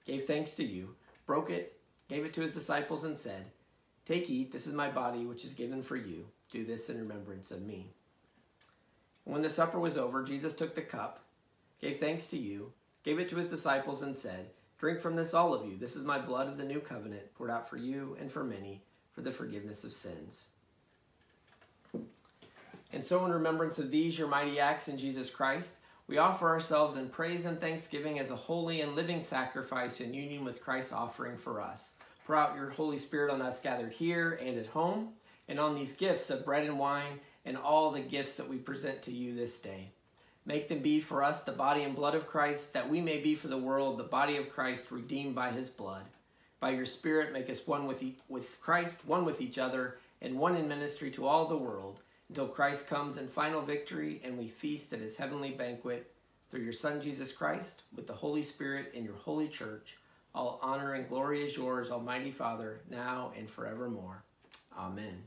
gave 0.05 0.25
thanks 0.25 0.53
to 0.55 0.63
you, 0.63 0.95
broke 1.25 1.49
it, 1.49 1.79
gave 2.13 2.25
it 2.25 2.33
to 2.35 2.41
his 2.41 2.51
disciples, 2.51 3.05
and 3.05 3.17
said, 3.17 3.43
Take, 4.05 4.29
eat, 4.29 4.51
this 4.51 4.67
is 4.67 4.73
my 4.73 4.87
body, 4.87 5.25
which 5.25 5.45
is 5.45 5.55
given 5.55 5.81
for 5.81 5.95
you. 5.95 6.27
Do 6.51 6.63
this 6.63 6.89
in 6.89 6.99
remembrance 6.99 7.49
of 7.49 7.63
me. 7.63 7.91
And 9.25 9.33
when 9.33 9.41
the 9.41 9.49
supper 9.49 9.79
was 9.79 9.97
over, 9.97 10.21
Jesus 10.21 10.53
took 10.53 10.75
the 10.75 10.81
cup, 10.83 11.23
gave 11.81 11.99
thanks 11.99 12.27
to 12.27 12.37
you, 12.37 12.71
gave 13.03 13.17
it 13.17 13.29
to 13.29 13.35
his 13.35 13.49
disciples, 13.49 14.03
and 14.03 14.15
said, 14.15 14.51
Drink 14.77 14.99
from 14.99 15.15
this, 15.15 15.33
all 15.33 15.55
of 15.55 15.65
you. 15.67 15.75
This 15.75 15.95
is 15.95 16.05
my 16.05 16.19
blood 16.19 16.47
of 16.47 16.57
the 16.57 16.63
new 16.63 16.79
covenant, 16.79 17.33
poured 17.33 17.49
out 17.49 17.67
for 17.67 17.77
you 17.77 18.15
and 18.19 18.31
for 18.31 18.43
many 18.43 18.83
for 19.13 19.21
the 19.21 19.31
forgiveness 19.31 19.83
of 19.83 19.91
sins. 19.91 20.45
And 22.91 23.03
so, 23.03 23.25
in 23.25 23.31
remembrance 23.31 23.79
of 23.79 23.89
these, 23.89 24.19
your 24.19 24.27
mighty 24.27 24.59
acts 24.59 24.87
in 24.87 24.99
Jesus 24.99 25.31
Christ, 25.31 25.73
we 26.05 26.19
offer 26.19 26.47
ourselves 26.47 26.95
in 26.95 27.09
praise 27.09 27.45
and 27.45 27.59
thanksgiving 27.59 28.19
as 28.19 28.29
a 28.29 28.35
holy 28.35 28.81
and 28.81 28.95
living 28.95 29.21
sacrifice 29.21 29.99
in 29.99 30.13
union 30.13 30.43
with 30.43 30.61
Christ's 30.61 30.91
offering 30.91 31.37
for 31.37 31.59
us. 31.59 31.93
Pour 32.25 32.37
out 32.37 32.55
your 32.55 32.69
Holy 32.69 32.97
Spirit 32.97 33.31
on 33.31 33.41
us 33.41 33.59
gathered 33.59 33.91
here 33.91 34.39
and 34.41 34.57
at 34.57 34.67
home, 34.67 35.13
and 35.49 35.59
on 35.59 35.75
these 35.75 35.91
gifts 35.91 36.29
of 36.29 36.45
bread 36.45 36.65
and 36.65 36.79
wine, 36.79 37.19
and 37.43 37.57
all 37.57 37.91
the 37.91 37.99
gifts 37.99 38.35
that 38.35 38.47
we 38.47 38.57
present 38.57 39.01
to 39.01 39.11
you 39.11 39.35
this 39.35 39.57
day. 39.57 39.91
Make 40.45 40.69
them 40.69 40.79
be 40.79 41.01
for 41.01 41.21
us 41.21 41.43
the 41.43 41.51
body 41.51 41.83
and 41.83 41.95
blood 41.95 42.15
of 42.15 42.27
Christ, 42.27 42.73
that 42.73 42.89
we 42.89 43.01
may 43.01 43.19
be 43.19 43.35
for 43.35 43.49
the 43.49 43.57
world 43.57 43.97
the 43.97 44.03
body 44.03 44.37
of 44.37 44.51
Christ 44.51 44.89
redeemed 44.89 45.35
by 45.35 45.51
his 45.51 45.69
blood. 45.69 46.05
By 46.61 46.71
your 46.71 46.85
Spirit, 46.85 47.33
make 47.33 47.49
us 47.49 47.67
one 47.67 47.87
with, 47.87 48.01
e- 48.01 48.17
with 48.29 48.61
Christ, 48.61 49.05
one 49.05 49.25
with 49.25 49.41
each 49.41 49.57
other, 49.57 49.97
and 50.21 50.37
one 50.39 50.55
in 50.55 50.67
ministry 50.69 51.11
to 51.11 51.25
all 51.25 51.45
the 51.45 51.57
world, 51.57 52.01
until 52.29 52.47
Christ 52.47 52.87
comes 52.87 53.17
in 53.17 53.27
final 53.27 53.61
victory 53.61 54.21
and 54.23 54.37
we 54.37 54.47
feast 54.47 54.93
at 54.93 54.99
his 54.99 55.17
heavenly 55.17 55.51
banquet 55.51 56.09
through 56.49 56.61
your 56.61 56.71
Son, 56.71 57.01
Jesus 57.01 57.33
Christ, 57.33 57.83
with 57.93 58.07
the 58.07 58.13
Holy 58.13 58.43
Spirit 58.43 58.93
in 58.93 59.03
your 59.03 59.15
holy 59.15 59.49
church. 59.49 59.97
All 60.35 60.59
honor 60.63 60.93
and 60.93 61.07
glory 61.07 61.43
is 61.43 61.55
yours, 61.55 61.91
Almighty 61.91 62.31
Father, 62.31 62.81
now 62.89 63.31
and 63.37 63.49
forevermore. 63.49 64.23
Amen. 64.75 65.23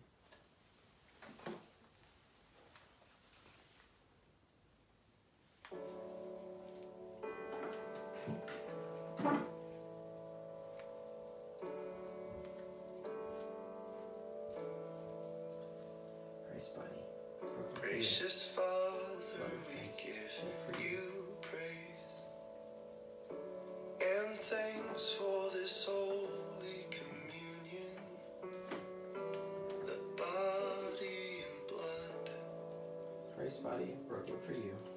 Broken 34.27 34.47
for 34.47 34.53
you. 34.53 34.96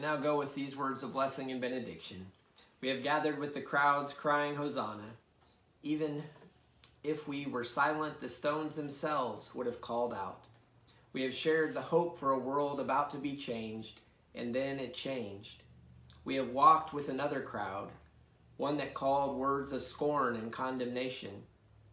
And 0.00 0.06
now 0.06 0.16
go 0.16 0.38
with 0.38 0.54
these 0.54 0.78
words 0.78 1.02
of 1.02 1.12
blessing 1.12 1.52
and 1.52 1.60
benediction. 1.60 2.24
We 2.80 2.88
have 2.88 3.02
gathered 3.02 3.38
with 3.38 3.52
the 3.52 3.60
crowds 3.60 4.14
crying, 4.14 4.54
Hosanna. 4.54 5.10
Even 5.82 6.22
if 7.04 7.28
we 7.28 7.44
were 7.44 7.64
silent, 7.64 8.18
the 8.18 8.30
stones 8.30 8.76
themselves 8.76 9.54
would 9.54 9.66
have 9.66 9.82
called 9.82 10.14
out. 10.14 10.46
We 11.12 11.20
have 11.24 11.34
shared 11.34 11.74
the 11.74 11.82
hope 11.82 12.18
for 12.18 12.30
a 12.30 12.38
world 12.38 12.80
about 12.80 13.10
to 13.10 13.18
be 13.18 13.36
changed, 13.36 14.00
and 14.34 14.54
then 14.54 14.80
it 14.80 14.94
changed. 14.94 15.64
We 16.24 16.34
have 16.36 16.48
walked 16.48 16.94
with 16.94 17.10
another 17.10 17.42
crowd, 17.42 17.90
one 18.56 18.78
that 18.78 18.94
called 18.94 19.36
words 19.36 19.70
of 19.72 19.82
scorn 19.82 20.36
and 20.36 20.50
condemnation, 20.50 21.42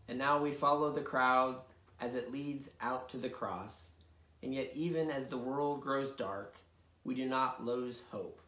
and 0.08 0.18
now 0.18 0.42
we 0.42 0.54
follow 0.54 0.94
the 0.94 1.02
crowd 1.02 1.58
as 2.00 2.16
it 2.16 2.32
leads 2.32 2.70
out 2.80 3.10
to 3.10 3.18
the 3.18 3.30
cross. 3.30 3.92
And 4.44 4.54
yet, 4.54 4.72
even 4.74 5.12
as 5.12 5.28
the 5.28 5.38
world 5.38 5.82
grows 5.82 6.12
dark, 6.14 6.56
we 7.08 7.16
do 7.16 7.26
not 7.26 7.66
lose 7.66 8.04
hope, 8.12 8.42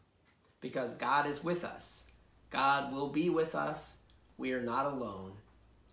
because 0.60 0.94
God 0.94 1.26
is 1.26 1.42
with 1.42 1.64
us. 1.64 2.04
God 2.50 2.92
will 2.92 3.08
be 3.08 3.30
with 3.30 3.54
us. 3.54 3.96
We 4.36 4.52
are 4.52 4.60
not 4.62 4.84
alone. 4.84 5.32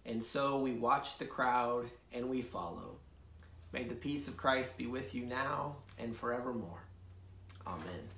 And 0.05 0.21
so 0.21 0.59
we 0.59 0.73
watch 0.73 1.17
the 1.17 1.25
crowd 1.25 1.89
and 2.11 2.29
we 2.29 2.41
follow. 2.41 2.97
May 3.71 3.85
the 3.85 3.95
peace 3.95 4.27
of 4.27 4.35
Christ 4.35 4.77
be 4.77 4.85
with 4.85 5.15
you 5.15 5.25
now 5.25 5.77
and 5.97 6.13
forevermore. 6.13 6.83
Amen. 7.65 8.16